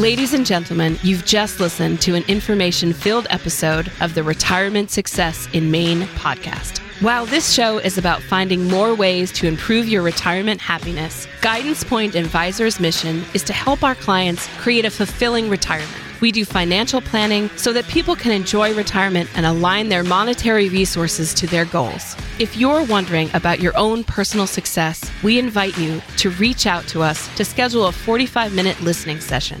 Ladies 0.00 0.32
and 0.32 0.46
gentlemen, 0.46 0.98
you've 1.02 1.26
just 1.26 1.60
listened 1.60 2.00
to 2.00 2.14
an 2.14 2.22
information 2.22 2.94
filled 2.94 3.26
episode 3.28 3.92
of 4.00 4.14
the 4.14 4.22
Retirement 4.22 4.90
Success 4.90 5.46
in 5.52 5.70
Maine 5.70 6.04
podcast. 6.16 6.78
While 7.02 7.26
this 7.26 7.52
show 7.52 7.76
is 7.76 7.98
about 7.98 8.22
finding 8.22 8.66
more 8.66 8.94
ways 8.94 9.30
to 9.32 9.46
improve 9.46 9.90
your 9.90 10.00
retirement 10.00 10.58
happiness, 10.58 11.28
Guidance 11.42 11.84
Point 11.84 12.14
Advisors' 12.14 12.80
mission 12.80 13.26
is 13.34 13.42
to 13.42 13.52
help 13.52 13.84
our 13.84 13.94
clients 13.94 14.46
create 14.56 14.86
a 14.86 14.90
fulfilling 14.90 15.50
retirement. 15.50 15.92
We 16.22 16.32
do 16.32 16.46
financial 16.46 17.02
planning 17.02 17.50
so 17.56 17.70
that 17.74 17.86
people 17.86 18.16
can 18.16 18.32
enjoy 18.32 18.74
retirement 18.74 19.28
and 19.34 19.44
align 19.44 19.90
their 19.90 20.02
monetary 20.02 20.70
resources 20.70 21.34
to 21.34 21.46
their 21.46 21.66
goals. 21.66 22.16
If 22.38 22.56
you're 22.56 22.84
wondering 22.84 23.28
about 23.34 23.60
your 23.60 23.76
own 23.76 24.04
personal 24.04 24.46
success, 24.46 25.10
we 25.22 25.38
invite 25.38 25.76
you 25.76 26.00
to 26.16 26.30
reach 26.30 26.66
out 26.66 26.88
to 26.88 27.02
us 27.02 27.28
to 27.36 27.44
schedule 27.44 27.86
a 27.86 27.92
45 27.92 28.54
minute 28.54 28.80
listening 28.80 29.20
session. 29.20 29.60